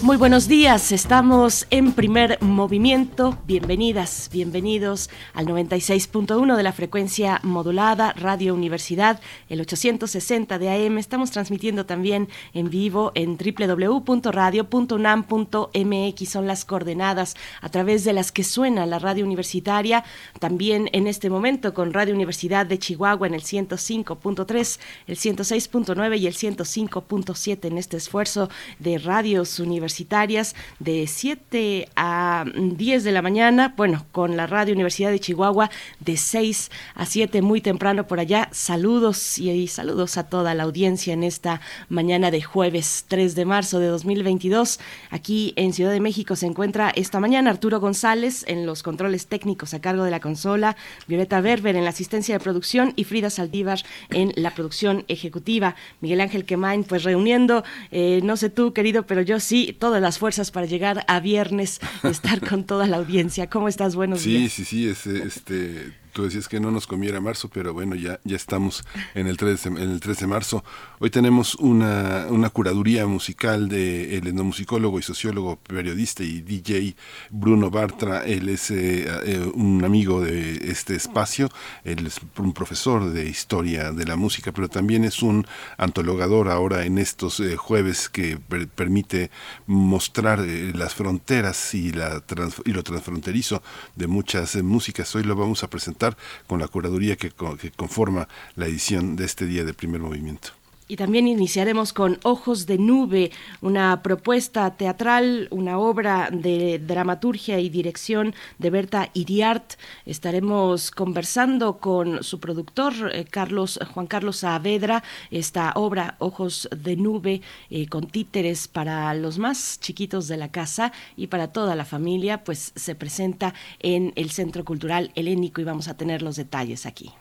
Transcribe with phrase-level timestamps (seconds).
[0.00, 3.36] Muy buenos días, estamos en primer movimiento.
[3.48, 10.98] Bienvenidas, bienvenidos al 96.1 de la frecuencia modulada Radio Universidad, el 860 de AM.
[10.98, 16.28] Estamos transmitiendo también en vivo en www.radio.unam.mx.
[16.28, 20.04] Son las coordenadas a través de las que suena la radio universitaria.
[20.38, 26.28] También en este momento con Radio Universidad de Chihuahua en el 105.3, el 106.9 y
[26.28, 33.22] el 105.7 en este esfuerzo de radios universitarias universitarias de 7 a 10 de la
[33.22, 38.20] mañana, bueno, con la Radio Universidad de Chihuahua de 6 a 7 muy temprano por
[38.20, 38.50] allá.
[38.52, 43.78] Saludos y, saludos a toda la audiencia en esta mañana de jueves 3 de marzo
[43.78, 44.78] de 2022.
[45.10, 49.72] Aquí en Ciudad de México se encuentra esta mañana Arturo González en los controles técnicos
[49.72, 53.80] a cargo de la consola, Violeta Berber en la asistencia de producción y Frida Saldívar
[54.10, 55.76] en la producción ejecutiva.
[56.02, 60.18] Miguel Ángel Quemain, pues reuniendo, eh, no sé tú, querido, pero yo sí, todas las
[60.18, 63.48] fuerzas para llegar a viernes y estar con toda la audiencia.
[63.48, 63.94] ¿Cómo estás?
[63.94, 64.52] Buenos días.
[64.52, 68.36] Sí, sí, sí, este Tú decías que no nos comiera marzo, pero bueno, ya, ya
[68.36, 70.64] estamos en el, 3 de, en el 3 de marzo.
[70.98, 76.96] Hoy tenemos una, una curaduría musical del el etnomusicólogo y sociólogo, periodista y DJ
[77.30, 78.24] Bruno Bartra.
[78.24, 81.48] Él es eh, eh, un amigo de este espacio,
[81.84, 86.84] él es un profesor de historia de la música, pero también es un antologador ahora
[86.84, 88.38] en estos eh, jueves que
[88.74, 89.30] permite
[89.66, 92.22] mostrar las fronteras y, la
[92.64, 93.62] y lo transfronterizo
[93.96, 95.14] de muchas músicas.
[95.14, 95.97] Hoy lo vamos a presentar
[96.46, 100.57] con la curaduría que, que conforma la edición de este día de primer movimiento.
[100.90, 103.30] Y también iniciaremos con Ojos de Nube,
[103.60, 109.74] una propuesta teatral, una obra de dramaturgia y dirección de Berta Iriart.
[110.06, 117.42] Estaremos conversando con su productor, eh, Carlos, Juan Carlos Saavedra, esta obra Ojos de Nube,
[117.68, 122.44] eh, con títeres para los más chiquitos de la casa y para toda la familia,
[122.44, 127.12] pues se presenta en el Centro Cultural Helénico y vamos a tener los detalles aquí.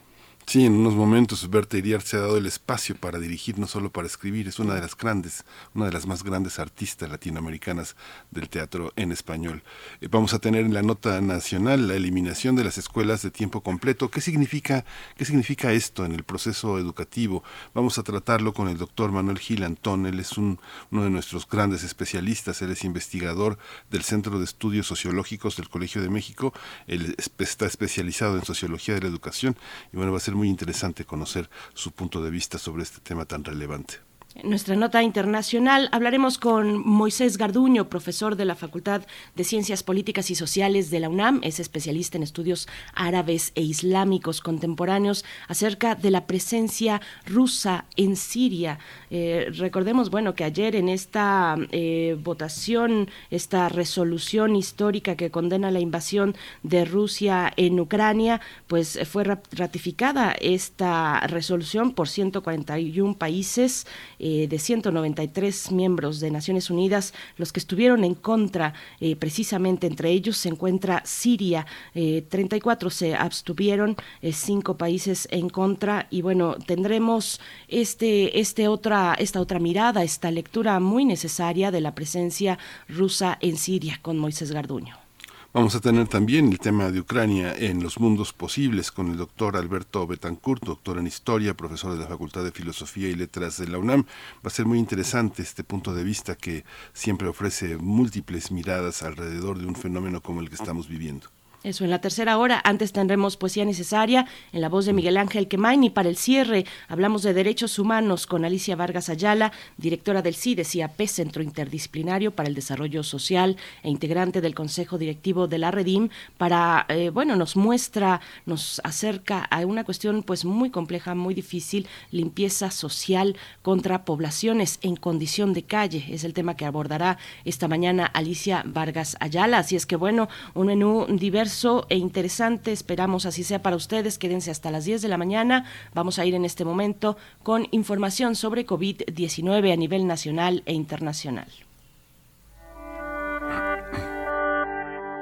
[0.50, 4.08] Sí, en unos momentos Berta se ha dado el espacio para dirigir, no solo para
[4.08, 5.44] escribir, es una de las grandes,
[5.76, 7.98] una de las más grandes artistas latinoamericanas
[8.32, 9.62] del teatro en español.
[10.00, 13.60] Eh, vamos a tener en la nota nacional la eliminación de las escuelas de tiempo
[13.60, 14.10] completo.
[14.10, 14.86] ¿Qué significa,
[15.18, 17.44] qué significa esto en el proceso educativo?
[17.74, 21.46] Vamos a tratarlo con el doctor Manuel Gil Antón, él es un, uno de nuestros
[21.46, 23.58] grandes especialistas, él es investigador
[23.92, 26.54] del Centro de Estudios Sociológicos del Colegio de México,
[26.88, 29.58] él está especializado en sociología de la educación
[29.92, 33.26] y bueno, va a ser muy interesante conocer su punto de vista sobre este tema
[33.26, 34.07] tan relevante.
[34.44, 39.02] Nuestra nota internacional hablaremos con Moisés Garduño, profesor de la Facultad
[39.36, 44.42] de Ciencias Políticas y Sociales de la UNAM, es especialista en estudios árabes e islámicos
[44.42, 48.78] contemporáneos acerca de la presencia rusa en Siria.
[49.10, 55.80] Eh, recordemos, bueno, que ayer en esta eh, votación, esta resolución histórica que condena la
[55.80, 63.88] invasión de Rusia en Ucrania, pues fue ratificada esta resolución por 141 países.
[64.20, 70.12] Eh, de 193 miembros de Naciones Unidas, los que estuvieron en contra, eh, precisamente entre
[70.12, 73.96] ellos se encuentra Siria, 34 eh, se abstuvieron,
[74.32, 80.80] cinco países en contra y bueno, tendremos este, este otra, esta otra mirada, esta lectura
[80.80, 82.58] muy necesaria de la presencia
[82.88, 85.07] rusa en Siria con Moisés Garduño.
[85.54, 89.56] Vamos a tener también el tema de Ucrania en los mundos posibles con el doctor
[89.56, 93.78] Alberto Betancourt, doctor en historia, profesor de la Facultad de Filosofía y Letras de la
[93.78, 94.04] UNAM.
[94.04, 99.58] Va a ser muy interesante este punto de vista que siempre ofrece múltiples miradas alrededor
[99.58, 101.30] de un fenómeno como el que estamos viviendo.
[101.64, 105.48] Eso, en la tercera hora, antes tendremos poesía necesaria en la voz de Miguel Ángel
[105.48, 110.76] Quemain para el cierre hablamos de derechos humanos con Alicia Vargas Ayala, directora del CIDES
[110.76, 116.10] y Centro Interdisciplinario para el Desarrollo Social e integrante del Consejo Directivo de la Redim,
[116.38, 121.88] para, eh, bueno, nos muestra, nos acerca a una cuestión pues muy compleja, muy difícil,
[122.12, 126.06] limpieza social contra poblaciones en condición de calle.
[126.12, 129.58] Es el tema que abordará esta mañana Alicia Vargas Ayala.
[129.58, 131.47] Así es que, bueno, un menú diverso
[131.90, 132.72] e interesante.
[132.72, 134.18] Esperamos así sea para ustedes.
[134.18, 135.66] Quédense hasta las 10 de la mañana.
[135.94, 141.48] Vamos a ir en este momento con información sobre COVID-19 a nivel nacional e internacional.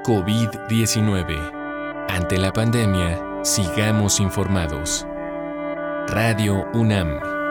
[0.04, 1.56] COVID-19
[2.08, 5.06] Ante la pandemia, sigamos informados.
[6.08, 7.45] Radio UNAM.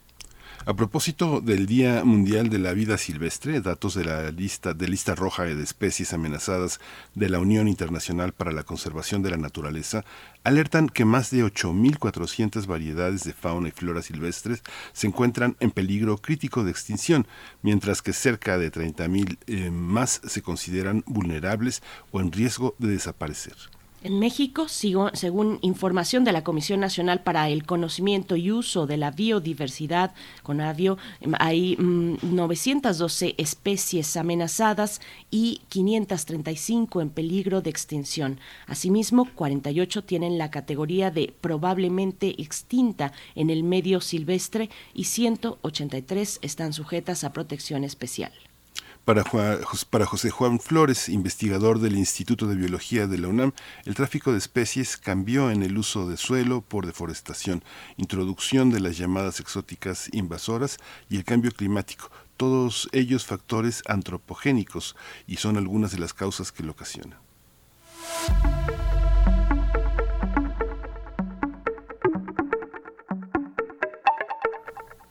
[0.68, 5.14] A propósito del Día Mundial de la Vida Silvestre, datos de la lista de lista
[5.14, 6.80] roja de especies amenazadas
[7.14, 10.04] de la Unión Internacional para la Conservación de la Naturaleza
[10.44, 16.18] alertan que más de 8.400 variedades de fauna y flora silvestres se encuentran en peligro
[16.18, 17.28] crítico de extinción,
[17.62, 23.56] mientras que cerca de 30.000 eh, más se consideran vulnerables o en riesgo de desaparecer.
[24.06, 29.10] En México, según información de la Comisión Nacional para el Conocimiento y Uso de la
[29.10, 30.14] Biodiversidad,
[30.44, 31.00] CONAVIO,
[31.40, 38.40] hay 912 mm, especies amenazadas y 535 en peligro de extinción.
[38.68, 46.74] Asimismo, 48 tienen la categoría de probablemente extinta en el medio silvestre y 183 están
[46.74, 48.34] sujetas a protección especial.
[49.06, 49.24] Para,
[50.08, 53.54] José Juan Flores, investigador del Instituto de Biología de la UNAM,
[53.86, 57.64] el tráfico de especies cambió en el uso de suelo por deforestación,
[57.98, 64.96] introducción de las llamadas exóticas invasoras y el cambio climático, todos ellos factores antropogénicos
[65.28, 67.20] y son algunas de las causas que lo ocasionan.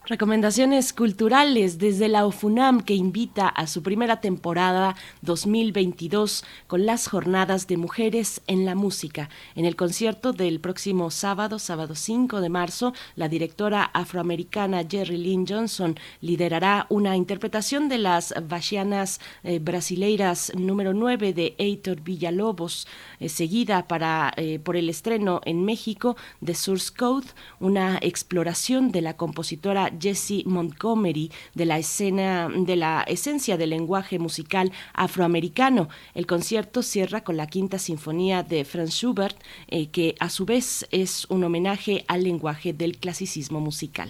[0.07, 7.65] Recomendaciones culturales desde la OFUNAM que invita a su primera temporada 2022 con las jornadas
[7.65, 9.29] de mujeres en la música.
[9.55, 15.47] En el concierto del próximo sábado, sábado 5 de marzo, la directora afroamericana Jerry Lynn
[15.47, 22.87] Johnson liderará una interpretación de las Bachianas eh, Brasileiras número 9 de Heitor Villalobos,
[23.19, 27.25] eh, seguida para, eh, por el estreno en México de Source Code,
[27.59, 34.19] una exploración de la compositora Jesse Montgomery de la escena de la esencia del lenguaje
[34.19, 35.89] musical afroamericano.
[36.13, 39.37] El concierto cierra con la quinta sinfonía de Franz Schubert,
[39.67, 44.09] eh, que a su vez es un homenaje al lenguaje del clasicismo musical.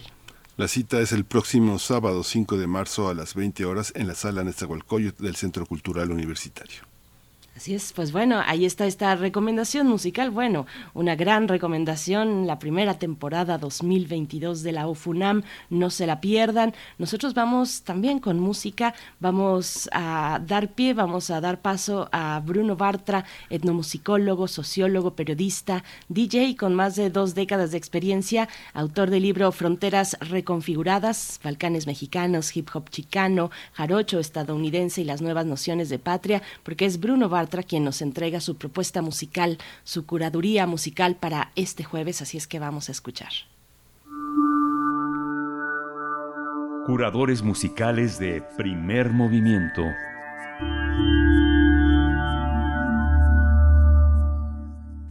[0.57, 4.15] La cita es el próximo sábado 5 de marzo a las 20 horas en la
[4.15, 6.94] sala Nezahualcóyotl del Centro Cultural Universitario.
[7.55, 10.29] Así es, pues bueno, ahí está esta recomendación musical.
[10.29, 16.73] Bueno, una gran recomendación, la primera temporada 2022 de la UFUNAM, no se la pierdan.
[16.97, 22.75] Nosotros vamos también con música, vamos a dar pie, vamos a dar paso a Bruno
[22.75, 29.49] Bartra, etnomusicólogo, sociólogo, periodista, DJ con más de dos décadas de experiencia, autor del libro
[29.53, 36.41] Fronteras Reconfiguradas, Balcanes Mexicanos, Hip Hop Chicano, Jarocho estadounidense y las nuevas nociones de patria,
[36.61, 41.83] porque es Bruno Bartra quien nos entrega su propuesta musical, su curaduría musical para este
[41.83, 43.31] jueves, así es que vamos a escuchar.
[46.85, 49.81] Curadores musicales de primer movimiento.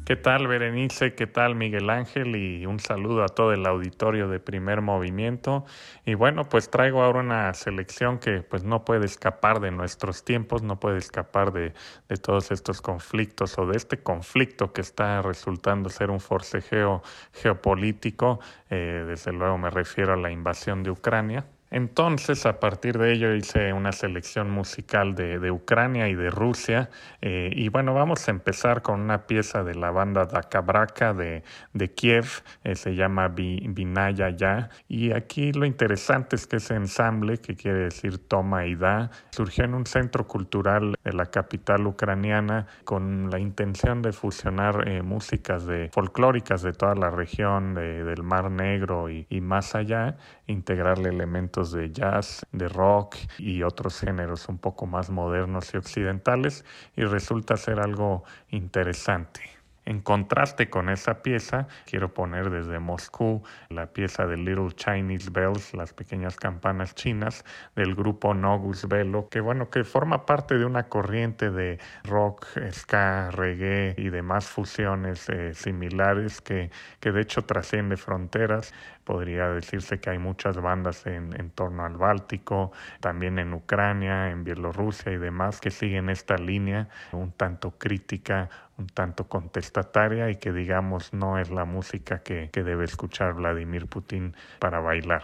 [0.05, 1.15] ¿Qué tal Berenice?
[1.15, 2.37] ¿Qué tal Miguel Ángel?
[2.37, 5.65] Y un saludo a todo el auditorio de primer movimiento.
[6.05, 10.63] Y bueno, pues traigo ahora una selección que pues no puede escapar de nuestros tiempos,
[10.63, 11.73] no puede escapar de,
[12.07, 18.41] de todos estos conflictos o de este conflicto que está resultando ser un forcejeo geopolítico.
[18.69, 21.47] Eh, desde luego me refiero a la invasión de Ucrania.
[21.75, 26.89] Entonces, a partir de ello hice una selección musical de, Ucrania y de Rusia.
[27.21, 31.93] Eh, y bueno, vamos a empezar con una pieza de la banda Dakabraka de, de
[31.93, 32.27] Kiev,
[32.63, 34.71] eh, se llama Vinaya Ya.
[34.87, 39.65] Y aquí lo interesante es que ese ensamble, que quiere decir toma y da, surgió
[39.65, 45.67] en un centro cultural de la capital ucraniana con la intención de fusionar eh, músicas
[45.67, 51.64] de, folclóricas de toda la región del Mar Negro y, y más allá, integrarle elementos
[51.73, 56.65] de jazz, de rock y otros géneros un poco más modernos y occidentales
[56.97, 59.55] y resulta ser algo interesante.
[59.87, 65.75] En contraste con esa pieza, quiero poner desde Moscú la pieza de Little Chinese Bells,
[65.75, 67.45] las pequeñas campanas chinas,
[67.77, 73.31] del grupo Nogus Velo, que bueno, que forma parte de una corriente de rock, ska,
[73.31, 78.73] reggae y demás fusiones eh, similares que, que de hecho trasciende fronteras.
[79.05, 84.45] Podría decirse que hay muchas bandas en, en torno al Báltico, también en Ucrania, en
[84.45, 90.53] Bielorrusia y demás que siguen esta línea un tanto crítica, un tanto contestataria y que
[90.53, 95.23] digamos no es la música que, que debe escuchar Vladimir Putin para bailar.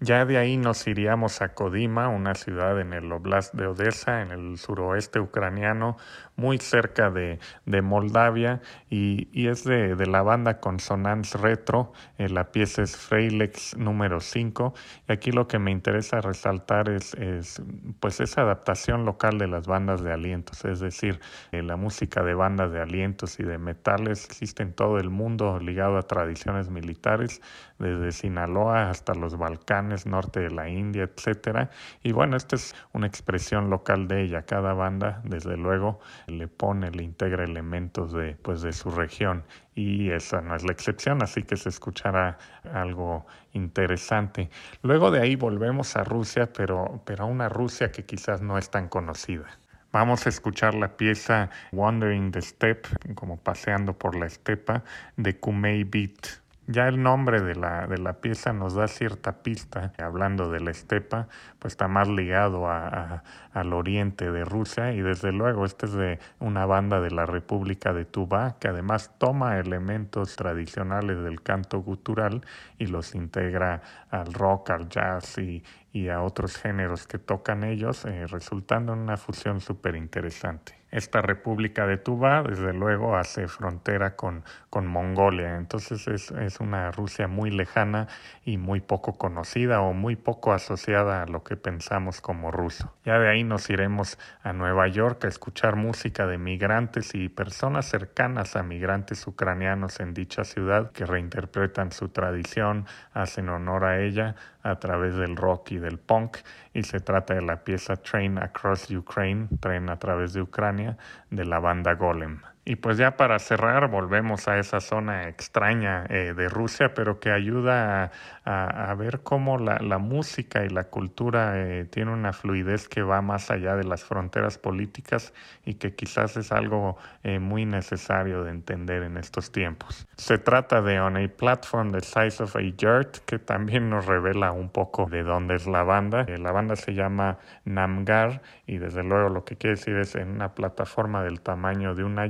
[0.00, 4.32] Ya de ahí nos iríamos a Kodima, una ciudad en el Oblast de Odessa, en
[4.32, 5.96] el suroeste ucraniano,
[6.36, 8.60] muy cerca de, de Moldavia,
[8.90, 11.92] y, y es de, de, la banda Consonance Retro.
[12.18, 14.74] Eh, la pieza es Freilex número 5.
[15.08, 17.62] Y aquí lo que me interesa resaltar es, es,
[18.00, 21.20] pues esa adaptación local de las bandas de alientos, es decir,
[21.52, 25.58] eh, la música de bandas de alientos y de metales existe en todo el mundo
[25.58, 27.40] ligado a tradiciones militares,
[27.78, 31.70] desde Sinaloa hasta los Balcanes, norte de la India, etcétera.
[32.02, 34.42] Y bueno, esta es una expresión local de ella.
[34.42, 40.10] Cada banda, desde luego, le pone, le integra elementos de, pues, de su región y
[40.10, 42.38] esa no es la excepción, así que se escuchará
[42.72, 44.50] algo interesante.
[44.82, 48.70] Luego de ahí volvemos a Rusia, pero, pero a una Rusia que quizás no es
[48.70, 49.46] tan conocida.
[49.92, 54.84] Vamos a escuchar la pieza Wandering the Steppe, como paseando por la estepa,
[55.18, 56.41] de Kumei Beat.
[56.68, 60.70] Ya el nombre de la, de la pieza nos da cierta pista, hablando de la
[60.70, 61.26] estepa,
[61.58, 66.20] pues está más ligado a, al oriente de Rusia y desde luego este es de
[66.38, 72.46] una banda de la República de Tuva que además toma elementos tradicionales del canto gutural
[72.78, 78.04] y los integra al rock, al jazz y, y a otros géneros que tocan ellos,
[78.04, 80.81] eh, resultando en una fusión súper interesante.
[80.92, 86.90] Esta República de Tuva, desde luego, hace frontera con, con Mongolia, entonces es, es, una
[86.90, 88.08] Rusia muy lejana
[88.44, 92.92] y muy poco conocida o muy poco asociada a lo que pensamos como ruso.
[93.06, 97.86] Ya de ahí nos iremos a Nueva York a escuchar música de migrantes y personas
[97.86, 102.84] cercanas a migrantes ucranianos en dicha ciudad que reinterpretan su tradición,
[103.14, 106.36] hacen honor a ella a través del rock y del punk
[106.74, 110.96] y se trata de la pieza Train Across Ukraine, Tren a través de Ucrania,
[111.30, 112.40] de la banda Golem.
[112.64, 117.32] Y pues ya para cerrar volvemos a esa zona extraña eh, de Rusia, pero que
[117.32, 118.12] ayuda
[118.44, 123.50] a, ver cómo la, música y la cultura eh, tiene una fluidez que va más
[123.50, 125.32] allá de las fronteras políticas
[125.64, 130.06] y que quizás es algo eh, muy necesario de entender en estos tiempos.
[130.16, 134.52] Se trata de On a Platform the Size of a Yurt, que también nos revela
[134.52, 136.24] un poco de dónde es la banda.
[136.28, 140.30] Eh, la banda se llama Namgar y desde luego lo que quiere decir es en
[140.30, 142.26] una plataforma del tamaño de una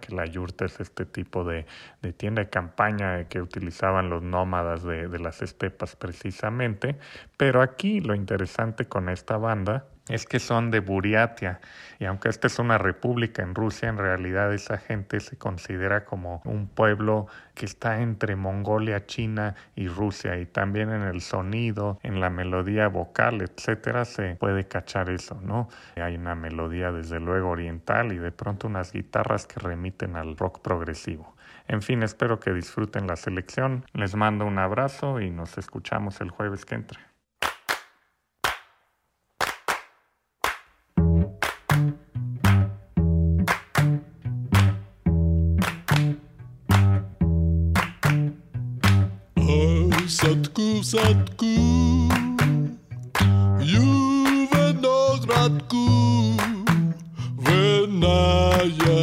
[0.00, 1.66] que la yurta es este tipo de,
[2.16, 6.98] tienda de campaña que utilizaban los nómadas de las estepas precisamente,
[7.36, 11.60] pero aquí lo interesante con esta banda es que son de Buriatia
[11.98, 16.42] y aunque esta es una república en Rusia, en realidad esa gente se considera como
[16.44, 22.20] un pueblo que está entre Mongolia, China y Rusia y también en el sonido, en
[22.20, 25.68] la melodía vocal, etcétera, se puede cachar eso, ¿no?
[25.96, 30.60] Hay una melodía desde luego oriental y de pronto unas guitarras que remiten al rock
[30.60, 31.34] progresivo.
[31.66, 33.86] En fin, espero que disfruten la selección.
[33.94, 37.13] Les mando un abrazo y nos escuchamos el jueves que entre.
[50.94, 51.54] sadku
[53.70, 55.86] Juve nos bratku
[57.44, 59.02] Venaya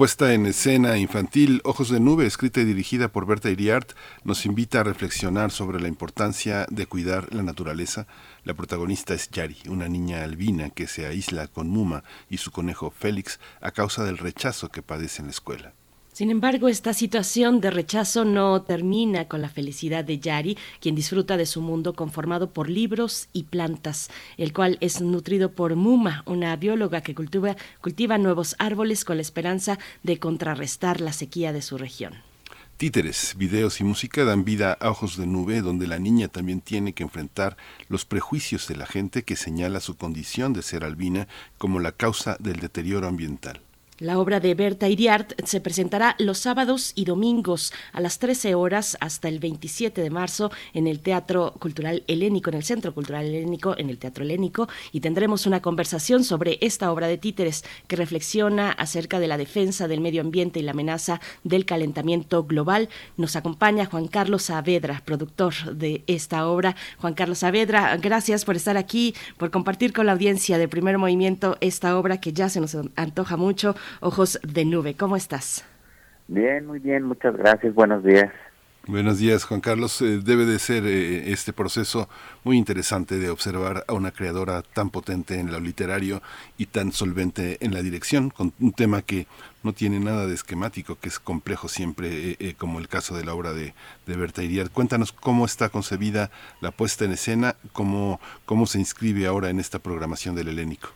[0.00, 3.92] Puesta en escena infantil Ojos de Nube, escrita y dirigida por Berta Iriart,
[4.24, 8.06] nos invita a reflexionar sobre la importancia de cuidar la naturaleza.
[8.42, 12.90] La protagonista es Yari, una niña albina que se aísla con Muma y su conejo
[12.90, 15.74] Félix a causa del rechazo que padece en la escuela.
[16.12, 21.36] Sin embargo, esta situación de rechazo no termina con la felicidad de Yari, quien disfruta
[21.36, 26.54] de su mundo conformado por libros y plantas, el cual es nutrido por Muma, una
[26.56, 31.78] bióloga que cultiva, cultiva nuevos árboles con la esperanza de contrarrestar la sequía de su
[31.78, 32.14] región.
[32.76, 36.92] Títeres, videos y música dan vida a Ojos de Nube, donde la niña también tiene
[36.92, 37.56] que enfrentar
[37.88, 42.36] los prejuicios de la gente que señala su condición de ser albina como la causa
[42.40, 43.60] del deterioro ambiental.
[44.00, 48.96] La obra de Berta Iriart se presentará los sábados y domingos a las 13 horas
[48.98, 53.76] hasta el 27 de marzo en el Teatro Cultural Helénico, en el Centro Cultural Helénico,
[53.76, 58.70] en el Teatro Helénico, y tendremos una conversación sobre esta obra de títeres que reflexiona
[58.72, 62.88] acerca de la defensa del medio ambiente y la amenaza del calentamiento global.
[63.18, 66.74] Nos acompaña Juan Carlos Saavedra, productor de esta obra.
[66.96, 71.58] Juan Carlos Saavedra, gracias por estar aquí, por compartir con la audiencia de Primer Movimiento
[71.60, 73.76] esta obra que ya se nos antoja mucho.
[74.00, 74.94] Ojos de Nube.
[74.94, 75.64] ¿Cómo estás?
[76.28, 77.74] Bien, muy bien, muchas gracias.
[77.74, 78.30] Buenos días.
[78.86, 80.00] Buenos días, Juan Carlos.
[80.00, 82.08] Eh, debe de ser eh, este proceso
[82.44, 86.22] muy interesante de observar a una creadora tan potente en lo literario
[86.56, 89.26] y tan solvente en la dirección, con un tema que
[89.62, 93.34] no tiene nada de esquemático, que es complejo siempre, eh, como el caso de la
[93.34, 93.74] obra de,
[94.06, 94.70] de Berta Iriar.
[94.70, 96.30] Cuéntanos cómo está concebida
[96.62, 100.88] la puesta en escena, cómo, cómo se inscribe ahora en esta programación del helénico.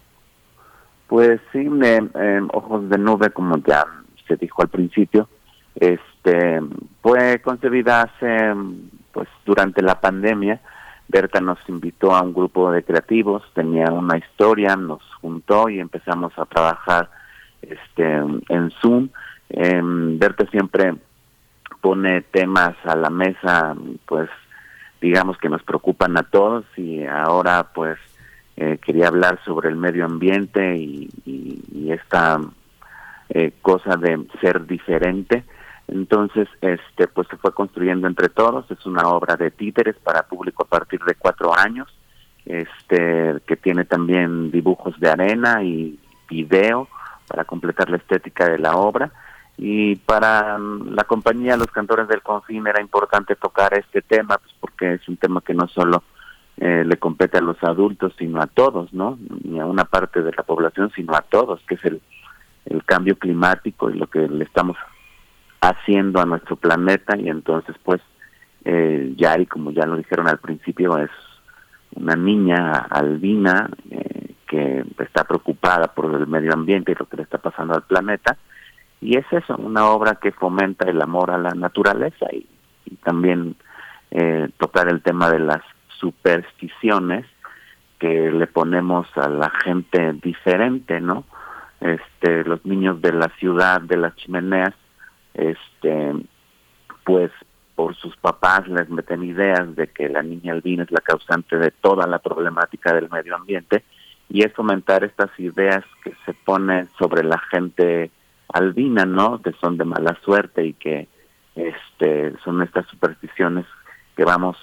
[1.06, 3.84] Pues sí, eh, Ojos de Nube, como ya
[4.26, 5.28] se dijo al principio,
[5.74, 6.60] este
[7.02, 8.54] fue concebida hace,
[9.12, 10.60] pues durante la pandemia.
[11.08, 16.32] Berta nos invitó a un grupo de creativos, tenía una historia, nos juntó y empezamos
[16.38, 17.10] a trabajar
[17.60, 19.10] este en Zoom.
[19.50, 20.94] Eh, Berta siempre
[21.82, 24.30] pone temas a la mesa, pues
[25.02, 27.98] digamos que nos preocupan a todos y ahora pues
[28.56, 32.40] eh, quería hablar sobre el medio ambiente y, y, esta
[33.28, 35.44] eh, cosa de ser diferente.
[35.88, 38.70] Entonces, este, pues se fue construyendo entre todos.
[38.70, 41.88] Es una obra de títeres para público a partir de cuatro años,
[42.46, 46.88] este, que tiene también dibujos de arena y video
[47.26, 49.10] para completar la estética de la obra.
[49.56, 54.94] Y para la compañía Los Cantores del Confín era importante tocar este tema, pues porque
[54.94, 56.02] es un tema que no solo
[56.56, 59.18] eh, le compete a los adultos, sino a todos, ¿no?
[59.42, 62.00] Ni a una parte de la población, sino a todos, que es el,
[62.66, 64.76] el cambio climático y lo que le estamos
[65.60, 67.16] haciendo a nuestro planeta.
[67.16, 68.00] Y entonces, pues,
[68.64, 71.10] eh, Yari, como ya lo dijeron al principio, es
[71.96, 77.24] una niña albina eh, que está preocupada por el medio ambiente y lo que le
[77.24, 78.36] está pasando al planeta.
[79.00, 82.46] Y es eso, una obra que fomenta el amor a la naturaleza y,
[82.86, 83.56] y también
[84.10, 85.62] eh, tocar el tema de las
[86.04, 87.24] supersticiones
[87.98, 91.24] que le ponemos a la gente diferente, ¿no?
[91.80, 94.74] Este, los niños de la ciudad, de las chimeneas,
[95.32, 96.12] este,
[97.04, 97.30] pues
[97.74, 101.70] por sus papás les meten ideas de que la niña albina es la causante de
[101.70, 103.82] toda la problemática del medio ambiente
[104.28, 108.10] y es fomentar estas ideas que se ponen sobre la gente
[108.52, 109.40] albina, ¿no?
[109.40, 111.08] Que son de mala suerte y que
[111.54, 113.64] este son estas supersticiones
[114.14, 114.58] que vamos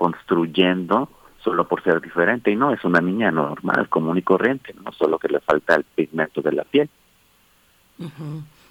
[0.00, 1.10] construyendo
[1.44, 5.18] solo por ser diferente y no es una niña normal, común y corriente, no solo
[5.18, 6.88] que le falta el pigmento de la piel.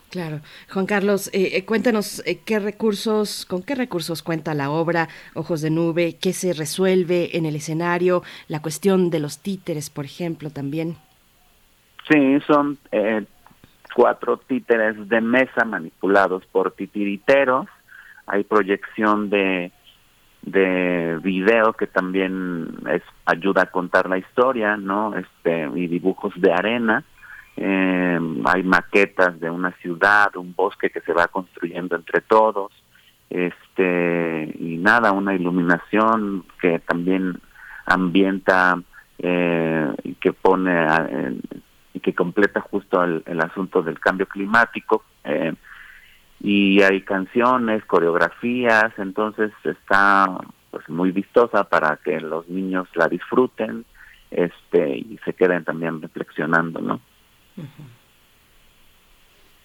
[0.10, 0.40] Claro.
[0.74, 5.62] Juan Carlos, eh, eh, cuéntanos eh, qué recursos, con qué recursos cuenta la obra Ojos
[5.62, 10.50] de Nube, qué se resuelve en el escenario, la cuestión de los títeres, por ejemplo,
[10.50, 10.98] también.
[12.10, 12.80] Sí, son
[13.94, 17.68] cuatro títeres de mesa manipulados por titiriteros.
[18.26, 19.72] Hay proyección de
[20.42, 25.16] de video que también es ayuda a contar la historia, ¿no?
[25.16, 27.04] Este y dibujos de arena.
[27.58, 32.72] Eh, hay maquetas de una ciudad, un bosque que se va construyendo entre todos,
[33.30, 37.40] este y nada, una iluminación que también
[37.86, 38.82] ambienta
[39.18, 40.86] eh, que pone
[41.94, 45.04] y que completa justo el, el, asunto del cambio climático.
[45.26, 45.54] Eh,
[46.42, 50.38] y hay canciones, coreografías, entonces está
[50.72, 53.86] pues muy vistosa para que los niños la disfruten
[54.32, 57.02] este y se queden también reflexionando no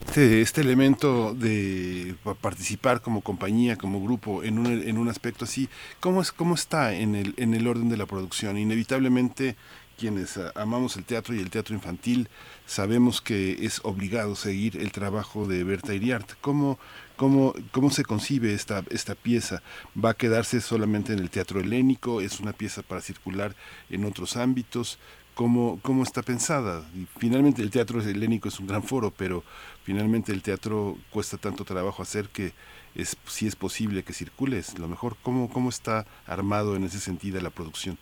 [0.06, 5.68] este, este, elemento de participar como compañía, como grupo en un, en un aspecto así,
[5.98, 8.58] ¿cómo, es, ¿cómo está en el, en el orden de la producción?
[8.58, 9.56] Inevitablemente
[9.98, 12.28] quienes amamos el teatro y el teatro infantil
[12.66, 16.32] sabemos que es obligado seguir el trabajo de Berta Iriart.
[16.40, 16.78] ¿Cómo,
[17.16, 19.62] cómo, cómo se concibe esta, esta pieza?
[20.02, 22.20] ¿Va a quedarse solamente en el teatro helénico?
[22.20, 23.54] ¿Es una pieza para circular
[23.90, 24.98] en otros ámbitos?
[25.34, 26.84] ¿Cómo, cómo está pensada?
[27.18, 29.42] Finalmente el teatro helénico es un gran foro, pero
[29.82, 32.52] finalmente el teatro cuesta tanto trabajo hacer que
[32.94, 35.16] es si es posible que circule, es lo mejor.
[35.22, 37.98] ¿Cómo, cómo está armado en ese sentido la producción?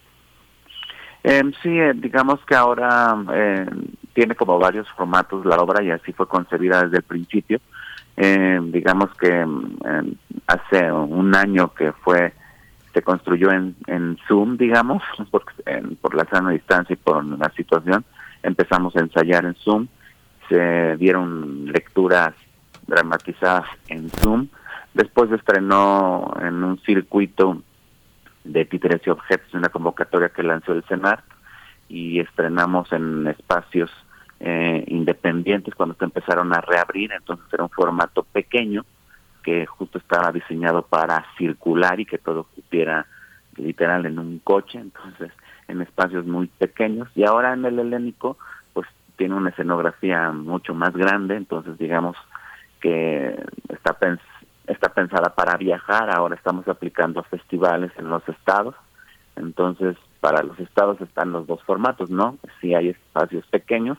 [1.25, 3.67] Eh, sí, eh, digamos que ahora eh,
[4.13, 7.61] tiene como varios formatos la obra y así fue concebida desde el principio.
[8.17, 9.47] Eh, digamos que
[10.47, 12.35] hace un año que fue
[12.93, 15.45] se construyó en, en Zoom, digamos, por,
[16.01, 18.05] por la sana distancia y por la situación.
[18.43, 19.89] Empezamos a ensayar en Zoom
[20.53, 22.35] se dieron lecturas
[22.87, 24.49] dramatizadas en Zoom.
[24.95, 27.63] Después estrenó en un circuito
[28.45, 31.23] de títeres y objetos, una convocatoria que lanzó el CENAR,
[31.89, 33.91] y estrenamos en espacios
[34.41, 38.85] eh, independientes cuando se empezaron a reabrir, entonces era un formato pequeño
[39.43, 43.07] que justo estaba diseñado para circular y que todo cupiera
[43.57, 45.33] literal en un coche, entonces
[45.69, 47.09] en espacios muy pequeños.
[47.15, 48.39] Y ahora en el helénico
[49.17, 52.17] tiene una escenografía mucho más grande, entonces digamos
[52.81, 53.97] que está,
[54.67, 58.75] está pensada para viajar, ahora estamos aplicando festivales en los estados,
[59.37, 62.39] entonces para los estados están los dos formatos, ¿no?
[62.61, 63.99] Si hay espacios pequeños,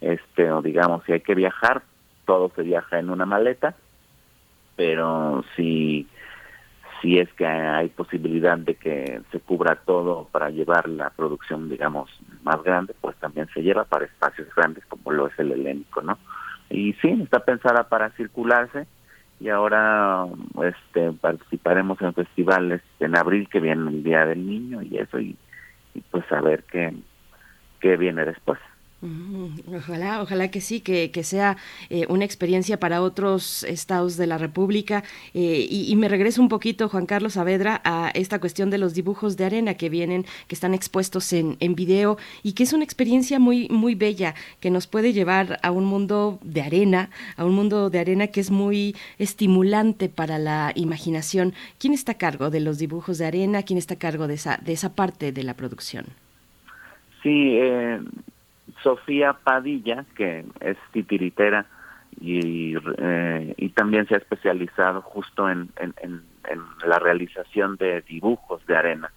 [0.00, 1.82] este, o digamos, si hay que viajar,
[2.24, 3.74] todo se viaja en una maleta,
[4.76, 6.06] pero si
[7.00, 12.10] si es que hay posibilidad de que se cubra todo para llevar la producción, digamos,
[12.42, 16.18] más grande, pues también se lleva para espacios grandes como lo es el helénico, ¿no?
[16.70, 18.86] Y sí, está pensada para circularse
[19.38, 20.26] y ahora
[20.64, 25.36] este participaremos en festivales en abril que viene el Día del Niño y eso y,
[26.10, 26.94] pues a ver qué,
[27.80, 28.58] qué viene después.
[29.02, 31.58] Ojalá, ojalá que sí, que, que sea
[31.90, 35.04] eh, una experiencia para otros estados de la República.
[35.34, 39.36] Eh, y, me regreso un poquito, Juan Carlos Saavedra, a esta cuestión de los dibujos
[39.36, 43.38] de arena que vienen, que están expuestos en, en video y que es una experiencia
[43.38, 47.90] muy, muy bella, que nos puede llevar a un mundo de arena, a un mundo
[47.90, 51.52] de arena que es muy estimulante para la imaginación.
[51.78, 53.62] ¿Quién está a cargo de los dibujos de arena?
[53.62, 56.06] ¿Quién está a cargo de esa, de esa parte de la producción?
[57.22, 58.00] Sí, eh
[58.86, 61.66] Sofía Padilla, que es titiritera
[62.20, 65.72] y, eh, y también se ha especializado justo en,
[66.86, 69.10] la realización de dibujos de arena.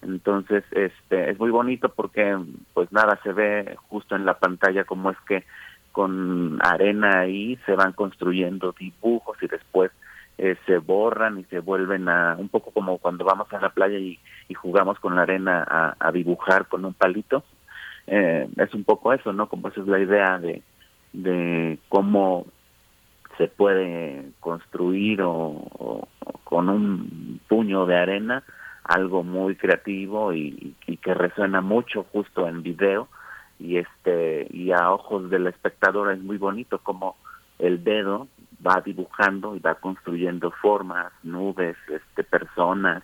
[0.00, 2.38] Entonces, este es muy bonito porque
[2.72, 5.42] pues nada se ve justo en la pantalla como es que
[5.90, 9.90] con arena ahí se van construyendo dibujos y después
[10.38, 13.98] eh, se borran y se vuelven a un poco como cuando vamos a la playa
[13.98, 14.20] y,
[14.54, 17.42] jugamos con la arena a dibujar con un palito
[18.06, 19.48] eh, es un poco eso, ¿no?
[19.48, 20.62] Como esa es la idea de,
[21.12, 22.46] de cómo
[23.38, 26.08] se puede construir o,
[26.44, 28.42] con un puño de arena
[28.84, 33.08] algo muy creativo y, y, que resuena mucho justo en video.
[33.58, 37.16] Y este y a ojos del espectador es muy bonito como
[37.58, 38.28] el dedo
[38.64, 43.02] va dibujando y va construyendo formas nubes este personas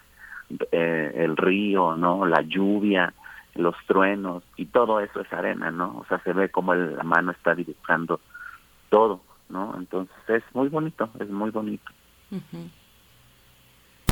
[0.70, 3.14] eh, el río no la lluvia
[3.54, 5.98] los truenos y todo eso es arena, ¿no?
[5.98, 8.20] O sea, se ve como la mano está dibujando
[8.88, 9.74] todo, ¿no?
[9.76, 11.90] Entonces es muy bonito, es muy bonito.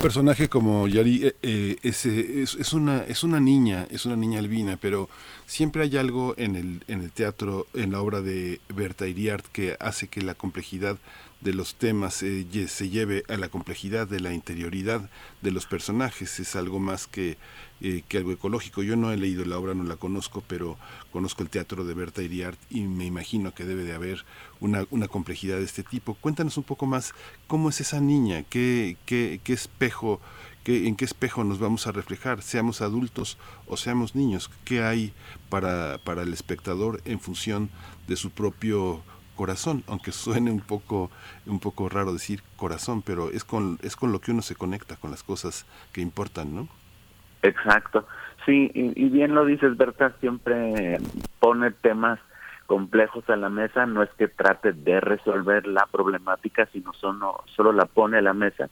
[0.00, 4.38] Un personaje como Yari eh, eh, es, es, una es una niña es una niña
[4.38, 5.10] albina pero
[5.44, 9.76] siempre hay algo en el en el teatro en la obra de Berta Iriart que
[9.78, 10.96] hace que la complejidad
[11.40, 15.08] de los temas eh, se lleve a la complejidad de la interioridad
[15.40, 17.38] de los personajes es algo más que
[17.82, 18.82] eh, que algo ecológico.
[18.82, 20.76] Yo no he leído la obra, no la conozco, pero
[21.12, 24.26] conozco el teatro de Berta Iriart y me imagino que debe de haber
[24.60, 26.12] una, una complejidad de este tipo.
[26.12, 27.14] Cuéntanos un poco más
[27.46, 30.20] cómo es esa niña, qué, qué, qué espejo,
[30.62, 35.14] qué, en qué espejo nos vamos a reflejar, seamos adultos o seamos niños, qué hay
[35.48, 37.70] para, para el espectador en función
[38.08, 39.02] de su propio
[39.40, 41.10] corazón, aunque suene un poco
[41.46, 44.96] un poco raro decir corazón, pero es con es con lo que uno se conecta
[44.96, 46.68] con las cosas que importan, ¿no?
[47.40, 48.06] Exacto.
[48.44, 50.98] Sí, y, bien lo dices, Berta, siempre
[51.38, 52.18] pone temas
[52.66, 57.72] complejos a la mesa, no es que trate de resolver la problemática, sino solo, solo
[57.72, 58.68] la pone a la mesa.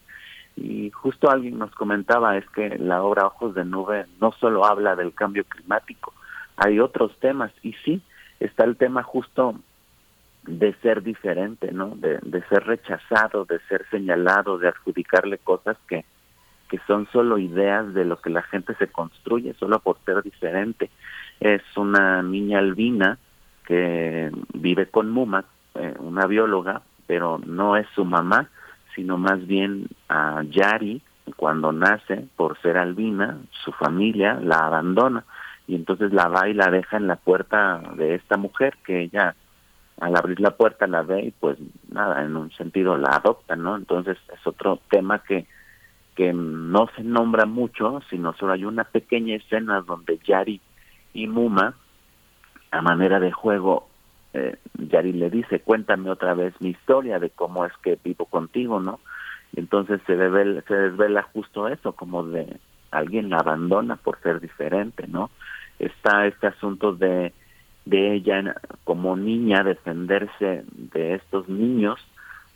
[0.55, 4.97] Y justo alguien nos comentaba es que la obra Ojos de Nube no solo habla
[4.97, 6.13] del cambio climático,
[6.59, 8.03] hay otros temas y sí,
[8.39, 9.55] está el tema justo
[10.49, 11.95] de ser diferente, ¿no?
[11.97, 16.05] De, ser rechazado, de ser señalado, de adjudicarle cosas que,
[16.69, 20.91] que son solo ideas de lo que la gente se construye, solo por ser diferente.
[21.41, 23.19] Es una niña albina
[23.67, 28.49] que vive con Muma, eh, una bióloga, pero no es su mamá,
[28.95, 31.03] sino más bien a Yari,
[31.37, 35.25] cuando nace, por ser albina, su familia la abandona
[35.67, 39.35] y entonces la va y la deja en la puerta de esta mujer que ella
[40.01, 41.59] al abrir la puerta la ve y pues
[41.91, 43.77] nada, en un sentido la adopta, ¿no?
[43.77, 45.47] Entonces es otro tema que
[46.19, 50.61] que no se nombra mucho, sino solo hay una pequeña escena donde Yari
[51.15, 51.77] y Muma,
[52.73, 53.89] a manera de juego,
[54.33, 58.81] eh, Yari le dice, cuéntame otra vez mi historia de cómo es que vivo contigo,
[58.81, 58.99] ¿no?
[59.55, 62.59] Entonces se, se desvela justo eso, como de
[62.91, 65.31] alguien la abandona por ser diferente, ¿no?
[65.79, 67.33] Está este asunto de,
[67.89, 71.99] de ella como niña defenderse de estos niños,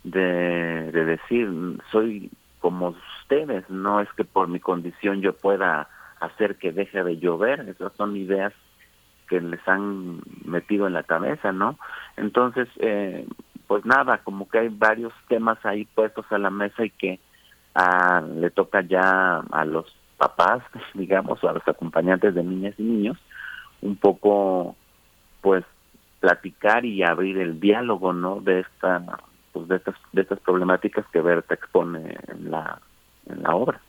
[0.03, 1.49] de, de decir,
[1.91, 5.87] soy como ustedes, no es que por mi condición yo pueda
[6.19, 8.53] hacer que deje de llover, esas son ideas
[9.27, 11.77] que les han metido en la cabeza, ¿no?
[12.15, 13.25] Entonces, eh,
[13.67, 17.19] pues nada, como que hay varios temas ahí puestos a la mesa y que
[17.73, 20.61] ah, le toca ya a los papás,
[20.93, 23.17] digamos, o a los acompañantes de niñas y niños,
[23.81, 24.75] un poco,
[25.43, 25.63] pues,
[26.21, 28.39] platicar y abrir el diálogo, ¿no?
[28.39, 29.03] De esta,
[29.51, 32.79] pues, de estas, de estas problemáticas que Berta expone en la,
[33.27, 33.79] en la obra.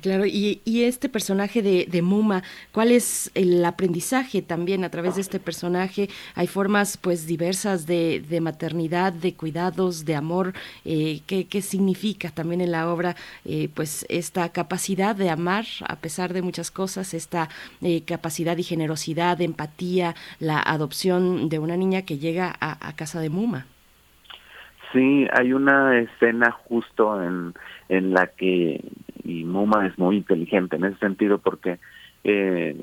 [0.00, 5.16] Claro, y, y este personaje de, de Muma, ¿cuál es el aprendizaje también a través
[5.16, 6.08] de este personaje?
[6.34, 10.54] Hay formas pues diversas de, de maternidad, de cuidados, de amor.
[10.84, 15.96] Eh, ¿qué, qué significa también en la obra eh, pues esta capacidad de amar a
[15.96, 17.48] pesar de muchas cosas, esta
[17.82, 23.20] eh, capacidad y generosidad, empatía, la adopción de una niña que llega a, a casa
[23.20, 23.66] de Muma?
[24.92, 27.54] Sí, hay una escena justo en,
[27.88, 28.80] en la que,
[29.26, 31.78] y Muma es muy inteligente en ese sentido porque
[32.22, 32.76] eh,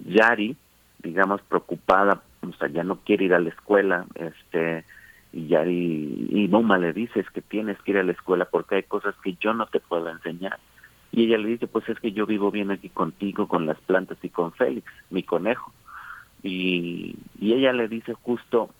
[0.00, 0.56] Yari,
[1.02, 4.84] digamos, preocupada, o sea, ya no quiere ir a la escuela, este,
[5.32, 8.76] y Yari, y Muma le dice, es que tienes que ir a la escuela porque
[8.76, 10.58] hay cosas que yo no te puedo enseñar.
[11.12, 14.18] Y ella le dice, pues es que yo vivo bien aquí contigo, con las plantas
[14.22, 15.72] y con Félix, mi conejo.
[16.42, 18.70] Y, y ella le dice justo,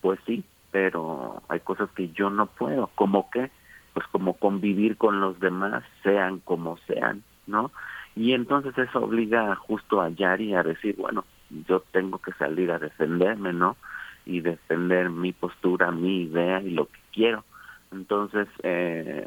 [0.00, 3.50] pues sí, pero hay cosas que yo no puedo, como que,
[3.92, 7.70] pues como convivir con los demás, sean como sean, ¿no?
[8.14, 11.24] Y entonces eso obliga justo a Yari a decir, bueno,
[11.66, 13.76] yo tengo que salir a defenderme, ¿no?
[14.24, 17.44] Y defender mi postura, mi idea y lo que quiero.
[17.90, 19.26] Entonces, eh,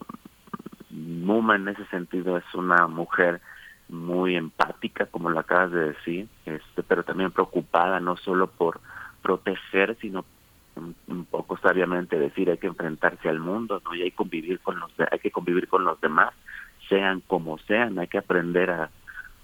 [0.89, 3.41] Muma en ese sentido es una mujer
[3.89, 8.79] muy empática, como lo acabas de decir, este, pero también preocupada no solo por
[9.21, 10.25] proteger, sino
[10.75, 14.79] un, poco sabiamente decir hay que enfrentarse al mundo, no y hay que convivir con
[14.79, 16.33] los hay que convivir con los demás,
[16.89, 18.89] sean como sean, hay que aprender a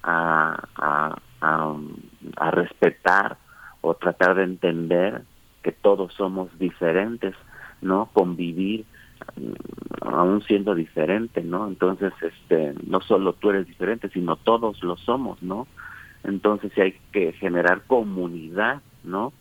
[0.03, 3.37] a, a, respetar
[3.81, 5.23] o tratar de entender
[5.63, 7.35] que todos somos diferentes,
[7.81, 8.09] ¿no?
[8.13, 8.85] Convivir
[9.35, 11.67] mm, aún siendo diferente, ¿no?
[11.67, 15.67] Entonces, este, no solo tú eres diferente, sino todos lo somos, ¿no?
[16.23, 19.33] Entonces hay que generar comunidad, ¿no?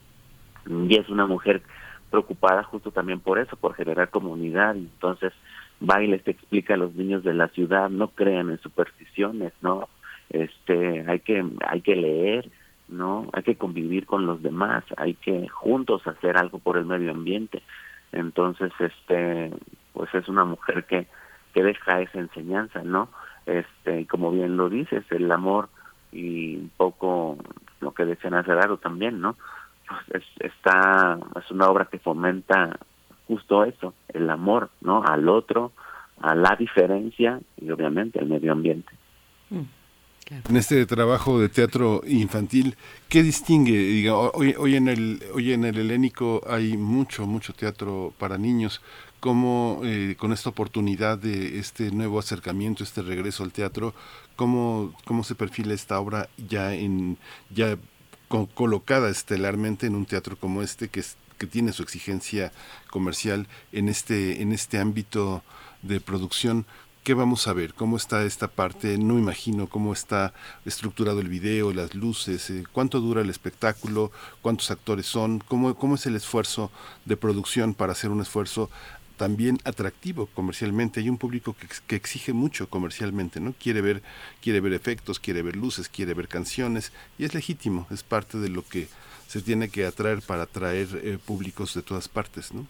[0.70, 1.62] Y es una mujer
[2.10, 5.32] preocupada justo también por eso, por generar comunidad, entonces
[5.80, 9.88] va y les explica a los niños de la ciudad, no crean en supersticiones, ¿no?
[10.28, 12.50] Este, hay que, hay que leer,
[12.88, 13.28] ¿no?
[13.32, 17.62] Hay que convivir con los demás, hay que juntos hacer algo por el medio ambiente.
[18.12, 19.50] Entonces, este,
[19.92, 21.06] pues es una mujer que,
[21.54, 23.08] que deja esa enseñanza, ¿no?
[23.46, 25.68] Este, como bien lo dices, el amor
[26.12, 27.38] y un poco
[27.80, 29.36] lo que decían hace rato también, ¿no?
[29.90, 32.78] Pues es, está, es una obra que fomenta
[33.26, 35.02] justo eso, el amor, ¿no?
[35.04, 35.72] Al otro,
[36.20, 38.92] a la diferencia y obviamente al medio ambiente.
[40.30, 42.76] En este trabajo de teatro infantil,
[43.08, 43.76] ¿qué distingue?
[43.76, 48.80] Diga, hoy, hoy en el hoy en el helénico hay mucho mucho teatro para niños.
[49.18, 53.92] ¿Cómo eh, con esta oportunidad de este nuevo acercamiento, este regreso al teatro,
[54.36, 57.18] cómo cómo se perfila esta obra ya en
[57.52, 57.76] ya
[58.30, 62.52] co- colocada estelarmente en un teatro como este que es- que tiene su exigencia
[62.90, 65.42] comercial en este en este ámbito
[65.82, 66.64] de producción?
[67.02, 67.72] ¿Qué vamos a ver?
[67.74, 68.98] ¿Cómo está esta parte?
[68.98, 70.34] No imagino cómo está
[70.66, 74.12] estructurado el video, las luces, eh, cuánto dura el espectáculo,
[74.42, 76.70] cuántos actores son, cómo, cómo es el esfuerzo
[77.06, 78.68] de producción para hacer un esfuerzo
[79.20, 81.00] también atractivo comercialmente.
[81.00, 83.52] Hay un público que, que, exige mucho comercialmente, ¿no?
[83.52, 84.00] Quiere ver,
[84.40, 88.48] quiere ver efectos, quiere ver luces, quiere ver canciones, y es legítimo, es parte de
[88.48, 88.88] lo que
[89.26, 92.64] se tiene que atraer para atraer eh, públicos de todas partes, ¿no?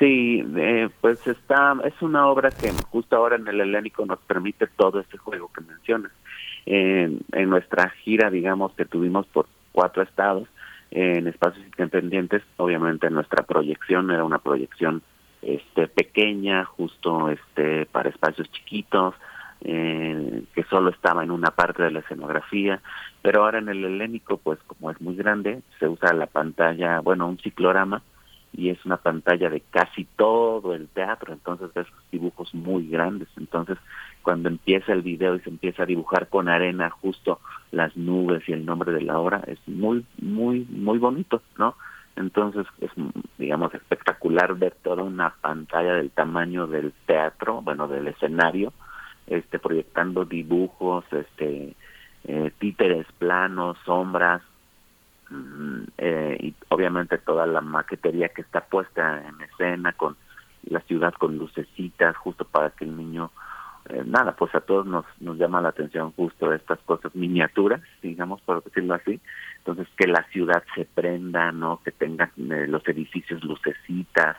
[0.00, 4.66] Sí, eh, pues está, es una obra que justo ahora en el Helénico nos permite
[4.66, 6.10] todo este juego que mencionas.
[6.66, 10.48] en nuestra gira, digamos, que tuvimos por cuatro estados,
[10.90, 15.02] en espacios independientes, obviamente nuestra proyección era una proyección
[15.42, 19.14] este pequeña, justo este para espacios chiquitos,
[19.64, 22.80] eh, que solo estaba en una parte de la escenografía,
[23.22, 27.28] pero ahora en el helénico, pues como es muy grande, se usa la pantalla, bueno,
[27.28, 28.02] un ciclorama,
[28.54, 33.78] y es una pantalla de casi todo el teatro, entonces ves dibujos muy grandes, entonces
[34.22, 37.40] cuando empieza el video y se empieza a dibujar con arena justo
[37.70, 41.76] las nubes y el nombre de la obra, es muy, muy, muy bonito, ¿no?
[42.16, 42.90] Entonces es,
[43.38, 48.72] digamos, espectacular ver toda una pantalla del tamaño del teatro, bueno, del escenario,
[49.26, 51.74] este, proyectando dibujos, este,
[52.24, 54.42] eh, títeres planos, sombras,
[55.30, 60.16] mm, eh, y obviamente toda la maquetería que está puesta en escena con
[60.64, 63.30] la ciudad con lucecitas, justo para que el niño
[63.88, 68.40] eh, nada, pues a todos nos, nos llama la atención justo estas cosas miniaturas, digamos,
[68.42, 69.20] por decirlo así.
[69.58, 71.80] Entonces, que la ciudad se prenda, ¿no?
[71.84, 74.36] Que tengan eh, los edificios lucecitas,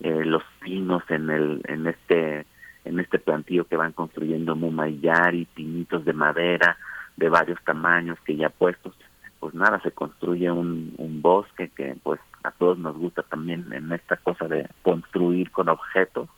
[0.00, 2.46] eh, los pinos en el en este
[2.84, 6.76] en este plantío que van construyendo Mumayari, pinitos de madera
[7.16, 8.94] de varios tamaños que ya puestos.
[9.38, 13.92] Pues nada, se construye un, un bosque que pues a todos nos gusta también en
[13.92, 16.28] esta cosa de construir con objetos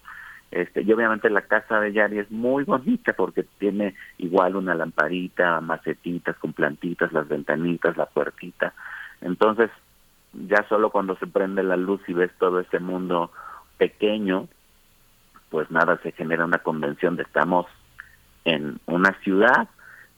[0.53, 5.61] este, y obviamente la casa de Yari es muy bonita porque tiene igual una lamparita,
[5.63, 8.75] macetitas con plantitas, las ventanitas, la puertita.
[9.23, 9.71] Entonces,
[10.35, 13.31] ya solo cuando se prende la luz y ves todo ese mundo
[13.79, 14.47] pequeño,
[15.49, 17.67] pues nada, se genera una convención de estamos
[18.45, 19.69] en una ciudad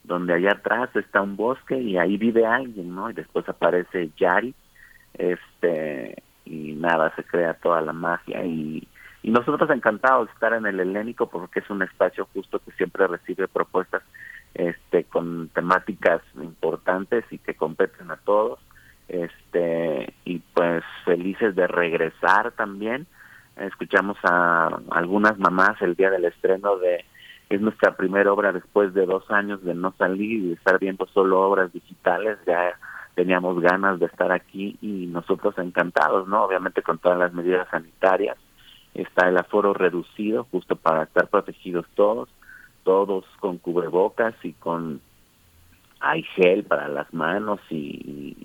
[0.03, 3.09] donde allá atrás está un bosque y ahí vive alguien, ¿no?
[3.09, 4.53] Y después aparece Yari,
[5.13, 8.85] este, y nada, se crea toda la magia y
[9.25, 13.07] y nosotros encantados de estar en el helénico porque es un espacio justo que siempre
[13.07, 14.03] recibe propuestas
[14.53, 18.59] este con temáticas importantes y que competen a todos
[19.07, 23.07] este y pues felices de regresar también.
[23.55, 27.03] Escuchamos a algunas mamás el día del estreno de
[27.49, 31.41] es nuestra primera obra después de dos años de no salir y estar viendo solo
[31.41, 32.37] obras digitales.
[32.45, 32.77] Ya
[33.15, 38.37] teníamos ganas de estar aquí y nosotros encantados no obviamente con todas las medidas sanitarias
[38.95, 42.29] está el aforo reducido justo para estar protegidos todos,
[42.83, 45.01] todos con cubrebocas y con
[45.99, 48.37] hay gel para las manos y,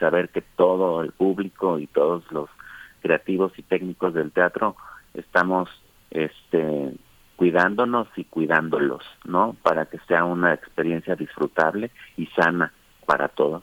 [0.00, 2.50] saber que todo el público y todos los
[3.00, 4.76] creativos y técnicos del teatro
[5.14, 5.70] estamos
[6.10, 6.92] este
[7.36, 9.56] cuidándonos y cuidándolos, ¿no?
[9.62, 12.72] Para que sea una experiencia disfrutable y sana
[13.06, 13.62] para todos.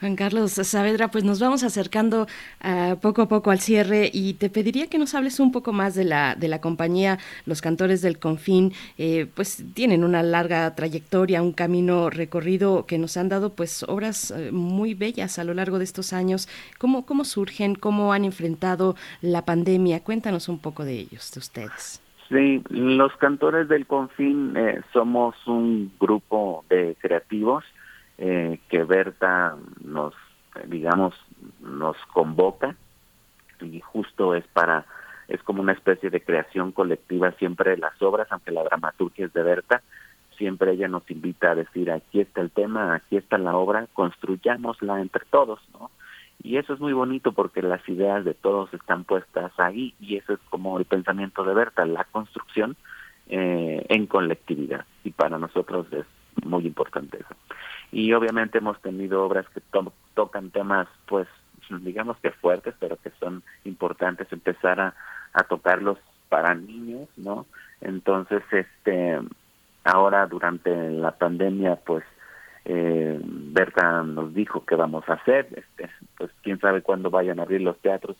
[0.00, 2.26] Juan Carlos Saavedra, pues nos vamos acercando
[2.64, 5.94] uh, poco a poco al cierre y te pediría que nos hables un poco más
[5.94, 8.72] de la, de la compañía Los Cantores del Confín.
[8.98, 14.32] Eh, pues tienen una larga trayectoria, un camino recorrido que nos han dado pues obras
[14.32, 16.48] eh, muy bellas a lo largo de estos años.
[16.78, 17.74] ¿Cómo, ¿Cómo surgen?
[17.74, 20.02] ¿Cómo han enfrentado la pandemia?
[20.02, 22.02] Cuéntanos un poco de ellos, de ustedes.
[22.28, 27.62] Sí, los Cantores del Confín eh, somos un grupo de creativos
[28.24, 30.14] eh, que Berta nos,
[30.66, 31.12] digamos,
[31.60, 32.76] nos convoca
[33.60, 34.86] y justo es para,
[35.26, 39.42] es como una especie de creación colectiva siempre las obras, aunque la dramaturgia es de
[39.42, 39.82] Berta,
[40.38, 45.00] siempre ella nos invita a decir, aquí está el tema, aquí está la obra, construyámosla
[45.00, 45.90] entre todos, ¿no?
[46.44, 50.34] Y eso es muy bonito porque las ideas de todos están puestas ahí y eso
[50.34, 52.76] es como el pensamiento de Berta, la construcción
[53.26, 54.84] eh, en colectividad.
[55.02, 56.06] Y para nosotros es
[56.44, 57.34] muy importante eso.
[57.90, 59.60] Y obviamente hemos tenido obras que
[60.14, 61.28] tocan temas pues
[61.80, 64.94] digamos que fuertes pero que son importantes empezar a,
[65.48, 67.46] tocarlos para niños no
[67.80, 69.18] entonces este
[69.84, 72.04] ahora durante la pandemia pues
[72.64, 77.44] eh, Berta nos dijo que vamos a hacer este pues quién sabe cuándo vayan a
[77.44, 78.16] abrir los teatros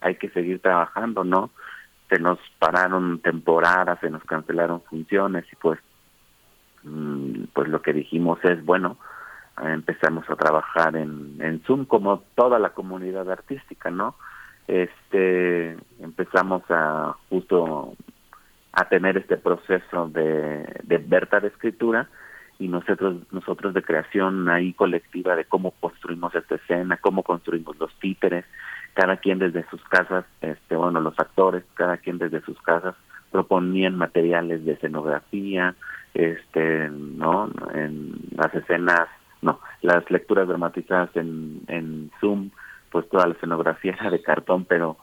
[0.00, 1.50] hay que seguir trabajando no
[2.08, 5.78] se nos pararon temporadas se nos cancelaron funciones y pues
[7.52, 8.96] pues lo que dijimos es, bueno,
[9.62, 14.16] empezamos a trabajar en, en Zoom como toda la comunidad artística, ¿no?
[14.66, 17.94] Este, empezamos a justo
[18.72, 22.08] a tener este proceso de, de Berta de escritura
[22.58, 27.92] y nosotros nosotros de creación ahí colectiva de cómo construimos esta escena, cómo construimos los
[27.98, 28.44] títeres,
[28.94, 32.94] cada quien desde sus casas, este, bueno, los actores, cada quien desde sus casas
[33.32, 35.74] proponían materiales de escenografía,
[36.14, 37.50] este, ¿no?
[37.74, 39.08] En las escenas,
[39.40, 42.50] no, las lecturas dramatizadas en, en Zoom,
[42.90, 44.96] pues toda la escenografía era de cartón, pero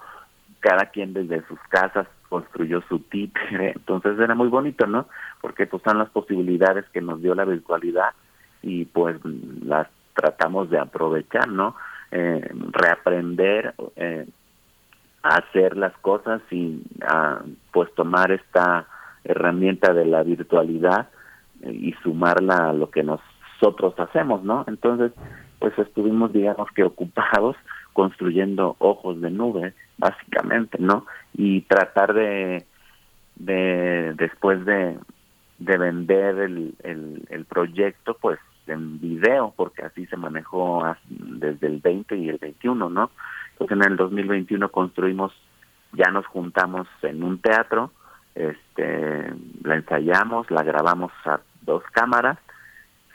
[0.59, 5.07] cada quien desde sus casas construyó su títere, entonces era muy bonito, ¿no?
[5.41, 8.11] Porque pues son las posibilidades que nos dio la virtualidad
[8.61, 9.17] y pues
[9.63, 11.75] las tratamos de aprovechar, ¿no?
[12.11, 14.27] Eh, reaprender eh,
[15.24, 17.41] hacer las cosas y a,
[17.72, 18.88] pues tomar esta
[19.24, 21.09] herramienta de la virtualidad
[21.61, 24.65] eh, y sumarla a lo que nosotros hacemos, ¿no?
[24.67, 25.11] Entonces,
[25.59, 27.55] pues estuvimos, digamos que ocupados
[27.93, 31.05] construyendo ojos de nube, básicamente, ¿no?
[31.34, 32.65] Y tratar de,
[33.36, 34.97] de después de,
[35.57, 41.80] de vender el, el, el proyecto, pues en video, porque así se manejó desde el
[41.80, 43.11] 20 y el 21, ¿no?
[43.60, 45.34] Entonces en el 2021 construimos,
[45.93, 47.91] ya nos juntamos en un teatro,
[48.36, 49.34] este,
[49.64, 52.38] la ensayamos, la grabamos a dos cámaras,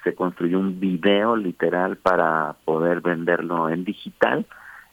[0.02, 4.44] se construyó un video literal para poder venderlo en digital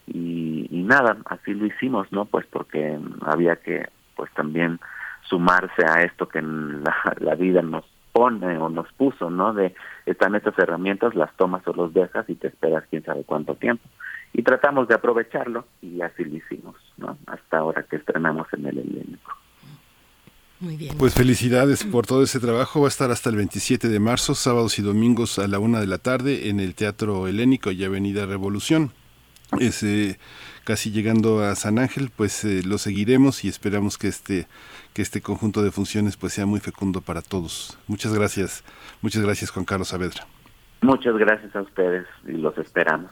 [0.08, 2.26] y, nada, así lo hicimos, ¿no?
[2.26, 4.80] Pues porque había que, pues también
[5.24, 9.54] sumarse a esto que la vida nos pone o nos puso, ¿no?
[9.54, 9.74] De
[10.06, 13.84] están estas herramientas, las tomas o los dejas y te esperas quién sabe cuánto tiempo.
[14.34, 17.18] Y tratamos de aprovecharlo y así lo hicimos, ¿no?
[17.28, 19.32] Hasta ahora que estrenamos en el helénico.
[20.62, 20.96] Muy bien.
[20.98, 22.82] Pues felicidades por todo ese trabajo.
[22.82, 25.88] Va a estar hasta el 27 de marzo, sábados y domingos a la una de
[25.88, 28.92] la tarde en el Teatro Helénico y Avenida Revolución.
[29.60, 30.20] Es, eh,
[30.64, 34.48] casi llegando a San Ángel, pues eh, lo seguiremos y esperamos que este
[34.94, 37.78] que este conjunto de funciones pues sea muy fecundo para todos.
[37.88, 38.64] Muchas gracias,
[39.02, 40.26] muchas gracias Juan Carlos Saavedra.
[40.82, 43.12] Muchas gracias a ustedes y los esperamos.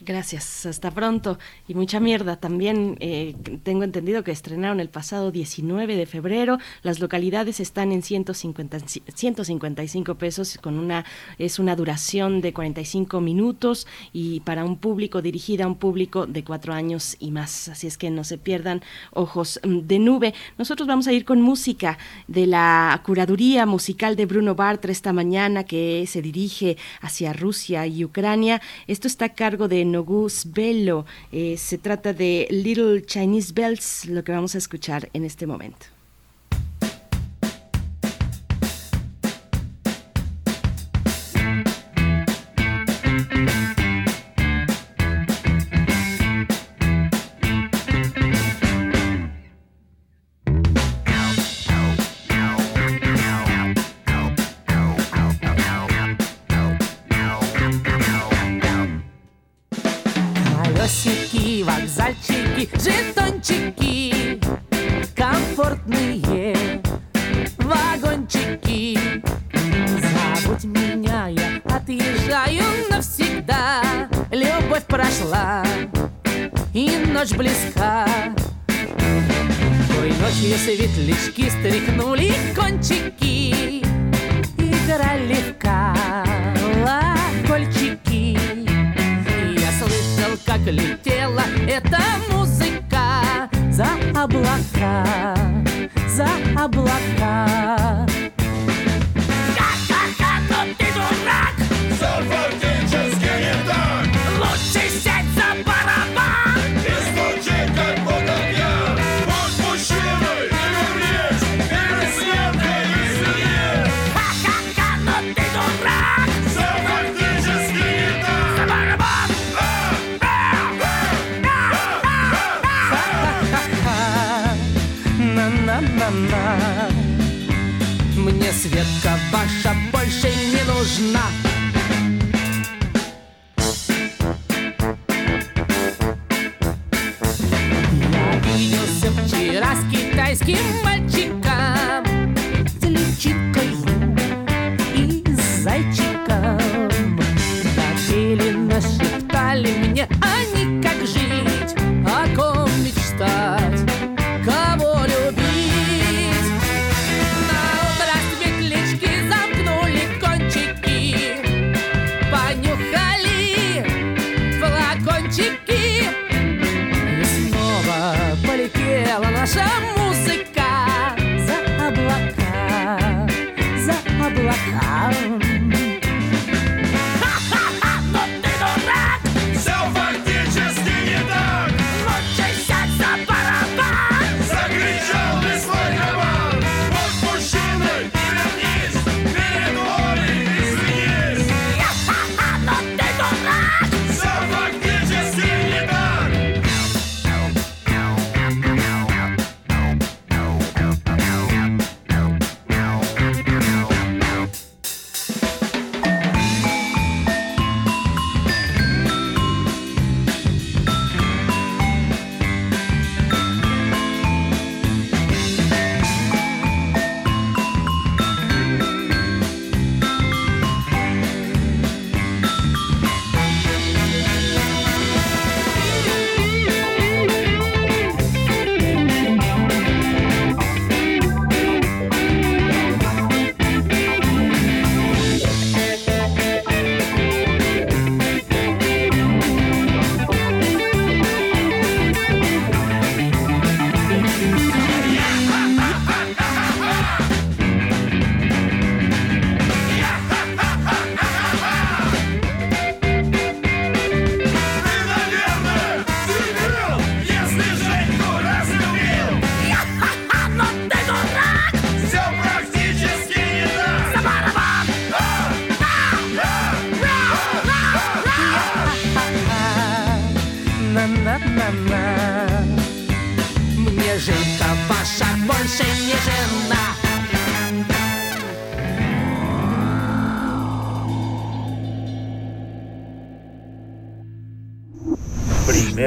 [0.00, 1.38] Gracias, hasta pronto.
[1.66, 2.36] Y mucha mierda.
[2.36, 3.34] También eh,
[3.64, 6.58] tengo entendido que estrenaron el pasado 19 de febrero.
[6.82, 11.04] Las localidades están en 150, 155 pesos, con una
[11.36, 16.44] es una duración de 45 minutos y para un público dirigida a un público de
[16.44, 17.68] cuatro años y más.
[17.68, 20.32] Así es que no se pierdan ojos de nube.
[20.58, 25.64] Nosotros vamos a ir con música de la curaduría musical de Bruno Bartra esta mañana
[25.64, 28.62] que se dirige hacia Rusia y Ucrania.
[28.86, 31.04] Esto está a cargo de Nogus Bello.
[31.32, 35.97] Eh, se trata de Little Chinese Bells, lo que vamos a escuchar en este momento.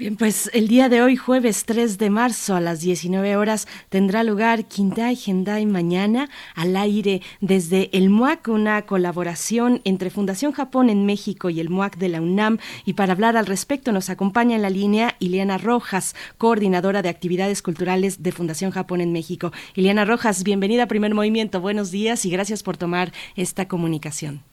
[0.00, 4.24] Bien, pues el día de hoy, jueves 3 de marzo a las 19 horas, tendrá
[4.24, 11.04] lugar Kindai Gendai Mañana al aire desde el MUAC, una colaboración entre Fundación Japón en
[11.04, 12.56] México y el MUAC de la UNAM.
[12.86, 17.60] Y para hablar al respecto nos acompaña en la línea Ileana Rojas, coordinadora de actividades
[17.60, 19.52] culturales de Fundación Japón en México.
[19.74, 21.60] Ileana Rojas, bienvenida a Primer Movimiento.
[21.60, 24.49] Buenos días y gracias por tomar esta comunicación.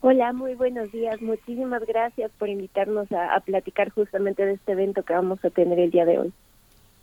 [0.00, 1.20] Hola, muy buenos días.
[1.20, 5.78] Muchísimas gracias por invitarnos a, a, platicar justamente de este evento que vamos a tener
[5.78, 6.32] el día de hoy.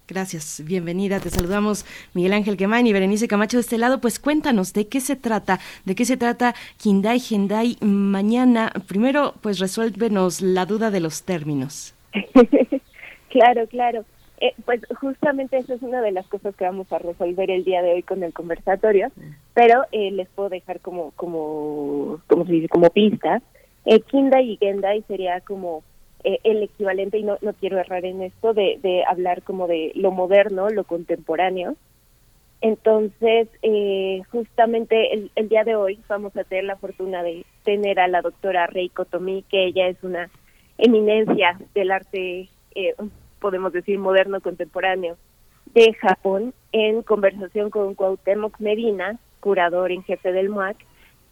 [0.08, 1.20] Gracias, bienvenida.
[1.22, 4.02] Te saludamos Miguel Ángel Quemán y Berenice Camacho de este lado.
[4.02, 8.72] Pues cuéntanos de qué se trata, de qué se trata Kindai Gendai mañana.
[8.88, 11.96] Primero, pues resuélvenos la duda de los términos.
[13.30, 14.06] claro, claro.
[14.44, 17.82] Eh, pues justamente esa es una de las cosas que vamos a resolver el día
[17.82, 19.10] de hoy con el conversatorio,
[19.54, 23.42] pero eh, les puedo dejar como, como, como se dice, como pistas.
[23.86, 25.82] Eh, Kindai y Gendai sería como
[26.26, 29.94] eh, el equivalente, y no, no quiero errar en esto, de, de hablar como de
[29.96, 31.78] lo moderno, lo contemporáneo.
[32.60, 37.98] Entonces, eh, justamente el, el día de hoy vamos a tener la fortuna de tener
[37.98, 40.30] a la doctora Reiko Tomi, que ella es una
[40.78, 42.94] eminencia del arte eh,
[43.44, 45.18] podemos decir moderno contemporáneo
[45.74, 50.78] de Japón en conversación con Cuauhtémoc Medina, curador en jefe del MUAC,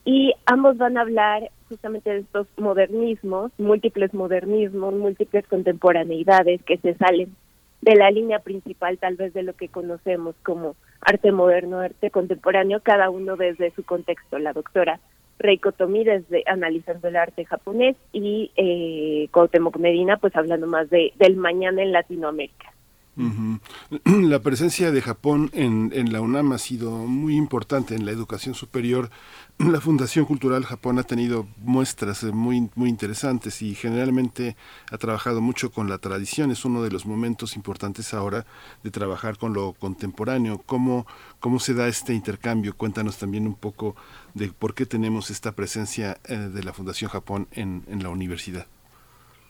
[0.04, 6.96] y ambos van a hablar justamente de estos modernismos, múltiples modernismos, múltiples contemporaneidades que se
[6.96, 7.34] salen
[7.80, 12.82] de la línea principal tal vez de lo que conocemos como arte moderno, arte contemporáneo,
[12.84, 14.38] cada uno desde su contexto.
[14.38, 15.00] La doctora
[15.42, 21.14] Reiko Tomi desde analizando el arte japonés y eh, Cuauhtémoc Medina pues hablando más de
[21.18, 22.74] del mañana en Latinoamérica.
[24.06, 28.56] La presencia de Japón en, en, la UNAM ha sido muy importante en la educación
[28.56, 29.10] superior.
[29.58, 34.56] La Fundación Cultural Japón ha tenido muestras muy, muy interesantes y generalmente
[34.92, 36.52] ha trabajado mucho con la tradición.
[36.52, 38.46] Es uno de los momentos importantes ahora
[38.84, 40.62] de trabajar con lo contemporáneo.
[40.66, 41.06] ¿Cómo,
[41.40, 42.76] cómo se da este intercambio?
[42.76, 43.96] Cuéntanos también un poco
[44.34, 48.66] de por qué tenemos esta presencia eh, de la Fundación Japón en, en la universidad.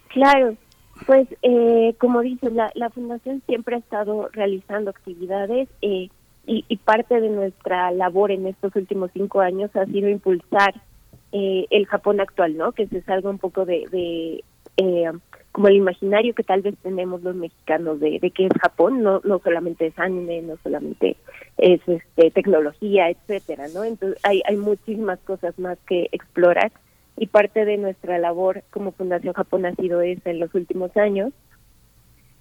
[0.09, 0.57] Claro,
[1.05, 6.09] pues eh, como dices, la, la, fundación siempre ha estado realizando actividades eh,
[6.45, 10.73] y, y, parte de nuestra labor en estos últimos cinco años ha sido impulsar
[11.31, 12.71] eh, el Japón actual, ¿no?
[12.71, 14.43] Que se salga un poco de, de
[15.51, 19.21] como el imaginario que tal vez tenemos los mexicanos de, de que es Japón, no
[19.23, 21.17] no solamente es anime, no solamente
[21.57, 23.83] es este tecnología, etcétera, ¿no?
[23.83, 26.71] Entonces hay hay muchísimas cosas más que explorar
[27.21, 31.31] y parte de nuestra labor como Fundación Japón ha sido esa en los últimos años.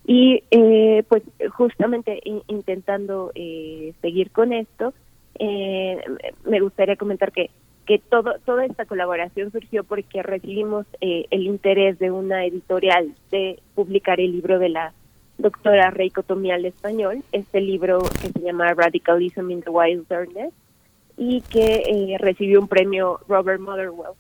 [0.07, 1.22] Y eh, pues
[1.53, 4.95] justamente in, intentando eh, seguir con esto,
[5.39, 6.03] eh,
[6.47, 7.51] me gustaría comentar que
[7.87, 13.61] que todo toda esta colaboración surgió porque recibimos eh, el interés de una editorial de
[13.74, 14.95] publicar el libro de la
[15.37, 20.55] doctora Reiko Tomi al español, este libro que se llama Radicalism in the Wilderness
[21.18, 24.14] y que eh, recibió un premio Robert Motherwell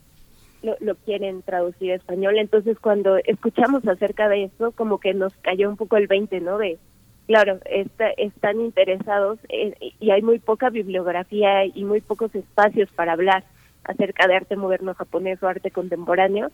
[0.62, 2.38] lo, quieren traducir a español.
[2.38, 6.58] Entonces, cuando escuchamos acerca de eso, como que nos cayó un poco el 20, ¿no?
[6.58, 6.78] De,
[7.26, 13.44] claro, está, están interesados y hay muy poca bibliografía y muy pocos espacios para hablar
[13.84, 16.50] acerca de arte moderno japonés o arte contemporáneo.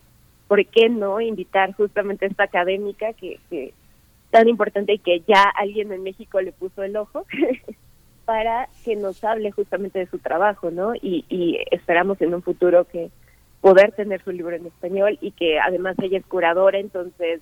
[0.47, 3.73] ¿Por qué no invitar justamente a esta académica que, que
[4.31, 7.25] tan importante y que ya alguien en México le puso el ojo?
[8.25, 10.93] para que nos hable justamente de su trabajo, ¿no?
[10.95, 13.09] Y esperamos en un futuro que
[13.61, 17.41] poder tener su libro en español y que además ella es curadora, entonces,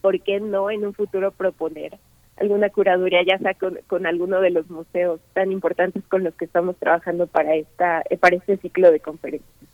[0.00, 1.98] ¿por qué no en un futuro proponer
[2.36, 6.44] alguna curaduría, ya sea con, con alguno de los museos tan importantes con los que
[6.44, 9.67] estamos trabajando para, esta, para este ciclo de conferencias?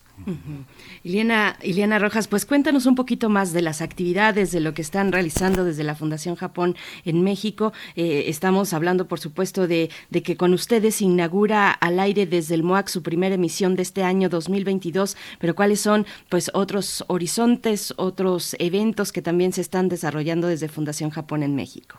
[1.03, 5.13] Iliana, Iliana Rojas, pues cuéntanos un poquito más de las actividades, de lo que están
[5.13, 7.73] realizando desde la Fundación Japón en México.
[7.97, 12.63] Eh, estamos hablando, por supuesto, de, de, que con ustedes inaugura al aire desde el
[12.63, 18.57] MOAC su primera emisión de este año 2022, pero cuáles son pues otros horizontes, otros
[18.59, 21.99] eventos que también se están desarrollando desde Fundación Japón en México.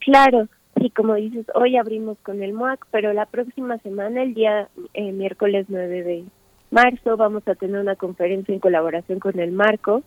[0.00, 0.48] Claro,
[0.80, 5.12] Sí, como dices, hoy abrimos con el MOAC, pero la próxima semana, el día eh,
[5.12, 6.24] miércoles 9 de
[6.70, 10.02] marzo vamos a tener una conferencia en colaboración con el Marco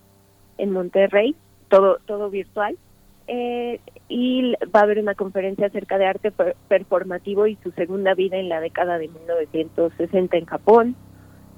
[0.58, 1.34] en Monterrey,
[1.68, 2.76] todo, todo virtual.
[3.26, 8.12] Eh, y va a haber una conferencia acerca de arte per- performativo y su segunda
[8.14, 10.94] vida en la década de 1960 en Japón.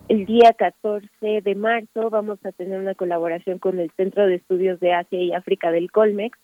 [0.08, 1.08] El día 14
[1.42, 5.32] de marzo vamos a tener una colaboración con el Centro de Estudios de Asia y
[5.32, 6.38] África del Colmex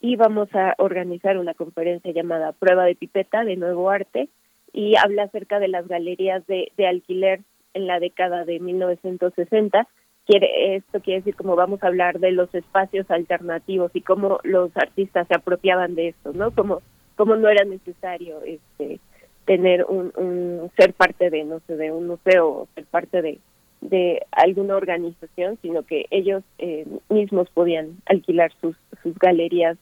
[0.00, 4.28] y vamos a organizar una conferencia llamada Prueba de Pipeta de Nuevo Arte
[4.72, 7.40] y habla acerca de las galerías de, de alquiler
[7.74, 9.86] en la década de 1960.
[10.26, 14.70] Quiere, esto quiere decir como vamos a hablar de los espacios alternativos y cómo los
[14.76, 16.50] artistas se apropiaban de esto, ¿no?
[16.52, 16.82] Como,
[17.16, 19.00] como no era necesario este
[19.46, 23.38] tener un, un ser parte de no sé de un museo o ser parte de
[23.80, 29.78] de alguna organización sino que ellos eh, mismos podían alquilar sus sus galerías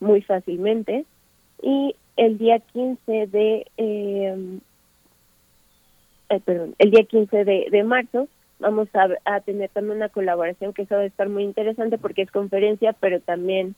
[0.00, 1.04] muy fácilmente
[1.62, 4.58] y el día 15 de eh,
[6.30, 10.72] eh, perdón, el día 15 de, de marzo vamos a, a tener también una colaboración
[10.72, 13.74] que eso va a estar muy interesante porque es conferencia pero también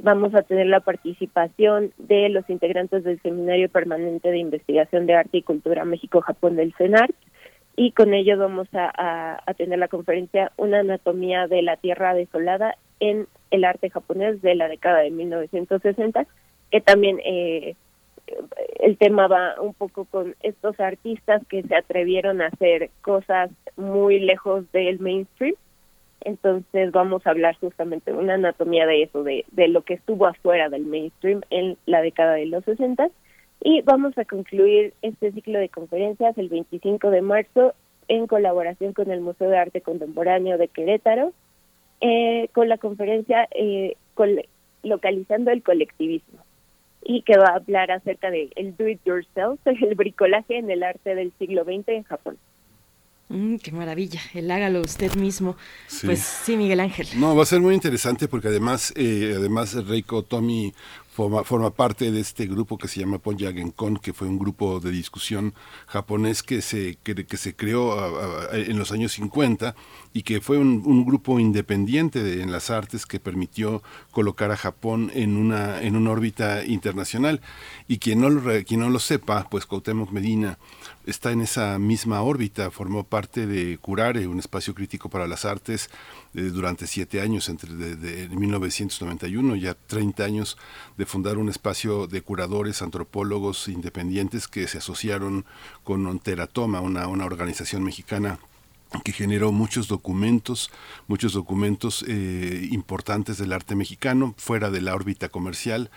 [0.00, 5.38] vamos a tener la participación de los integrantes del Seminario Permanente de Investigación de Arte
[5.38, 7.14] y Cultura México-Japón del CENART
[7.74, 12.14] y con ello vamos a, a- a tener la conferencia Una anatomía de la tierra
[12.14, 16.26] desolada en el arte japonés de la década de 1960,
[16.70, 17.76] que también eh,
[18.80, 24.20] el tema va un poco con estos artistas que se atrevieron a hacer cosas muy
[24.20, 25.54] lejos del mainstream.
[26.22, 30.26] Entonces vamos a hablar justamente de una anatomía de eso, de, de lo que estuvo
[30.26, 33.08] afuera del mainstream en la década de los 60
[33.60, 37.74] y vamos a concluir este ciclo de conferencias el 25 de marzo
[38.08, 41.32] en colaboración con el Museo de Arte Contemporáneo de Querétaro
[42.00, 44.46] eh, con la conferencia eh, col-
[44.82, 46.38] localizando el colectivismo
[47.02, 50.82] y que va a hablar acerca de el do it yourself, el bricolaje en el
[50.82, 52.38] arte del siglo XX en Japón.
[53.28, 55.56] Mm, qué maravilla, el hágalo usted mismo.
[55.86, 56.06] Sí.
[56.06, 57.06] Pues sí, Miguel Ángel.
[57.16, 60.72] No, va a ser muy interesante porque además, eh, además Reiko Tomi
[61.44, 64.92] forma, parte de este grupo que se llama Ponja Genkon, que fue un grupo de
[64.92, 65.52] discusión
[65.86, 69.74] japonés que se, que, se creó en los años 50
[70.12, 75.10] y que fue un, grupo independiente de- en las artes que permitió colocar a Japón
[75.14, 77.40] en una, en una órbita internacional.
[77.88, 80.58] Y quien no lo, quien no lo sepa, pues Cuauhtémoc Medina
[81.08, 85.88] está en esa misma órbita, formó parte de Curare, un espacio crítico para las artes,
[86.34, 90.58] eh, durante siete años, entre de, de 1991, ya 30 años
[90.98, 95.46] de fundar un espacio de curadores, antropólogos independientes que se asociaron
[95.82, 98.38] con Teratoma, una, una organización mexicana
[99.04, 100.70] que generó muchos documentos,
[101.06, 105.90] muchos documentos eh, importantes del arte mexicano fuera de la órbita comercial.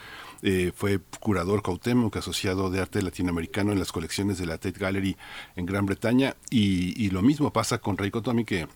[0.44, 5.18] Eh, fue curador Cuauhtémoc, asociado de arte latinoamericano en las colecciones de la Tate Gallery
[5.56, 6.36] en Gran Bretaña.
[6.50, 8.68] Y, lo mismo pasa con Reiko Tomi, que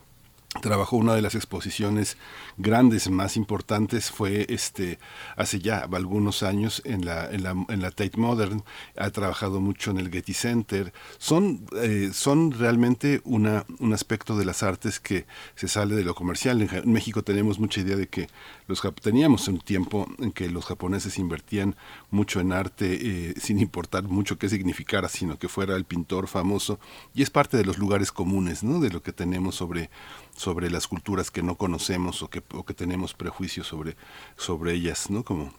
[0.62, 2.18] trabajó una de las exposiciones
[2.58, 5.00] grandes más importantes fue este
[5.36, 8.64] hace ya algunos años en la en la, en la Tate Modern.
[8.98, 10.94] Ha trabajado mucho en el Getty Center.
[11.18, 16.16] Son eh, son realmente una un aspecto de las artes que se sale de lo
[16.16, 16.62] comercial.
[16.62, 18.28] En México tenemos mucha idea de que
[18.68, 21.76] los teníamos un tiempo en que los japoneses invertían
[22.12, 26.80] mucho en arte eh, sin importar mucho qué significara sino que fuera el pintor famoso
[27.14, 29.90] y es parte de los lugares comunes no de lo que tenemos sobre
[30.36, 33.96] sobre las culturas que no conocemos o que, o que tenemos prejuicios sobre,
[34.36, 35.24] sobre ellas, ¿no?
[35.24, 35.52] Como,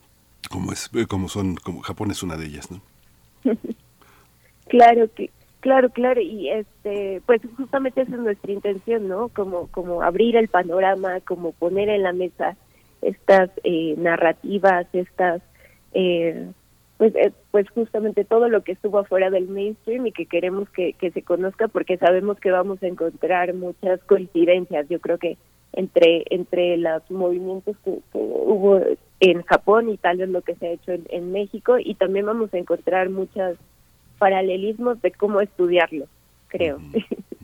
[0.50, 2.80] como, es, eh, como son, como Japón es una de ellas, ¿no?
[4.68, 5.30] Claro que
[5.60, 9.28] claro, claro y este pues justamente esa es nuestra intención, ¿no?
[9.28, 12.56] Como como abrir el panorama, como poner en la mesa
[13.02, 15.42] estas eh, narrativas, estas
[15.92, 16.48] eh,
[16.98, 20.94] pues eh, pues justamente todo lo que estuvo afuera del mainstream y que queremos que,
[20.94, 24.88] que se conozca porque sabemos que vamos a encontrar muchas coincidencias.
[24.88, 25.36] Yo creo que
[25.72, 28.80] entre entre los movimientos que, que hubo
[29.20, 32.26] en Japón y tal vez lo que se ha hecho en, en México y también
[32.26, 33.56] vamos a encontrar muchos
[34.18, 36.06] paralelismos de cómo estudiarlo,
[36.48, 36.78] creo.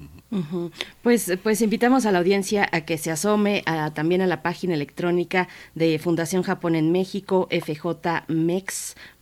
[1.02, 4.74] Pues, pues invitamos a la audiencia a que se asome a, también a la página
[4.74, 7.48] electrónica de Fundación Japón en México,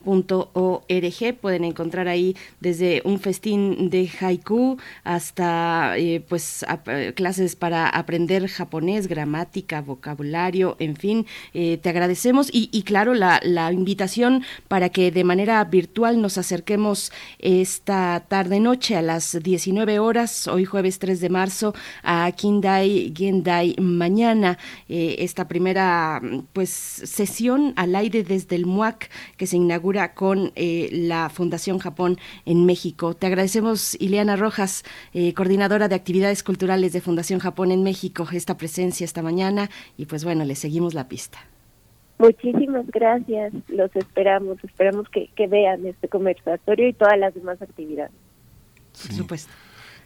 [0.04, 1.38] fjmex.org.
[1.40, 8.46] Pueden encontrar ahí desde un festín de haiku hasta eh, pues eh, clases para aprender
[8.48, 11.26] japonés, gramática, vocabulario, en fin.
[11.54, 17.12] eh, te agradecemos y, claro la, la invitación para que de manera virtual nos acerquemos
[17.38, 23.76] esta tarde noche a las 19 horas, hoy jueves 3 de marzo, a Kindai Gendai
[23.78, 26.20] mañana, esta primera
[26.52, 32.16] pues sesión al aire desde el MUAC que se inaugura Con eh, la Fundación Japón
[32.44, 33.14] en México.
[33.14, 38.56] Te agradecemos, Ileana Rojas, eh, coordinadora de actividades culturales de Fundación Japón en México, esta
[38.56, 41.38] presencia esta mañana y pues bueno, le seguimos la pista.
[42.18, 48.12] Muchísimas gracias, los esperamos, esperamos que, que vean este conversatorio y todas las demás actividades.
[48.92, 49.52] Por supuesto.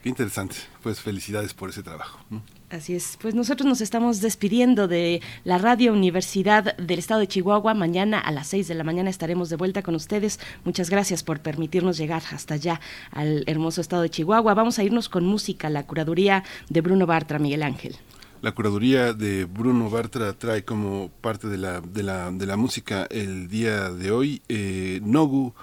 [0.01, 0.55] Qué interesante.
[0.81, 2.19] Pues felicidades por ese trabajo.
[2.31, 2.41] ¿no?
[2.71, 7.75] Así es, pues nosotros nos estamos despidiendo de la Radio Universidad del Estado de Chihuahua.
[7.75, 10.39] Mañana a las 6 de la mañana estaremos de vuelta con ustedes.
[10.63, 14.55] Muchas gracias por permitirnos llegar hasta allá al hermoso estado de Chihuahua.
[14.55, 17.95] Vamos a irnos con música, la curaduría de Bruno Bartra, Miguel Ángel.
[18.41, 23.07] La curaduría de Bruno Bartra trae como parte de la, de la, de la música
[23.11, 25.53] el día de hoy eh, Nogu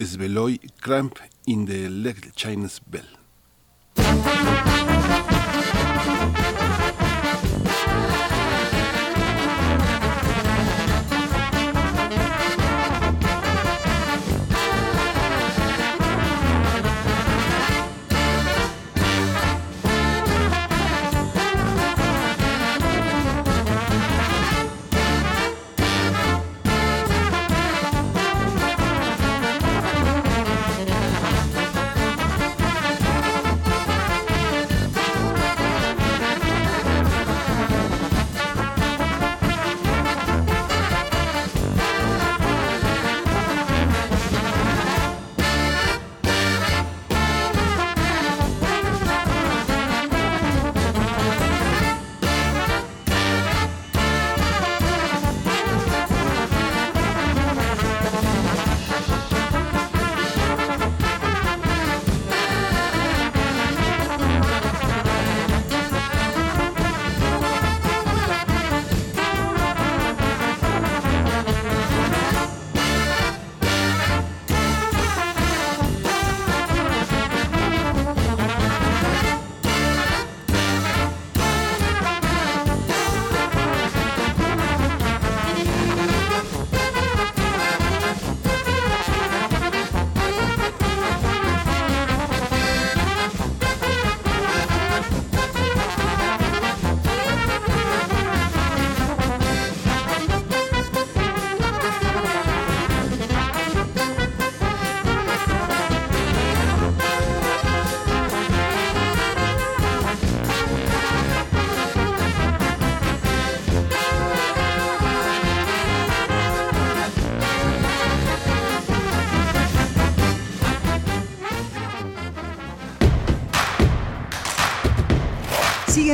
[0.00, 3.06] Sveloy Cramp in the Little Chinese Bell.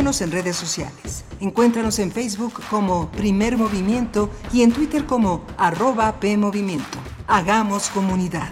[0.08, 1.24] Síguenos en redes sociales.
[1.38, 6.96] Encuéntranos en Facebook como Primer Movimiento y en Twitter como arroba PMovimiento.
[7.26, 8.48] Hagamos comunidad.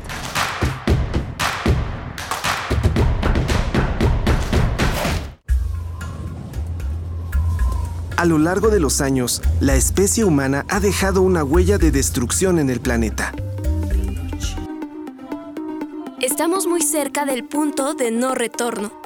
[8.19, 12.59] A lo largo de los años, la especie humana ha dejado una huella de destrucción
[12.59, 13.33] en el planeta.
[16.21, 19.06] Estamos muy cerca del punto de no retorno.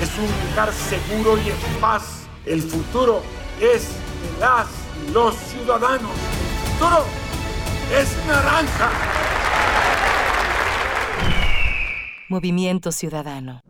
[0.00, 2.24] es un lugar seguro y en paz.
[2.44, 3.22] El futuro
[3.60, 3.90] es
[4.40, 4.66] las
[5.12, 6.10] los ciudadanos.
[6.10, 7.04] El futuro
[7.92, 8.90] es naranja.
[12.32, 13.60] Movimiento Ciudadano.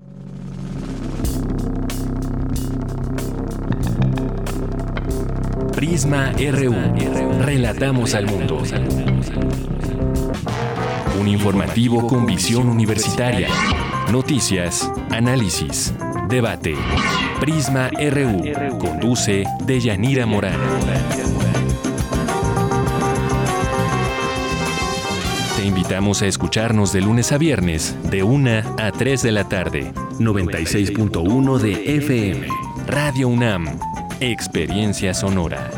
[5.74, 7.42] Prisma RU.
[7.44, 8.62] Relatamos al mundo.
[11.18, 13.48] Un informativo con visión universitaria.
[14.12, 15.92] Noticias, análisis,
[16.28, 16.76] debate.
[17.40, 18.78] Prisma RU.
[18.78, 21.51] Conduce Deyanira Morán.
[25.62, 29.92] Te invitamos a escucharnos de lunes a viernes, de 1 a 3 de la tarde.
[30.18, 32.48] 96.1 de FM.
[32.88, 33.78] Radio UNAM.
[34.18, 35.70] Experiencia sonora.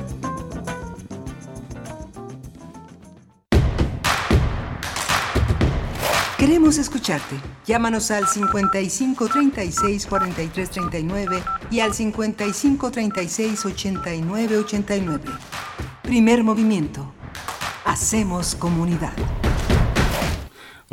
[6.38, 7.36] Queremos escucharte.
[7.66, 15.24] Llámanos al 55 36 43 39 y al 55 36 89 89.
[16.00, 17.12] Primer movimiento.
[17.84, 19.12] Hacemos comunidad.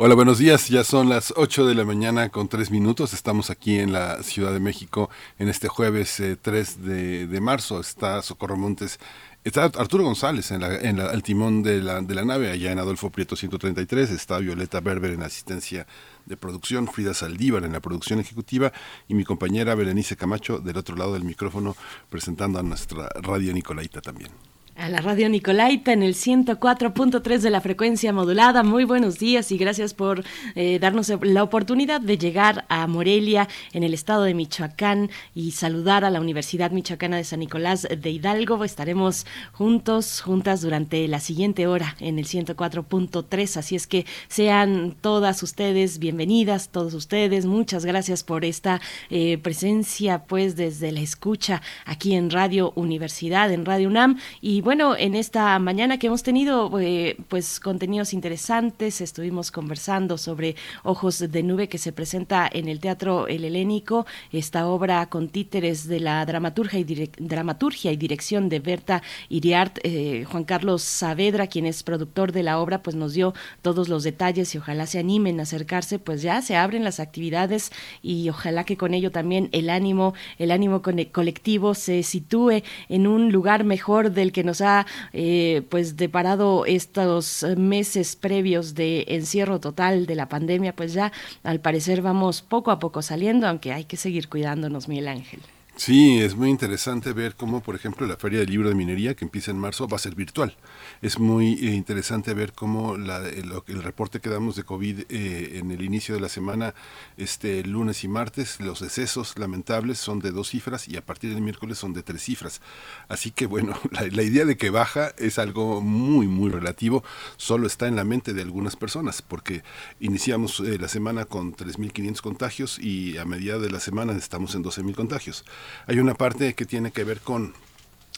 [0.04, 0.66] Hola, buenos días.
[0.66, 3.12] Ya son las 8 de la mañana con 3 minutos.
[3.14, 7.78] Estamos aquí en la Ciudad de México en este jueves eh, 3 de, marzo.
[7.78, 8.98] Está Socorro Montes
[9.44, 12.72] Está Arturo González en la, en la, al timón de la, de la nave, allá
[12.72, 14.10] en Adolfo Prieto 133.
[14.10, 15.86] Está Violeta Berber en asistencia
[16.26, 18.72] de producción, Frida Saldívar en la producción ejecutiva
[19.06, 21.76] y mi compañera Berenice Camacho del otro lado del micrófono
[22.10, 24.32] presentando a nuestra radio Nicolaita también.
[24.74, 28.62] A la radio Nicolaita en el 104.3 de la frecuencia modulada.
[28.62, 33.82] Muy buenos días y gracias por eh, darnos la oportunidad de llegar a Morelia en
[33.82, 38.64] el estado de Michoacán y saludar a la Universidad Michoacana de San Nicolás de Hidalgo.
[38.64, 43.58] Estaremos juntos, juntas durante la siguiente hora en el 104.3.
[43.58, 47.44] Así es que sean todas ustedes bienvenidas, todos ustedes.
[47.44, 53.66] Muchas gracias por esta eh, presencia, pues desde la escucha aquí en Radio Universidad, en
[53.66, 54.18] Radio UNAM.
[54.40, 60.54] Y bueno, en esta mañana que hemos tenido eh, pues contenidos interesantes, estuvimos conversando sobre
[60.84, 65.88] Ojos de Nube que se presenta en el Teatro El Helénico, esta obra con títeres
[65.88, 69.80] de la dramaturgia y, dramaturgia y dirección de Berta Iriart.
[69.82, 74.04] Eh, Juan Carlos Saavedra, quien es productor de la obra, pues nos dio todos los
[74.04, 78.62] detalles y ojalá se animen a acercarse, pues ya se abren las actividades y ojalá
[78.62, 84.12] que con ello también el ánimo, el ánimo colectivo se sitúe en un lugar mejor
[84.12, 90.28] del que nos ha eh, pues deparado estos meses previos de encierro total de la
[90.28, 94.88] pandemia, pues ya al parecer vamos poco a poco saliendo, aunque hay que seguir cuidándonos,
[94.88, 95.40] Miguel Ángel.
[95.74, 99.24] Sí, es muy interesante ver cómo, por ejemplo, la Feria del Libro de Minería, que
[99.24, 100.54] empieza en marzo, va a ser virtual.
[101.00, 105.58] Es muy eh, interesante ver cómo la, el, el, reporte que damos de COVID eh,
[105.58, 106.74] en el inicio de la semana,
[107.16, 111.42] este lunes y martes, los decesos lamentables son de dos cifras y a partir del
[111.42, 112.60] miércoles son de tres cifras.
[113.08, 117.02] Así que, bueno, la, idea de que baja es algo muy, muy relativo,
[117.38, 119.62] solo está en la mente de algunas personas, porque
[120.00, 124.62] iniciamos eh, la semana con 3.500 contagios y a medida de la semana estamos en
[124.62, 125.44] 12.000 contagios.
[125.86, 127.54] Hay una parte que tiene que ver con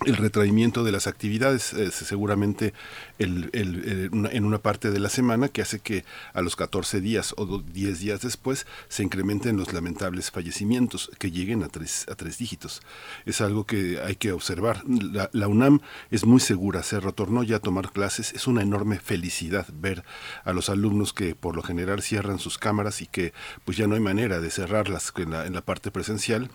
[0.05, 2.74] el retraimiento de las actividades, seguramente
[3.18, 7.59] el, en una parte de la semana que hace que a los 14 días o
[7.61, 12.82] 10 días después se incrementen los lamentables fallecimientos que lleguen a tres, a tres dígitos.
[13.24, 14.82] Es algo que hay que observar.
[15.32, 15.80] La, UNAM
[16.11, 20.05] es muy segura, se retornó ya a tomar clases, es una enorme felicidad ver
[20.45, 23.32] a los alumnos que por lo general cierran sus cámaras y que
[23.64, 26.51] pues ya no hay manera de cerrarlas en en la parte presencial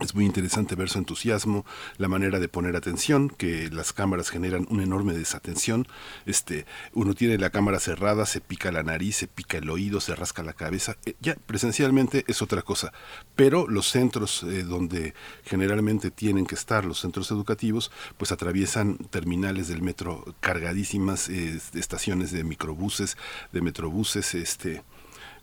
[0.00, 1.64] es muy interesante ver su entusiasmo,
[1.96, 5.86] la manera de poner atención, que las cámaras generan una enorme desatención.
[6.26, 10.14] Este, uno tiene la cámara cerrada, se pica la nariz, se pica el oído, se
[10.14, 10.96] rasca la cabeza.
[11.04, 12.92] Eh, ya presencialmente es otra cosa.
[13.34, 19.68] Pero los centros eh, donde generalmente tienen que estar, los centros educativos, pues atraviesan terminales
[19.68, 23.16] del metro cargadísimas, eh, estaciones de microbuses,
[23.52, 24.82] de metrobuses, este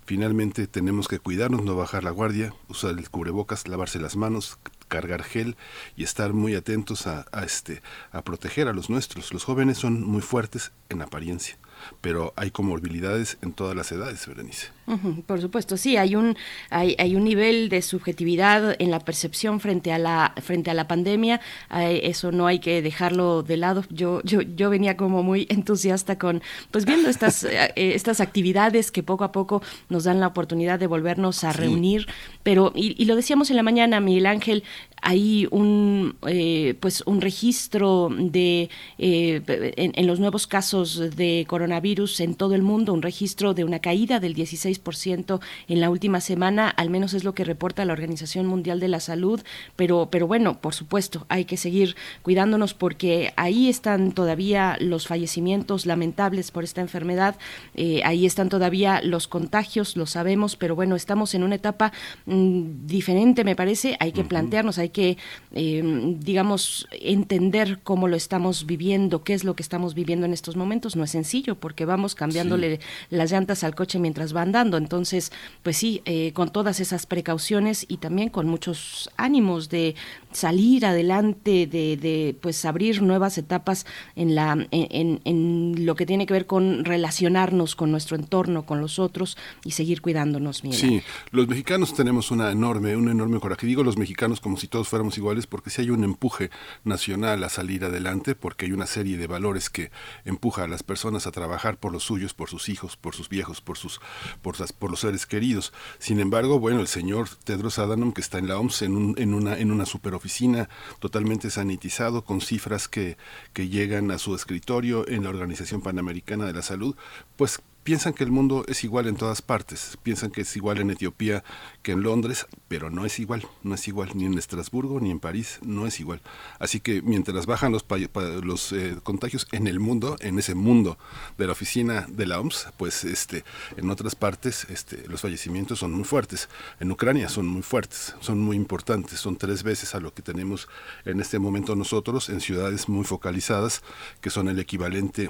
[0.06, 5.24] Finalmente tenemos que cuidarnos, no bajar la guardia, usar el cubrebocas, lavarse las manos, cargar
[5.24, 5.58] gel
[5.98, 7.82] y estar muy atentos a, a, este
[8.12, 9.34] a proteger a los nuestros.
[9.34, 11.58] Los jóvenes son muy fuertes en apariencia,
[12.02, 14.75] pero hay comorbilidades en todas las edades, Berenice.
[14.88, 16.38] Uh -huh, por supuesto, sí, hay un,
[16.70, 20.88] hay, hay, un nivel de subjetividad en la percepción frente a la, frente a la
[20.88, 21.42] pandemia,
[21.76, 23.84] eh, eso no hay que dejarlo de lado.
[23.90, 29.02] Yo, yo, yo venía como muy entusiasta con, pues viendo estas, eh, estas actividades que
[29.02, 31.62] poco a poco nos dan la oportunidad de volvernos a sí.
[31.62, 32.06] reunir,
[32.44, 34.64] pero, y, y, lo decíamos en la mañana, Miguel Ángel,
[35.02, 42.36] hay un, eh, pues un registro de, en, en los nuevos casos de coronavirus en
[42.36, 46.70] todo el mundo, un registro de una caída del 16 6% en la última semana,
[46.70, 49.42] al menos es lo que reporta la Organización Mundial de la Salud,
[49.76, 55.86] pero, pero bueno, por supuesto, hay que seguir cuidándonos porque ahí están todavía los fallecimientos
[55.86, 57.36] lamentables por esta enfermedad,
[57.76, 61.92] eh, ahí están todavía los contagios, lo sabemos, pero bueno, estamos en una etapa
[62.26, 65.18] mm, diferente, me parece, hay que plantearnos, hay que,
[65.54, 70.56] eh, digamos, entender cómo lo estamos viviendo, qué es lo que estamos viviendo en estos
[70.56, 75.32] momentos, no es sencillo porque vamos cambiándole las llantas al coche mientras va andando, entonces,
[75.64, 79.96] pues sí, eh, con todas esas precauciones y también con muchos ánimos de
[80.32, 83.86] salir adelante, de, de pues abrir nuevas etapas
[84.16, 88.82] en la en, en lo que tiene que ver con relacionarnos con nuestro entorno, con
[88.82, 90.64] los otros y seguir cuidándonos.
[90.64, 90.80] Miguel.
[90.80, 91.02] Sí,
[91.32, 93.68] los mexicanos tenemos una enorme, un enorme coraje.
[93.68, 96.50] Digo los mexicanos como si todos fuéramos iguales, porque si hay un empuje
[96.84, 99.92] nacional a salir adelante, porque hay una serie de valores que
[100.24, 103.62] empuja a las personas a trabajar por los suyos, por sus hijos, por sus viejos,
[103.62, 104.00] por sus,
[104.42, 105.74] por, por los seres queridos.
[106.00, 109.34] Sin embargo, bueno, el señor Tedros Adhanom, que está en la OMS, en, un- en
[109.34, 113.18] una, en una superoficina totalmente sanitizado, con cifras que
[113.56, 116.96] llegan a su escritorio en la Organización Panamericana de la Salud,
[117.38, 120.90] pues piensan que el mundo es igual en todas partes, piensan que es igual en
[120.90, 121.44] Etiopía
[121.84, 125.20] que en Londres, pero no es igual, no es igual, ni en Estrasburgo ni en
[125.20, 126.20] París, no es igual.
[126.58, 130.98] Así que mientras bajan los, eh, contagios en el mundo, en ese mundo
[131.38, 133.46] de la oficina de la OMS, pues este,
[133.78, 136.50] en otras partes este, los fallecimientos son muy fuertes.
[136.80, 140.68] En Ucrania son muy fuertes, son muy importantes, son tres veces a lo que tenemos
[141.06, 143.84] en este momento nosotros en ciudades muy focalizadas,
[144.22, 145.30] que son el equivalente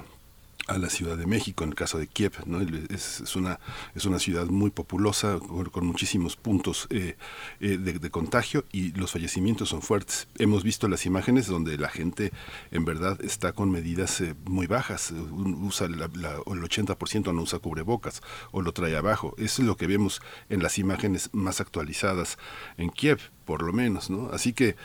[0.66, 2.60] a la Ciudad de México, en el caso de Kiev, ¿no?
[2.60, 3.60] es, una,
[3.94, 5.38] es una ciudad muy populosa,
[5.72, 7.16] con, muchísimos puntos eh,
[7.60, 10.28] eh, de, contagio y los fallecimientos son fuertes.
[10.38, 12.32] Hemos visto las imágenes donde la gente
[12.70, 17.58] en verdad está con medidas eh, muy bajas, usa la- la- el 80% no usa
[17.58, 19.34] cubrebocas o lo trae abajo.
[19.38, 22.38] Eso es lo que vemos en las imágenes más actualizadas
[22.76, 24.10] en Kiev, por lo menos.
[24.10, 24.30] ¿no?
[24.32, 24.76] Así que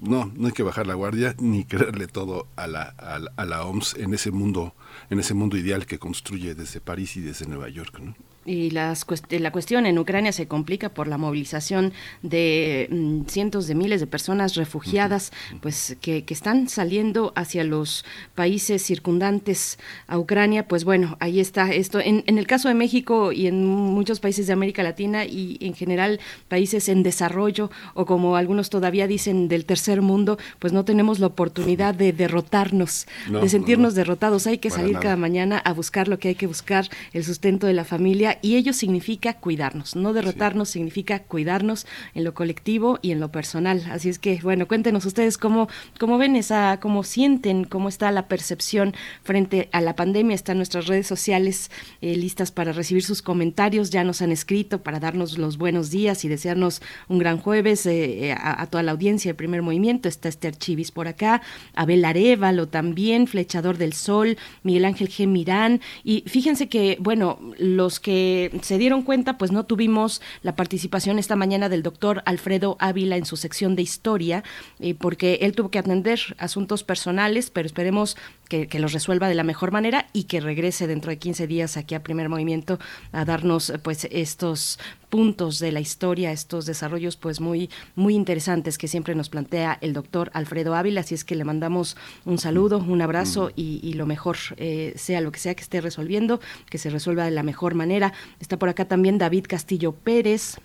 [0.00, 3.94] no, no hay que bajar la guardia ni creerle todo a la, a la, OMS
[3.94, 4.74] en ese mundo,
[5.10, 7.98] en ese mundo ideal que construye desde París y desde Nueva York.
[8.00, 8.14] ¿no?
[8.48, 11.92] Y las cuest- la cuestión en Ucrania se complica por la movilización
[12.22, 18.04] de mm, cientos de miles de personas refugiadas, pues que, que están saliendo hacia los
[18.34, 20.66] países circundantes a Ucrania.
[20.66, 22.00] Pues bueno, ahí está esto.
[22.00, 25.74] En, en el caso de México y en muchos países de América Latina y en
[25.74, 26.18] general
[26.48, 31.26] países en desarrollo o como algunos todavía dicen del tercer mundo, pues no tenemos la
[31.26, 33.96] oportunidad de derrotarnos, No, de sentirnos no, no.
[33.96, 34.46] derrotados.
[34.46, 35.02] Hay que Para salir nada.
[35.02, 38.56] cada mañana a buscar lo que hay que buscar, el sustento de la familia, y
[38.56, 39.96] ello significa cuidarnos.
[39.96, 43.84] No derrotarnos significa cuidarnos en lo colectivo y en lo personal.
[43.90, 45.68] Así es que, bueno, cuéntenos ustedes cómo,
[45.98, 50.34] cómo ven esa, cómo sienten, cómo está la percepción frente a la pandemia.
[50.34, 51.70] Están nuestras redes sociales
[52.00, 53.90] eh, listas para recibir sus comentarios.
[53.90, 58.32] Ya nos han escrito para darnos los buenos días y desearnos un gran jueves eh,
[58.32, 60.08] a, a toda la audiencia del primer movimiento.
[60.08, 61.42] Está Esther Chivis por acá,
[61.74, 65.26] Abel Arevalo también, Flechador del Sol, Miguel Ángel G.
[65.26, 65.80] Mirán.
[66.04, 68.27] Y fíjense que, bueno, los que
[68.62, 73.24] se dieron cuenta, pues no tuvimos la participación esta mañana del doctor Alfredo Ávila en
[73.24, 74.44] su sección de historia,
[74.80, 78.16] eh, porque él tuvo que atender asuntos personales, pero esperemos
[78.48, 81.76] que, que los resuelva de la mejor manera y que regrese dentro de 15 días
[81.76, 82.78] aquí a Primer Movimiento
[83.12, 84.78] a darnos eh, pues estos
[85.08, 89.92] puntos de la historia, estos desarrollos pues muy muy interesantes que siempre nos plantea el
[89.92, 94.06] doctor Alfredo Ávila, así es que le mandamos un saludo, un abrazo y, y lo
[94.06, 96.40] mejor, eh, sea lo que sea que esté resolviendo,
[96.70, 98.12] que se resuelva de la mejor manera.
[98.40, 100.58] Está por acá también David Castillo Pérez,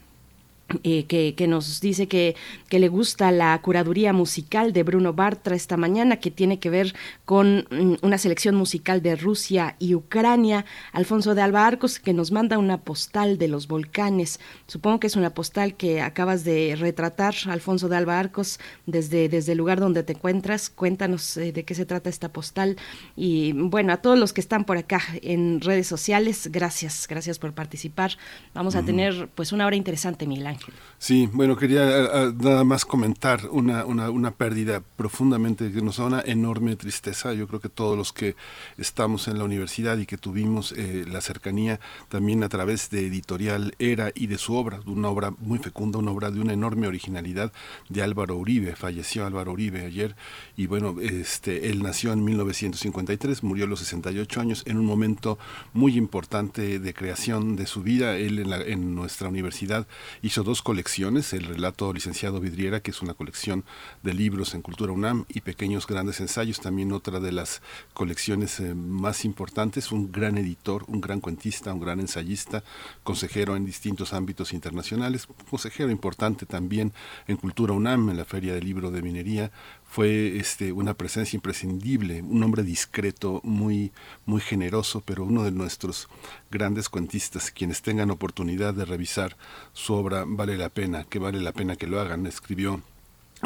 [0.83, 2.35] eh, que, que nos dice que,
[2.69, 6.93] que le gusta la curaduría musical de Bruno Bartra esta mañana, que tiene que ver
[7.25, 10.65] con mm, una selección musical de Rusia y Ucrania.
[10.91, 14.39] Alfonso de Alba Arcos, que nos manda una postal de los volcanes.
[14.67, 19.53] Supongo que es una postal que acabas de retratar, Alfonso de Alba Arcos, desde, desde
[19.53, 20.69] el lugar donde te encuentras.
[20.69, 22.77] Cuéntanos eh, de qué se trata esta postal.
[23.15, 27.53] Y bueno, a todos los que están por acá en redes sociales, gracias, gracias por
[27.53, 28.17] participar.
[28.53, 28.87] Vamos a Ujú.
[28.87, 30.62] tener pues una hora interesante, Ángel.
[30.99, 35.97] Sí, bueno, quería ah, ah, nada más comentar una, una, una pérdida profundamente que nos
[35.97, 37.33] da una enorme tristeza.
[37.33, 38.37] Yo creo que todos los que
[38.77, 43.75] estamos en la universidad y que tuvimos eh, la cercanía también a través de Editorial
[43.79, 47.51] Era y de su obra, una obra muy fecunda, una obra de una enorme originalidad
[47.89, 48.73] de Álvaro Uribe.
[48.77, 50.15] Falleció Álvaro Uribe ayer
[50.55, 55.37] y bueno, este, él nació en 1953, murió a los 68 años en un momento
[55.73, 58.15] muy importante de creación de su vida.
[58.15, 59.85] Él en, la- en nuestra universidad
[60.21, 63.63] hizo dos colecciones, el relato licenciado Vidriera, que es una colección
[64.03, 67.61] de libros en Cultura UNAM, y Pequeños Grandes Ensayos, también otra de las
[67.93, 72.63] colecciones eh, más importantes, un gran editor, un gran cuentista, un gran ensayista,
[73.03, 76.93] consejero en distintos ámbitos internacionales, consejero importante también
[77.27, 79.51] en Cultura UNAM, en la Feria del Libro de Minería,
[79.93, 83.91] fue este, una presencia imprescindible, un hombre discreto, muy,
[84.25, 86.07] muy generoso, pero uno de nuestros
[86.49, 87.51] grandes cuentistas.
[87.51, 89.37] Quienes tengan oportunidad de revisar
[89.73, 92.25] su obra, vale la pena, que vale la pena que lo hagan.
[92.25, 92.81] Escribió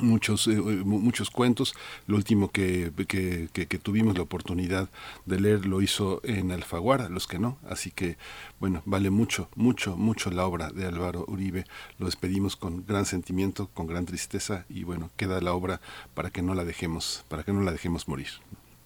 [0.02, 1.76] muchos eh, muchos cuentos.
[2.08, 4.90] Lo último que, que, que, que, tuvimos la oportunidad
[5.26, 7.58] de leer lo hizo en Alfaguara los que no.
[7.70, 8.18] Así que
[8.60, 11.66] bueno vale mucho mucho mucho la obra de Álvaro Uribe.
[12.00, 15.82] Lo despedimos con gran sentimiento con gran tristeza y bueno queda la obra
[16.14, 18.28] para que no la dejemos para que no la dejemos morir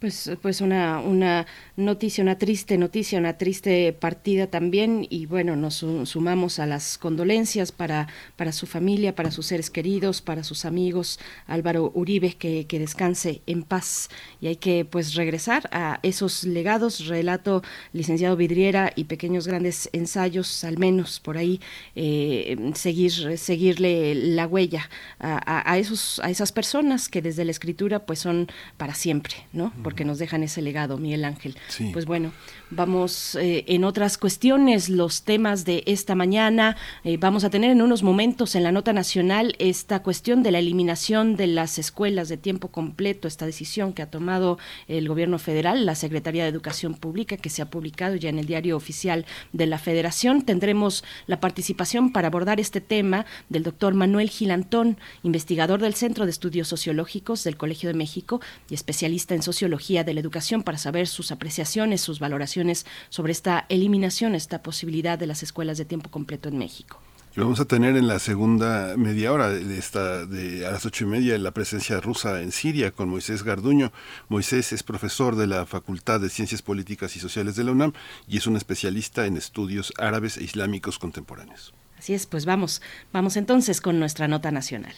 [0.01, 1.45] pues, pues una, una
[1.77, 5.05] noticia, una triste noticia, una triste partida también.
[5.11, 10.23] Y bueno, nos sumamos a las condolencias para, para su familia, para sus seres queridos,
[10.23, 14.09] para sus amigos, Álvaro Uribe, que, que descanse en paz.
[14.41, 17.61] Y hay que pues regresar a esos legados, relato
[17.93, 21.61] licenciado Vidriera y pequeños grandes ensayos, al menos por ahí,
[21.95, 27.51] eh, seguir, seguirle la huella a, a, a, esos, a esas personas que desde la
[27.51, 28.47] escritura pues son
[28.77, 29.71] para siempre, ¿no?
[29.91, 31.57] Porque nos dejan ese legado, Miguel Ángel.
[31.67, 31.89] Sí.
[31.91, 32.31] Pues bueno,
[32.71, 36.77] vamos eh, en otras cuestiones, los temas de esta mañana.
[37.03, 40.59] Eh, vamos a tener en unos momentos en la nota nacional esta cuestión de la
[40.59, 44.57] eliminación de las escuelas de tiempo completo, esta decisión que ha tomado
[44.87, 48.45] el gobierno federal, la Secretaría de Educación Pública, que se ha publicado ya en el
[48.45, 50.41] diario oficial de la Federación.
[50.41, 56.31] Tendremos la participación para abordar este tema del doctor Manuel Gilantón, investigador del Centro de
[56.31, 58.39] Estudios Sociológicos del Colegio de México
[58.69, 62.60] y especialista en sociología de la educación para saber sus apreciaciones, sus valoraciones
[63.09, 66.99] sobre esta eliminación, esta posibilidad de las escuelas de tiempo completo en México.
[67.33, 71.05] Y vamos a tener en la segunda media hora de esta de a las ocho
[71.05, 73.93] y media la presencia rusa en Siria con Moisés Garduño.
[74.27, 77.93] Moisés es profesor de la Facultad de Ciencias Políticas y Sociales de la UNAM
[78.27, 81.73] y es un especialista en estudios árabes e islámicos contemporáneos.
[81.97, 82.81] Así es, pues vamos,
[83.13, 84.95] vamos entonces con nuestra nota nacional.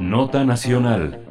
[0.00, 1.30] Nota nacional.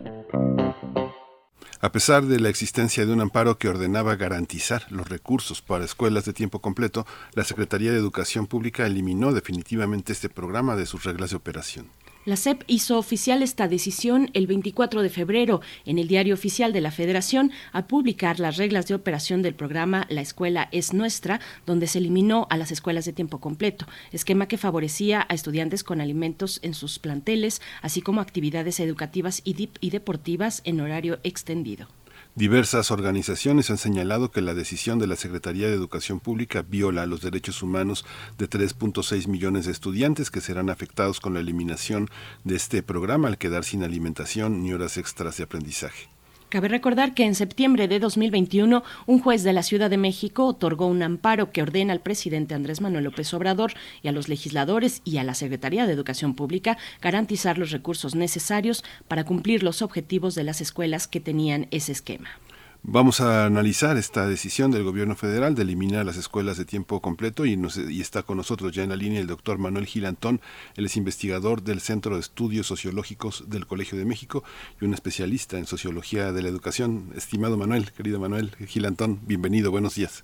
[1.81, 6.25] A pesar de la existencia de un amparo que ordenaba garantizar los recursos para escuelas
[6.25, 11.29] de tiempo completo, la Secretaría de Educación Pública eliminó definitivamente este programa de sus reglas
[11.29, 11.89] de operación.
[12.25, 16.81] La SEP hizo oficial esta decisión el 24 de febrero en el Diario Oficial de
[16.81, 21.87] la Federación a publicar las reglas de operación del programa La Escuela es Nuestra, donde
[21.87, 26.59] se eliminó a las escuelas de tiempo completo, esquema que favorecía a estudiantes con alimentos
[26.61, 31.87] en sus planteles, así como actividades educativas y, y deportivas en horario extendido.
[32.39, 37.19] Diversas organizaciones han señalado que la decisión de la Secretaría de Educación Pública viola los
[37.19, 38.05] derechos humanos
[38.37, 42.09] de 3.6 millones de estudiantes que serán afectados con la eliminación
[42.45, 46.07] de este programa al quedar sin alimentación ni horas extras de aprendizaje.
[46.49, 50.87] Cabe recordar que en septiembre de 2021 un juez de la Ciudad de México otorgó
[50.87, 55.17] un amparo que ordena al presidente Andrés Manuel López Obrador y a los legisladores y
[55.17, 60.43] a la Secretaría de Educación Pública garantizar los recursos necesarios para cumplir los objetivos de
[60.43, 62.29] las escuelas que tenían ese esquema.
[62.81, 67.45] Vamos a analizar esta decisión del gobierno federal de eliminar las escuelas de tiempo completo
[67.45, 70.39] y, nos, y, está con nosotros ya en la línea el doctor Manuel Gilantón.
[70.77, 74.43] Él es investigador del Centro de Estudios Sociológicos del Colegio de México
[74.79, 77.09] y un especialista en sociología de la educación.
[77.17, 80.23] Estimado Manuel, querido Manuel Gilantón, bienvenido, buenos días.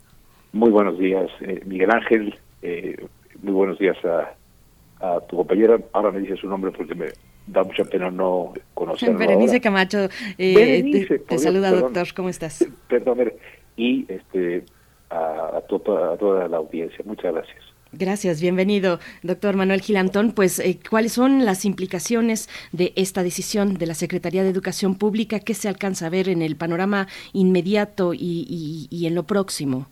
[0.54, 2.36] Muy buenos días, eh, Miguel Ángel.
[2.62, 3.06] Eh,
[3.44, 5.78] muy buenos días a, tu compañera.
[5.92, 7.08] Ahora me dice su nombre porque me,
[7.48, 9.18] da mucha pena no conocerlo.
[9.18, 9.62] Berenice ahora.
[9.62, 12.68] Camacho, eh, Berenice, te, te saluda, perdón, doctor, ¿cómo estás?
[12.88, 13.32] Perdón,
[13.78, 14.64] y este,
[15.10, 17.04] a, a, to a, toda la audiencia.
[17.06, 17.64] Muchas gracias.
[17.98, 20.34] Gracias, bienvenido, doctor Manuel Gilantón.
[20.34, 25.40] Pues, eh, ¿cuáles son las implicaciones de esta decisión de la Secretaría de Educación Pública?
[25.40, 29.88] ¿Qué se alcanza a ver en el panorama inmediato y, y, y en lo próximo?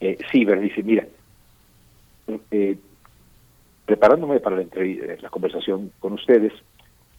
[0.00, 1.06] Eh, sí, Berenice, mira,
[2.50, 2.76] eh,
[3.86, 4.64] preparándome para la,
[5.20, 6.52] la, conversación con ustedes,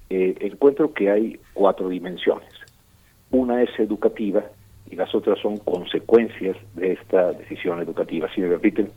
[0.09, 2.49] eh, encuentro que hay cuatro dimensiones.
[3.31, 4.43] Una es educativa
[4.91, 8.29] y las otras son consecuencias de esta decisión educativa.
[8.35, 8.89] Si me permiten,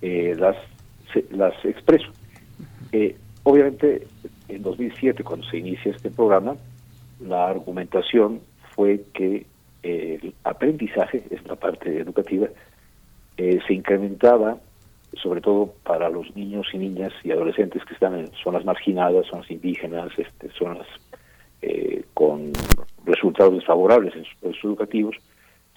[0.00, 0.56] eh, las,
[1.12, 2.08] se, las expreso.
[2.92, 4.06] Eh, obviamente,
[4.48, 6.56] en 2007, cuando se inicia este programa,
[7.20, 8.40] la argumentación
[8.74, 9.46] fue que
[9.82, 12.48] el aprendizaje, esta parte educativa,
[13.36, 14.58] se incrementaba
[15.14, 19.50] sobre todo para los niños y niñas y adolescentes que están en zonas marginadas, zonas
[19.50, 20.86] indígenas, este, zonas
[21.62, 22.52] eh, con
[23.04, 25.16] resultados desfavorables en sus procesos educativos,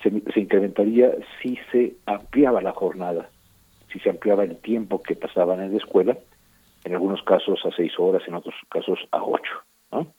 [0.01, 1.11] se, incrementaría
[1.41, 3.29] si se ampliaba la jornada
[3.91, 6.15] si se ampliaba el tiempo que pasaban en la escuela,
[6.83, 9.63] en algunos casos a seis horas, en otros casos a ocho.
[9.91, 10.13] ¿no?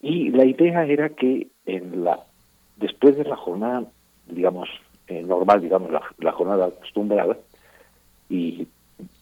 [0.00, 2.20] Y la idea era que en la
[2.76, 3.84] después de la jornada,
[4.26, 4.68] digamos,
[5.08, 7.36] eh, normal, digamos, la, la jornada acostumbrada,
[8.28, 8.66] y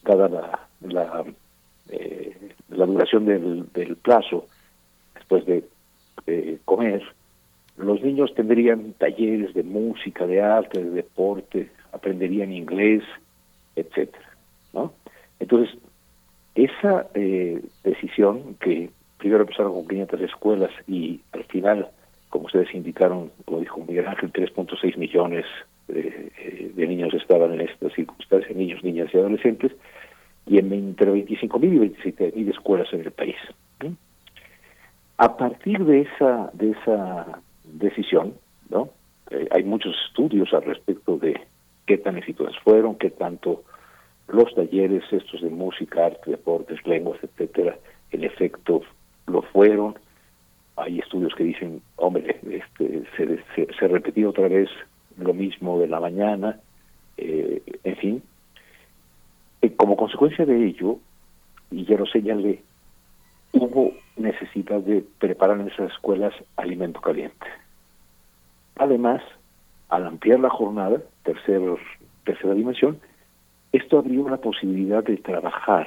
[0.02, 1.24] dada la, la,
[1.90, 2.36] eh,
[2.70, 4.46] la duración del, del plazo,
[5.14, 5.64] después de
[6.64, 7.02] comer,
[7.76, 13.02] los niños tendrían talleres de música, de arte, de deporte, aprenderían inglés,
[13.76, 14.30] etcétera,
[14.72, 14.92] ¿no?
[15.40, 15.76] Entonces,
[16.54, 21.88] esa eh, decisión que primero empezaron con 500 escuelas y al final,
[22.30, 25.44] como ustedes indicaron, como dijo Miguel Ángel, 3.6 millones
[25.88, 29.72] eh, de niños estaban en estas circunstancias, niños, niñas y adolescentes,
[30.46, 33.36] y en entre 25.000 y 27.000 escuelas en el país.
[35.16, 38.34] A partir de esa de esa decisión,
[38.68, 38.90] ¿no?
[39.30, 41.40] Eh, hay muchos estudios al respecto de
[41.86, 43.62] qué tan exitosos fueron, qué tanto
[44.28, 47.78] los talleres estos de música, arte, deportes, lenguas, etcétera,
[48.10, 48.82] en efecto
[49.26, 49.98] lo fueron.
[50.76, 54.68] Hay estudios que dicen, hombre, este, se, se, se repetía otra vez
[55.18, 56.60] lo mismo de la mañana,
[57.16, 58.22] eh, en fin.
[59.62, 60.98] Eh, como consecuencia de ello,
[61.70, 62.62] y ya lo señalé,
[63.52, 67.46] hubo necesidad de preparar en esas escuelas alimento caliente.
[68.76, 69.22] Además,
[69.88, 71.60] al ampliar la jornada, tercer,
[72.24, 72.98] tercera dimensión,
[73.72, 75.86] esto abrió la posibilidad de trabajar,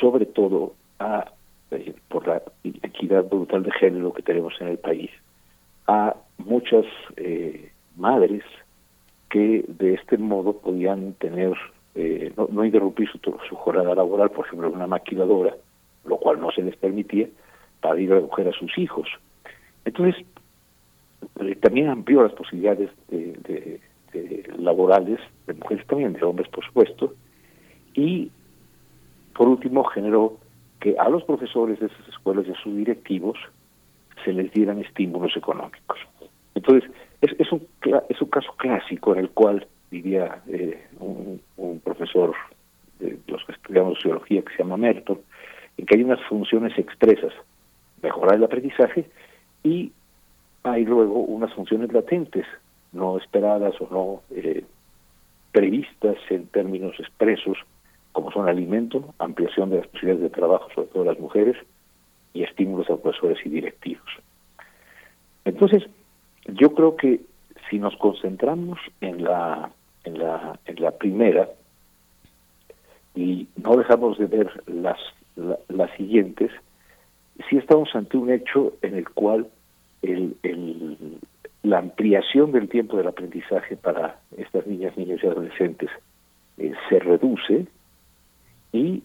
[0.00, 1.32] sobre todo a,
[1.70, 5.10] eh, por la equidad brutal de género que tenemos en el país,
[5.86, 6.84] a muchas
[7.16, 8.42] eh, madres
[9.30, 11.54] que de este modo podían tener,
[11.94, 15.56] eh, no, no, interrumpir su, jornada laboral, por ejemplo, una maquiladora,
[16.04, 17.28] lo cual no se les permitía,
[17.80, 19.08] para ir a recoger a sus hijos.
[19.84, 20.24] Entonces,
[21.40, 23.80] eh, también amplió las posibilidades de, de,
[24.12, 27.14] de laborales de mujeres también, de hombres por supuesto,
[27.94, 28.30] y
[29.34, 30.38] por último generó
[30.80, 33.38] que a los profesores de esas escuelas y a sus directivos
[34.24, 35.98] se les dieran estímulos económicos.
[36.54, 36.90] Entonces,
[37.20, 37.66] es, es, un,
[38.08, 41.40] es un caso clásico en el cual vivía eh, un,
[41.84, 42.34] profesor
[42.98, 45.20] de los que estudiamos sociología que se llama Merton,
[45.76, 47.32] en que hay unas funciones expresas,
[48.02, 49.08] mejorar el aprendizaje,
[49.62, 49.92] y
[50.64, 52.46] hay luego unas funciones latentes,
[52.92, 54.64] no esperadas o no eh,
[55.52, 57.58] previstas en términos expresos,
[58.12, 61.56] como son alimento, ampliación de las posibilidades de trabajo, sobre todo las mujeres,
[62.32, 62.98] y estímulos a
[63.44, 64.08] y directivos.
[65.44, 65.84] Entonces,
[66.48, 67.20] yo creo que
[67.68, 69.70] si nos concentramos en la
[70.04, 71.48] en la en la primera
[73.14, 74.98] y no dejamos de ver las
[75.36, 76.50] la, las siguientes,
[77.48, 79.48] sí estamos ante un hecho en el cual
[80.02, 81.18] el, el,
[81.62, 85.90] la ampliación del tiempo del aprendizaje para estas niñas, niños y adolescentes
[86.58, 87.66] eh, se reduce
[88.72, 89.02] y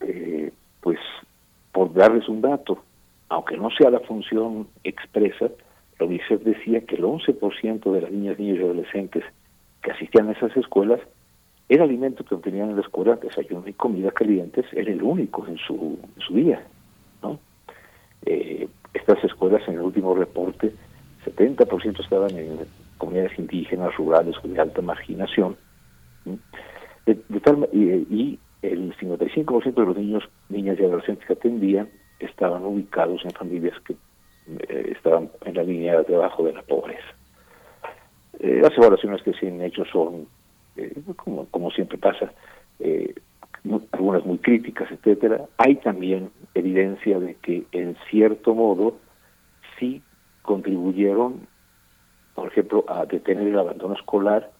[0.00, 0.98] eh, pues
[1.72, 2.82] por darles un dato,
[3.28, 5.48] aunque no sea la función expresa,
[6.00, 9.22] la UNICEF decía que el 11% de las niñas, niños y adolescentes
[9.82, 11.00] que asistían a esas escuelas,
[11.68, 15.58] el alimento que obtenían en la escuela, desayuno y comida calientes, era el único en
[15.58, 16.66] su, en su día.
[17.22, 17.38] ¿no?
[18.26, 20.72] Eh, estas escuelas, en el último reporte,
[21.24, 22.58] 70% estaban en
[22.98, 25.56] comunidades indígenas, rurales de alta marginación.
[27.06, 31.88] De, de tal, y, y el 55% de los niños, niñas y adolescentes que atendían
[32.18, 33.96] estaban ubicados en familias que
[34.68, 37.14] eh, estaban en la línea de abajo de la pobreza.
[38.38, 40.26] Eh, las evaluaciones que se han hecho son,
[40.76, 42.32] eh, como, como siempre pasa,
[43.62, 45.44] muy, algunas muy críticas, etcétera.
[45.58, 48.96] Hay también evidencia de que, en cierto modo,
[49.78, 50.02] sí
[50.42, 51.46] contribuyeron,
[52.34, 54.50] por ejemplo, a detener el abandono escolar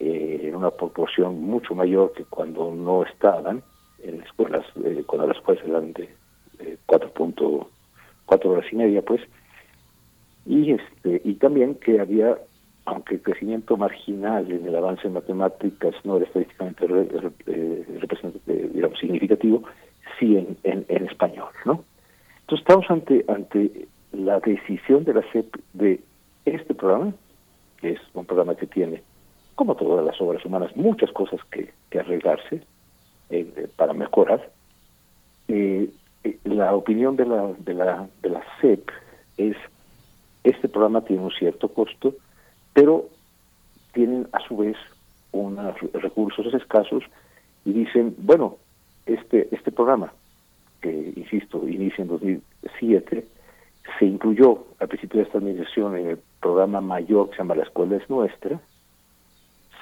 [0.00, 3.62] en una proporción mucho mayor que cuando no estaban
[4.02, 4.66] en escuelas,
[5.06, 6.10] cuando las escuelas eran de
[6.86, 7.66] 4.4
[8.26, 9.20] cuatro horas y media, pues,
[10.46, 12.36] y este y también que había,
[12.84, 16.86] aunque el crecimiento marginal en el avance en matemáticas no era estadísticamente
[17.46, 19.62] eh, representativo, digamos, significativo,
[20.18, 21.84] sí en, en, en, español, ¿no?
[22.40, 26.00] Entonces estamos ante ante la decisión de la CEP de
[26.44, 27.12] este programa,
[27.80, 29.02] que es un programa que tiene,
[29.54, 32.62] como todas las obras humanas, muchas cosas que, que arreglarse
[33.30, 34.50] eh, para mejorar,
[35.48, 35.88] eh,
[36.44, 38.90] la opinión de la, de la, de la CEP
[39.36, 39.56] es,
[40.42, 42.14] este programa tiene un cierto costo,
[42.72, 43.08] pero
[43.92, 44.76] tienen a su vez
[45.32, 47.04] unos recursos escasos
[47.64, 48.56] y dicen, bueno,
[49.06, 50.12] este, este programa,
[50.80, 53.26] que insisto, inicia en 2007,
[53.98, 57.64] se incluyó al principio de esta administración en el programa mayor que se llama La
[57.64, 58.60] Escuela es Nuestra,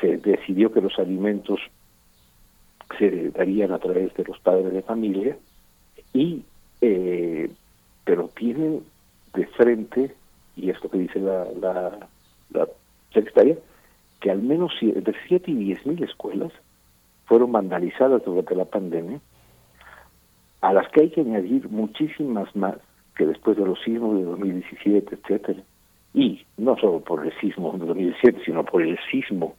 [0.00, 1.60] se decidió que los alimentos
[2.98, 5.36] se darían a través de los padres de familia
[6.12, 6.42] y
[6.80, 7.50] eh,
[8.04, 8.82] pero tienen
[9.34, 10.14] de frente
[10.56, 12.08] y esto que dice la, la,
[12.50, 12.68] la
[13.12, 13.56] secretaria
[14.20, 16.52] que al menos entre 7 y 10 mil escuelas
[17.26, 19.20] fueron vandalizadas durante la pandemia
[20.60, 22.76] a las que hay que añadir muchísimas más
[23.16, 25.60] que después de los sismos de 2017, etcétera,
[26.14, 29.54] y no solo por el sismo de 2017, sino por el sismo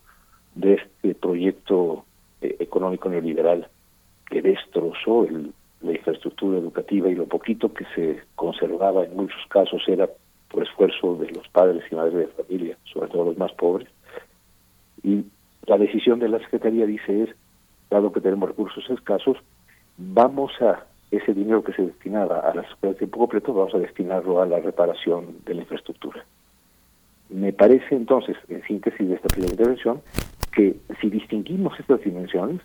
[0.55, 2.05] de este proyecto
[2.41, 3.67] eh, económico neoliberal
[4.27, 5.53] que destrozó el-
[5.84, 10.10] la infraestructura educativa y lo poquito que se conservaba en muchos casos era
[10.49, 13.89] por esfuerzo de los padres y madres de familia, sobre todo los más pobres.
[15.03, 15.26] Y
[15.65, 17.30] la decisión de la Secretaría dice es,
[17.89, 19.38] dado que tenemos recursos escasos,
[19.97, 23.80] vamos a ese dinero que se destinaba a las escuelas de tiempo completo, vamos a
[23.80, 26.26] destinarlo a la reparación de la infraestructura.
[27.30, 30.01] Me parece entonces, en síntesis de esta primera intervención,
[30.51, 32.61] que si distinguimos estas dimensiones,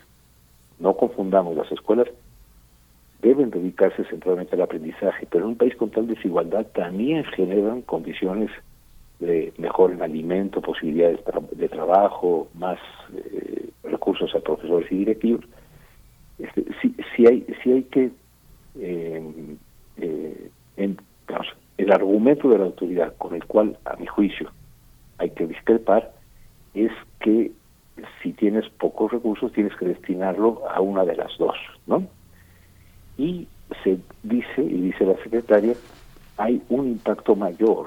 [0.79, 2.09] no confundamos las escuelas,
[3.21, 8.51] deben dedicarse centralmente al aprendizaje, pero en un país con tal desigualdad también generan condiciones
[9.19, 11.19] de mejor en alimento, posibilidades
[11.53, 12.79] de trabajo, más
[13.15, 15.45] eh, recursos a profesores y directivos.
[16.39, 16.65] Este,
[17.17, 18.11] si, hay si hay que
[18.79, 19.57] eh,
[19.97, 20.97] eh, en-
[21.77, 24.53] el argumento de la autoridad con el cual a mi juicio
[25.19, 26.13] hay que discrepar
[26.75, 27.53] es que
[28.23, 32.07] si tienes pocos recursos tienes que destinarlo a una de las dos, ¿no?
[33.19, 33.47] Y
[33.85, 35.75] se dice, y dice la secretaria,
[36.37, 37.87] hay un impacto mayor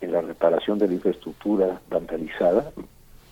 [0.00, 2.72] en la reparación de la infraestructura vandalizada.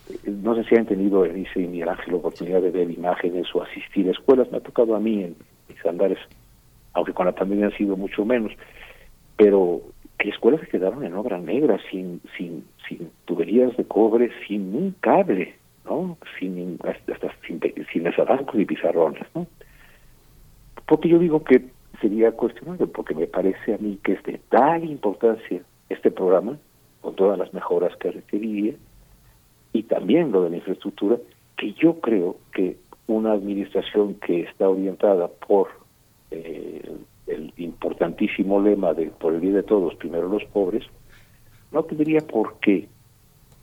[0.09, 4.07] Eh, No sé si han tenido, dice Miguel Ángel, oportunidad de ver imágenes o asistir
[4.07, 4.51] a escuelas.
[4.51, 5.35] Me ha tocado a mí en
[5.67, 6.19] mis andares,
[6.93, 8.51] aunque con la pandemia han sido mucho menos,
[9.35, 9.81] pero
[10.19, 14.95] que escuelas se quedaron en obra negra, sin, sin, sin tuberías de cobre, sin un
[14.99, 15.55] cable,
[15.85, 16.17] ¿no?
[16.37, 17.59] Sin, hasta, sin,
[17.91, 18.05] sin
[18.53, 19.47] y pizarrones, ¿no?
[20.89, 21.67] Porque yo digo que
[22.01, 26.57] sería cuestionable, porque me parece a mí que es de tal importancia este programa,
[27.01, 28.73] con todas las mejoras que requeriría,
[29.71, 31.17] y también lo de la infraestructura,
[31.57, 35.67] que yo creo que una administración que está orientada por
[36.31, 36.91] eh,
[37.27, 40.83] el importantísimo lema de por el bien de todos, primero los pobres,
[41.71, 42.87] no tendría por qué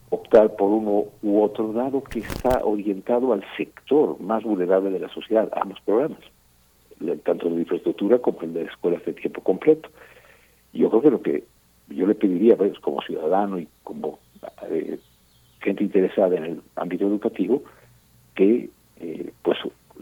[0.09, 5.09] optar por uno u otro, dado que está orientado al sector más vulnerable de la
[5.09, 6.36] sociedad, ambos programas, el-
[7.23, 9.89] tanto de infraestructura como de escuelas de tiempo completo.
[10.73, 11.43] Yo creo que lo que
[11.89, 14.19] yo le pediría, pues, como ciudadano y como
[14.69, 14.99] eh,
[15.61, 17.63] gente interesada en el ámbito educativo,
[18.35, 18.69] que
[18.99, 19.57] eh, pues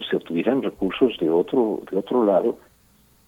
[0.10, 2.58] se obtuvieran recursos de otro de otro lado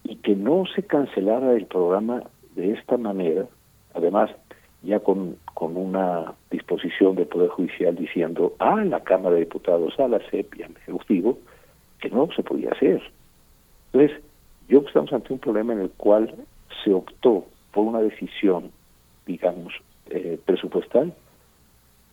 [0.04, 2.24] y que no se cancelara el programa
[2.56, 3.46] de esta manera,
[3.94, 4.32] además
[4.84, 10.08] ya con, con una disposición del Poder Judicial diciendo a la Cámara de Diputados, a
[10.08, 11.40] la CEP y al Ejecutivo,
[12.00, 13.02] que no se podía hacer.
[13.92, 14.22] Entonces,
[14.68, 16.34] yo estamos ante un problema en el cual
[16.84, 18.72] se optó por una decisión,
[19.26, 19.74] digamos,
[20.10, 21.14] eh, presupuestal,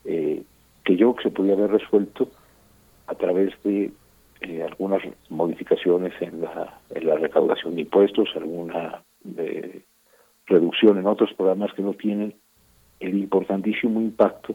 [0.05, 0.43] eh,
[0.85, 2.29] que yo creo que se podía haber resuelto
[3.07, 3.91] a través de
[4.41, 6.81] eh, algunas modificaciones en la,
[7.17, 9.03] recaudación de impuestos, alguna
[9.39, 9.83] eh,
[10.47, 12.35] reducción en otros programas que no tienen
[13.01, 14.55] el importantísimo impacto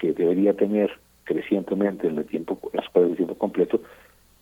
[0.00, 0.92] que debería tener
[1.24, 3.80] crecientemente en el tiempo, las escuelas de tiempo completo,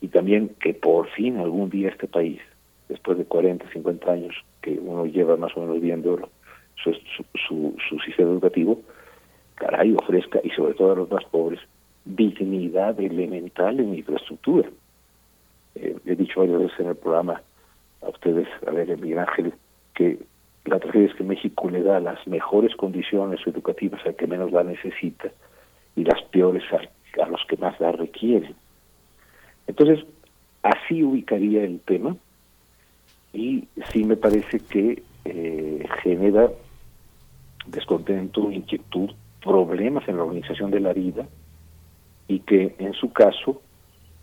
[0.01, 2.39] y también que por fin algún día este país,
[2.89, 6.29] después de 40, 50 años que uno lleva más o menos viendo
[6.83, 6.93] su,
[7.47, 8.81] su, su, sistema educativo,
[9.55, 11.59] caray, ofrezca, y sobre todo a los más pobres,
[12.03, 14.69] dignidad elemental en infraestructura.
[15.75, 17.41] Eh, he dicho varias veces en el programa
[18.01, 19.53] a ustedes, a ver, Miguel Ángel,
[19.93, 20.19] que
[20.65, 24.63] la tragedia es que México le da las mejores condiciones educativas al que menos la
[24.63, 25.31] necesita
[25.95, 28.55] y las peores a, a los que más la requieren.
[29.67, 30.05] Entonces,
[30.63, 32.15] así ubicaría el tema
[33.33, 36.49] y sí me parece que eh, genera
[37.67, 39.11] descontento, inquietud,
[39.43, 41.27] problemas en la organización de la vida
[42.27, 43.61] y que en su caso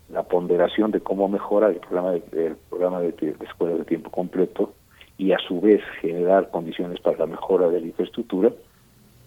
[0.09, 4.73] la ponderación de cómo mejorar el programa de, el programa de, escuelas de tiempo completo
[5.17, 8.51] y a su vez generar condiciones para la mejora de la infraestructura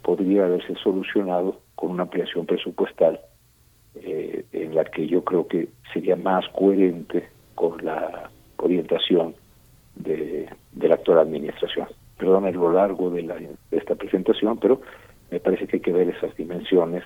[0.03, 3.21] podría haberse solucionado con una ampliación presupuestal
[3.95, 4.36] eh,
[4.77, 9.35] la que yo creo que sería más coherente con la orientación
[9.95, 10.49] de,
[10.79, 11.89] la actual administración.
[12.19, 14.83] Perdón lo largo de, la, de esta presentación, pero
[15.31, 17.03] me parece que hay que ver esas dimensiones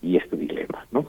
[0.00, 1.08] y este dilema, ¿no?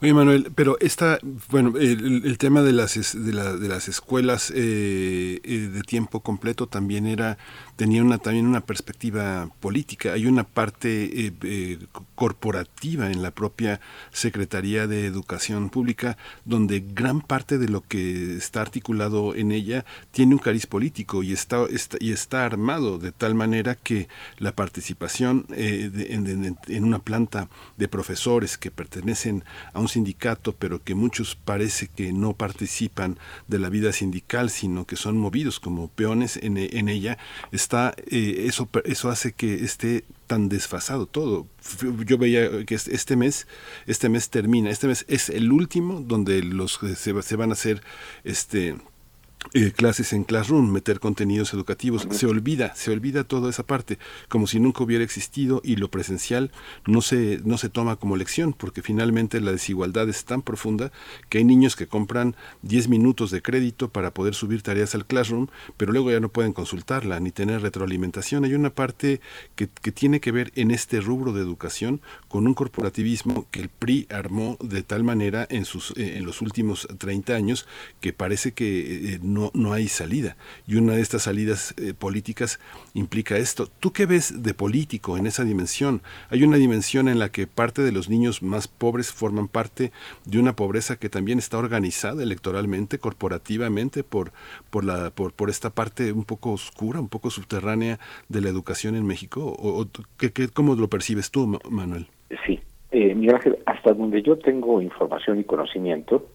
[0.00, 1.18] Oye Manuel, pero esta,
[1.50, 6.66] bueno, el, tema de las de, la- de las escuelas eh, eh, de tiempo completo
[6.66, 7.36] también era
[7.76, 10.14] tenía una también una perspectiva política.
[10.14, 11.78] Hay una parte eh, eh,
[12.14, 13.80] corporativa en la propia
[14.12, 16.16] Secretaría de Educación Pública
[16.46, 21.32] donde gran parte de lo que está articulado en ella tiene un cariz político y
[21.32, 24.08] está, está- y está armado de tal manera que
[24.38, 30.94] la participación de- en una planta de profesores que pertenecen a un sindicato, pero que
[30.94, 36.36] muchos parece que no participan de la vida sindical, sino que son movidos como peones
[36.38, 37.18] en, en ella,
[37.52, 41.46] está eh, eso eso hace que esté tan desfasado todo.
[42.04, 43.46] Yo veía que es- este mes,
[43.86, 47.82] este mes termina, este mes es el último donde los se, se van a hacer
[48.24, 48.76] este
[49.52, 53.98] eh, clases en Classroom, meter contenidos educativos, se olvida, se olvida toda esa parte,
[54.28, 56.50] como si nunca hubiera existido y lo presencial
[56.86, 60.90] no se, no se toma como lección, porque finalmente la desigualdad es tan profunda
[61.28, 65.46] que hay niños que compran 10 minutos de crédito para poder subir tareas al Classroom,
[65.76, 68.44] pero luego ya no pueden consultarla ni tener retroalimentación.
[68.44, 69.20] Hay una parte
[69.54, 73.68] que, que tiene que ver en este rubro de educación con un corporativismo que el
[73.68, 77.66] PRI armó de tal manera en, sus, eh, en los últimos 30 años
[78.00, 80.36] que parece que eh, no, no hay salida.
[80.66, 82.58] Y una de estas salidas eh, políticas
[82.94, 83.68] implica esto.
[83.80, 86.00] ¿Tú qué ves de político en esa dimensión?
[86.30, 89.92] Hay una dimensión en la que parte de los niños más pobres forman parte
[90.24, 94.32] de una pobreza que también está organizada electoralmente, corporativamente, por,
[94.70, 97.98] por, la, por, por esta parte un poco oscura, un poco subterránea
[98.28, 99.54] de la educación en México.
[99.58, 99.86] ¿O,
[100.16, 102.06] ¿qué, ¿Cómo lo percibes tú, Ma- Manuel?
[102.46, 102.60] Sí,
[102.92, 106.28] eh, Ángel, hasta donde yo tengo información y conocimiento,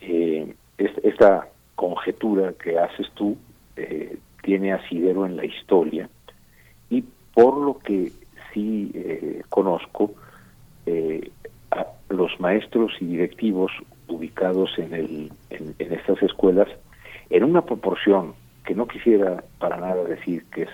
[0.00, 1.48] eh, es- esta
[1.78, 3.36] conjetura que haces tú
[3.76, 6.10] eh, tiene asidero en la historia.
[6.90, 8.10] Y por lo que
[8.52, 10.12] sí eh, conozco,
[10.86, 11.30] eh,
[11.70, 13.70] a los maestros y directivos
[14.08, 16.66] ubicados en, el, en, estas escuelas,
[17.30, 18.34] en una proporción
[18.64, 20.70] que no quisiera para nada decir que es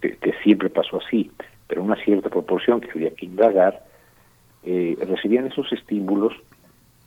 [0.00, 1.32] que, siempre pasó así,
[1.66, 3.82] pero una cierta proporción que habría que indagar,
[4.62, 6.34] recibían esos estímulos,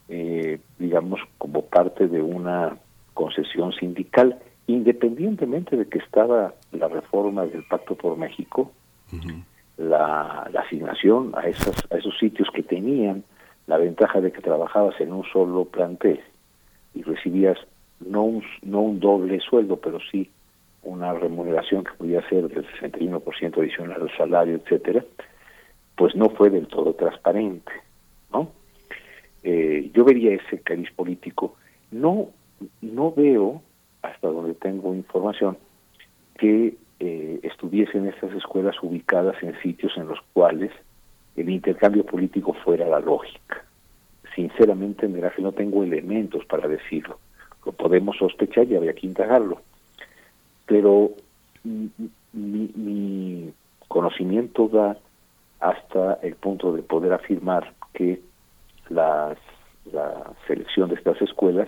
[0.10, 2.78] eh, digamos, como parte de una
[3.14, 8.72] concesión sindical, independientemente de que estaba la reforma del Pacto por México,
[9.78, 13.24] la, la asignación a, esas, a esos sitios que tenían
[13.68, 16.20] la ventaja de que trabajabas en un solo plantel
[16.94, 17.58] y recibías
[18.00, 20.30] no un, no un doble sueldo, pero sí
[20.84, 25.04] una remuneración que podía ser del 61% adicional al salario, etcétera,
[25.96, 27.72] pues no fue del todo transparente,
[28.32, 28.52] ¿no?
[29.44, 31.56] Eh, yo vería ese cariz político.
[31.92, 32.30] No,
[32.82, 33.62] no veo,
[34.02, 35.58] hasta donde tengo información,
[36.38, 40.72] que eh, estuviesen estas escuelas ubicadas en sitios en los cuales
[41.36, 43.64] el intercambio político fuera la lógica.
[44.36, 47.20] Sinceramente, mira que no tengo elementos para decirlo.
[47.66, 49.62] Lo podemos sospechar y habría que indagarlo.
[50.66, 51.12] Pero
[51.64, 51.90] mi,
[52.34, 53.54] mi- mi
[53.88, 54.98] conocimiento da
[55.60, 58.22] hasta el punto de poder afirmar que
[58.90, 59.38] las,
[59.92, 61.68] la selección de estas escuelas,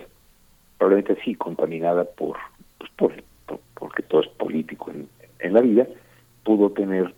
[0.78, 2.36] probablemente sí contaminada por,
[2.78, 3.12] pues por,
[3.46, 5.08] por- porque todo es político en,
[5.40, 5.86] en la vida,
[6.44, 7.12] pudo tener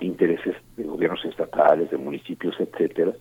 [0.00, 3.12] intereses de gobiernos estatales, de municipios, etcétera,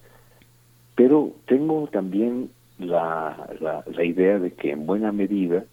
[0.96, 5.66] pero tengo también la, la, la idea de que en buena medida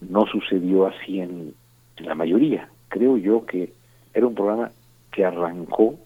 [0.00, 1.54] no sucedió así en,
[1.98, 2.68] la mayoría.
[2.88, 3.72] Creo yo que
[4.14, 4.70] era un programa
[5.10, 5.98] que arrancó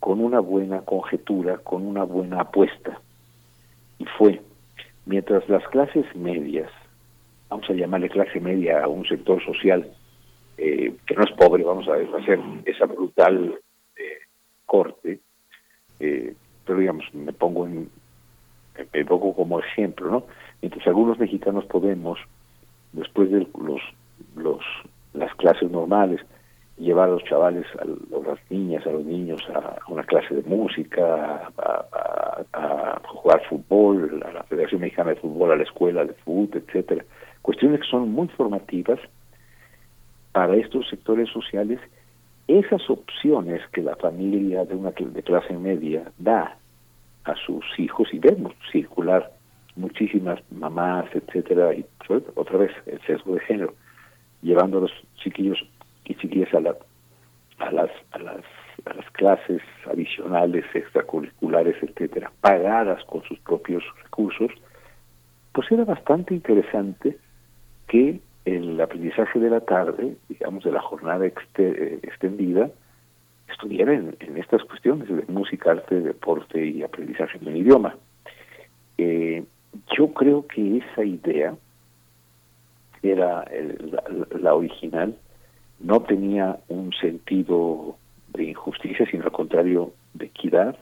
[0.00, 3.00] con una buena conjetura, con una buena apuesta.
[3.98, 4.40] Y fue,
[5.06, 6.70] mientras las clases medias,
[7.50, 9.86] vamos a llamarle clase media a un sector social
[10.56, 13.58] eh, que no es pobre, vamos a hacer esa brutal
[13.96, 14.18] eh,
[14.66, 15.20] corte,
[16.00, 17.90] eh, pero digamos, me pongo en,
[18.92, 20.24] me como ejemplo, ¿no?
[20.62, 22.18] Mientras algunos mexicanos podemos,
[22.92, 23.80] después de los,
[24.36, 24.62] los
[25.12, 26.20] las clases normales,
[26.80, 31.50] llevar a los chavales, a, las niñas, a los niños a una clase de música,
[31.58, 37.04] a, jugar fútbol, a la Federación Mexicana de Fútbol, a la escuela de fútbol, etcétera.
[37.42, 38.98] Cuestiones que son muy formativas
[40.32, 41.80] para estos sectores sociales.
[42.48, 46.56] Esas opciones que la familia de una de clase media da
[47.24, 49.30] a sus hijos y vemos circular
[49.76, 51.84] muchísimas mamás, etcétera, y
[52.34, 53.74] otra vez el sesgo de género,
[54.42, 54.92] llevando a los
[55.22, 55.58] chiquillos
[56.10, 56.74] y chiquillas a, la,
[57.58, 58.44] a, las, a, las,
[58.84, 64.50] a las clases adicionales, extracurriculares, etcétera, pagadas con sus propios recursos,
[65.52, 67.16] pues era bastante interesante
[67.88, 72.70] que el aprendizaje de la tarde, digamos de la jornada eh, extendida,
[73.50, 77.96] estuviera en, en estas cuestiones de música, arte, deporte y aprendizaje de un idioma.
[78.98, 79.44] Eh,
[79.96, 81.54] yo creo que esa idea
[83.02, 84.02] era el- la,
[84.38, 85.16] la original,
[85.80, 87.96] no tenía un sentido
[88.32, 90.76] de injusticia, sino al contrario de equidad.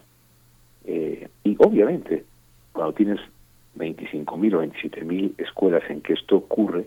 [0.84, 2.24] Eh, y obviamente,
[2.72, 3.20] cuando tienes
[3.76, 6.86] 25 mil o 27 mil escuelas en que esto ocurre,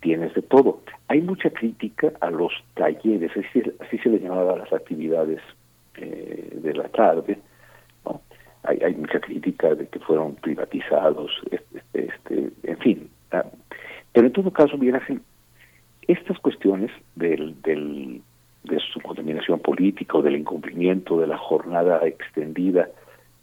[0.00, 0.80] tienes de todo.
[1.08, 5.40] Hay mucha crítica a los talleres, así, se le llamaba las actividades
[5.96, 7.38] eh, de la tarde,
[8.04, 8.20] ¿no?
[8.62, 13.10] Hay, hay mucha crítica de que fueron privatizados, este, este, en fin.
[14.12, 15.20] Pero en todo caso, Ángel,
[16.08, 18.22] estas cuestiones del, del,
[18.64, 22.88] de su contaminación política o del incumplimiento de la jornada extendida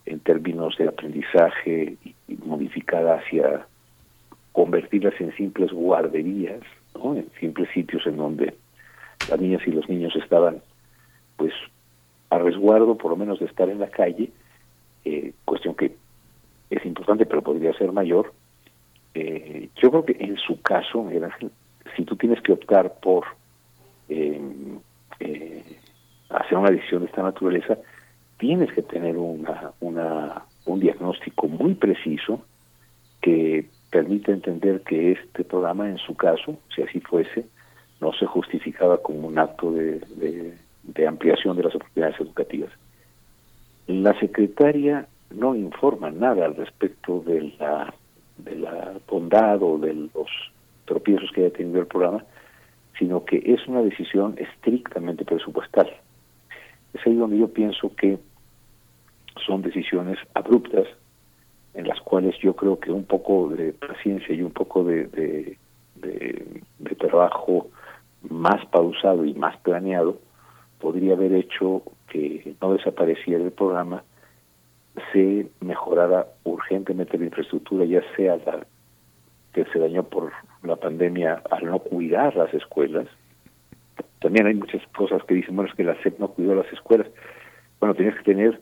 [0.06, 2.15] en términos de aprendizaje y,
[2.45, 3.65] modificada hacia
[4.52, 6.61] convertirlas en simples guarderías,
[6.95, 8.53] en simples sitios en donde
[9.30, 10.61] las niñas y los niños estaban
[11.38, 11.53] pues
[12.30, 14.30] a resguardo por lo menos de estar en la calle,
[15.06, 15.95] eh, cuestión que
[16.69, 18.34] es importante pero podría ser mayor.
[19.14, 21.52] Eh, yo creo que en su caso, Ángel,
[21.95, 23.25] si tú tienes que optar por
[24.09, 24.41] eh,
[25.19, 25.63] eh,
[26.29, 27.77] hacer una decisión de esta naturaleza,
[28.37, 32.41] tienes que tener una, una, un diagnóstico muy preciso
[33.21, 37.45] que permita entender que este programa, en su caso, si así fuese,
[38.01, 42.71] no se justificaba como un acto de, de, de ampliación de las oportunidades educativas.
[43.87, 47.93] La secretaria no informa nada al respecto de la,
[48.37, 50.29] de la bondad o de los
[50.85, 52.23] tropiezos que haya tenido el programa,
[52.97, 55.89] sino que es una decisión estrictamente presupuestal.
[56.93, 58.19] Es ahí donde yo pienso que
[59.45, 60.88] son decisiones abruptas
[61.73, 65.57] en las cuales yo creo que un poco de paciencia y un poco de,
[65.95, 67.68] de, trabajo
[68.30, 70.18] más pausado y más planeado
[70.80, 74.03] podría haber hecho que no desapareciera el programa,
[75.11, 78.65] se mejorara urgentemente la infraestructura, ya sea la
[79.53, 80.31] que se dañó por
[80.63, 83.07] la pandemia al no cuidar las escuelas.
[84.19, 87.07] También hay muchas cosas que dicen, bueno, es que la SEP no cuidó las escuelas.
[87.80, 88.59] Bueno, tenías que tener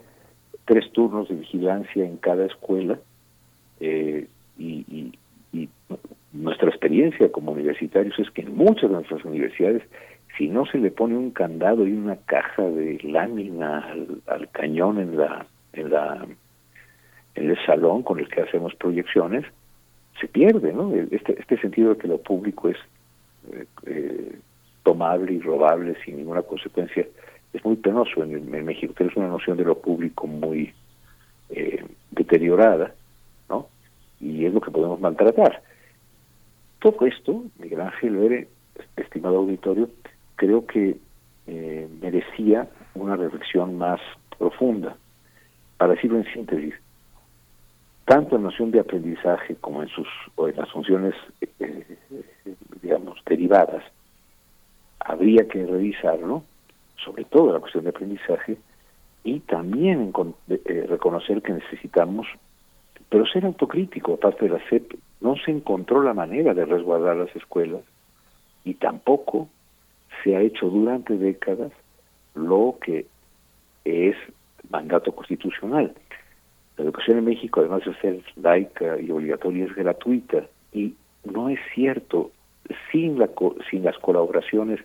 [0.65, 2.99] tres turnos de vigilancia en cada escuela
[3.79, 4.27] eh,
[4.57, 5.19] y, y,
[5.53, 5.69] y
[6.33, 9.83] nuestra experiencia como universitarios es que en muchas de nuestras universidades,
[10.37, 14.99] si no se le pone un candado y una caja de lámina al, al cañón
[14.99, 16.25] en la, en la
[17.35, 19.45] en el salón con el que hacemos proyecciones,
[20.19, 20.93] se pierde, ¿no?
[20.93, 22.77] Este, este sentido de que lo público es
[23.51, 24.39] eh, eh,
[24.83, 27.05] tomable y robable sin ninguna consecuencia
[27.53, 28.93] es muy penoso en, en México.
[28.93, 30.73] Tenemos una noción de lo público muy
[31.49, 32.93] eh, deteriorada,
[33.49, 33.67] ¿no?
[34.19, 35.61] Y es lo que podemos maltratar.
[36.79, 38.47] Todo esto, Miguel Ángel Vere,
[38.95, 39.89] estimado auditorio,
[40.35, 40.97] creo que
[41.47, 43.99] eh, merecía una reflexión más
[44.37, 44.95] profunda.
[45.77, 46.73] Para decirlo en síntesis,
[48.11, 50.05] tanto en noción de aprendizaje como en sus
[50.35, 51.15] o en las funciones,
[51.61, 51.97] eh,
[52.81, 53.85] digamos, derivadas,
[54.99, 56.43] habría que revisarlo,
[57.01, 58.57] sobre todo la cuestión de aprendizaje,
[59.23, 60.11] y también
[60.49, 62.27] eh, reconocer que necesitamos,
[63.07, 67.33] pero ser autocrítico, aparte de la CEP, no se encontró la manera de resguardar las
[67.33, 67.79] escuelas
[68.65, 69.47] y tampoco
[70.21, 71.71] se ha hecho durante décadas
[72.35, 73.05] lo que
[73.85, 74.17] es
[74.69, 75.93] mandato constitucional.
[76.77, 80.95] La educación en México, además de ser laica y obligatoria, es gratuita y
[81.25, 82.31] no es cierto,
[82.91, 83.29] sin, la,
[83.69, 84.79] sin las colaboraciones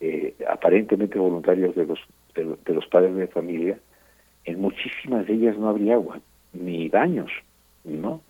[0.00, 1.98] eh, aparentemente voluntarias de los,
[2.34, 3.78] de, de los padres de familia,
[4.44, 6.20] en muchísimas de ellas no habría agua,
[6.52, 7.30] ni baños,
[7.84, 8.20] ¿no?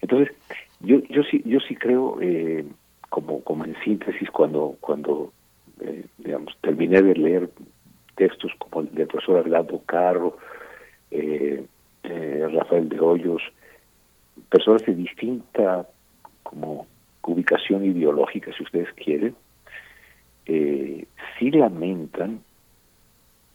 [0.00, 0.34] Entonces,
[0.80, 2.64] yo, yo sí, yo sí creo, eh,
[3.08, 5.32] como, como en síntesis, cuando, cuando
[5.80, 7.50] eh, digamos, terminé de leer
[8.16, 10.36] textos como el del profesor Arlando Carro,
[11.10, 11.64] eh,
[12.04, 13.42] eh, Rafael de Hoyos,
[14.50, 15.86] personas de distinta
[16.42, 16.86] como
[17.22, 19.34] ubicación ideológica, si ustedes quieren,
[20.46, 21.06] eh,
[21.38, 22.40] sí lamentan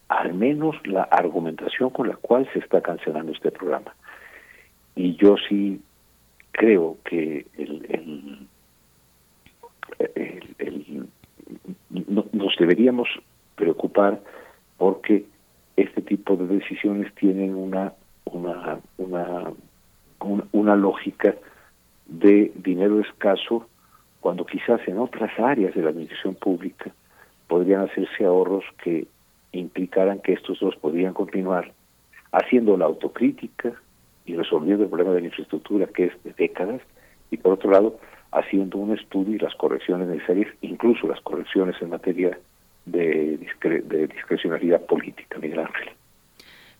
[0.08, 3.94] al menos la argumentación con la cual se está cancelando este programa.
[4.94, 5.80] Y yo sí
[6.52, 8.46] creo que el,
[11.90, 13.08] no- nos deberíamos
[13.56, 14.20] preocupar
[14.78, 15.24] porque
[15.76, 17.92] este tipo de decisiones tienen una
[18.34, 19.50] una una
[20.20, 21.34] un- una lógica
[22.06, 23.66] de dinero escaso
[24.20, 26.90] cuando quizás en otras áreas de la administración pública
[27.48, 29.06] podrían hacerse ahorros que
[29.52, 31.72] implicaran que estos dos podrían continuar
[32.32, 33.72] haciendo la autocrítica
[34.26, 36.80] y resolviendo el problema de la infraestructura que es de décadas
[37.30, 37.98] y por otro lado
[38.32, 42.36] haciendo un estudio y las correcciones necesarias, incluso las correcciones en materia
[42.86, 45.90] de, de discrecionalidad política, Miguel Ángel.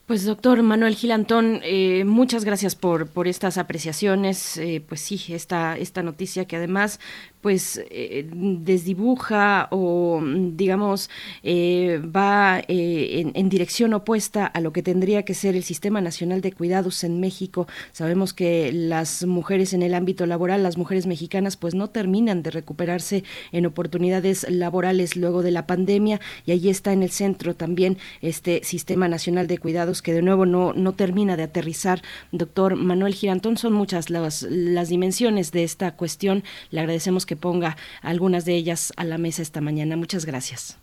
[0.05, 4.55] Pues doctor Manuel Gilantón, eh, muchas gracias por, por estas apreciaciones.
[4.57, 6.99] Eh, pues sí, esta, esta noticia que además
[7.45, 11.11] pues eh, desdibuja o digamos
[11.43, 16.01] eh, va eh, en, en dirección opuesta a lo que tendría que ser el Sistema
[16.01, 17.67] Nacional de Cuidados en México.
[17.91, 22.49] Sabemos que las mujeres en el ámbito laboral, las mujeres mexicanas pues no terminan de
[22.49, 27.99] recuperarse en oportunidades laborales luego de la pandemia y ahí está en el centro también
[28.23, 32.01] este Sistema Nacional de Cuidados que de nuevo no, no termina de aterrizar.
[32.31, 36.43] Doctor Manuel Girantón, son muchas las, las dimensiones de esta cuestión.
[36.71, 39.95] Le agradecemos que ponga algunas de ellas a la mesa esta mañana.
[39.97, 40.79] Muchas gracias.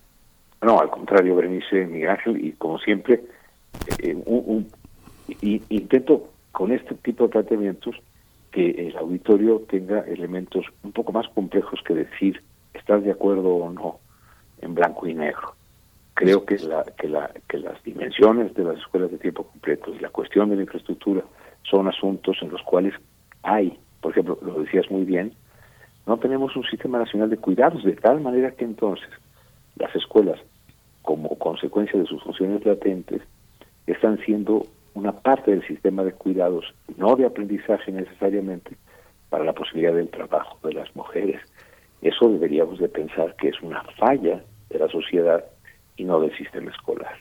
[0.63, 3.23] No, al contrario, Berenice, Miguel Ángel, y como siempre,
[3.99, 4.17] eh,
[5.41, 7.97] y- intento con este tipo de planteamientos
[8.51, 12.43] que el auditorio tenga elementos un poco más complejos que decir
[12.75, 13.99] estás de acuerdo o no
[14.61, 15.55] en blanco y negro.
[16.15, 20.63] Creo que las dimensiones de las escuelas de tiempo completo y la cuestión de la
[20.63, 21.23] infraestructura
[21.63, 22.93] son asuntos en los cuales
[23.43, 25.33] hay, por ejemplo, lo decías muy bien,
[26.07, 29.09] no tenemos un sistema nacional de cuidados, de tal manera que entonces
[29.77, 30.41] las escuelas,
[31.03, 33.23] como consecuencia de sus funciones latentes,
[33.87, 38.77] están siendo una parte del sistema de cuidados, no de aprendizaje necesariamente,
[39.31, 41.41] para la posibilidad del trabajo de las mujeres.
[42.03, 45.45] Eso deberíamos de pensar que es una falla de la sociedad
[45.97, 47.17] y no del sistema escolar.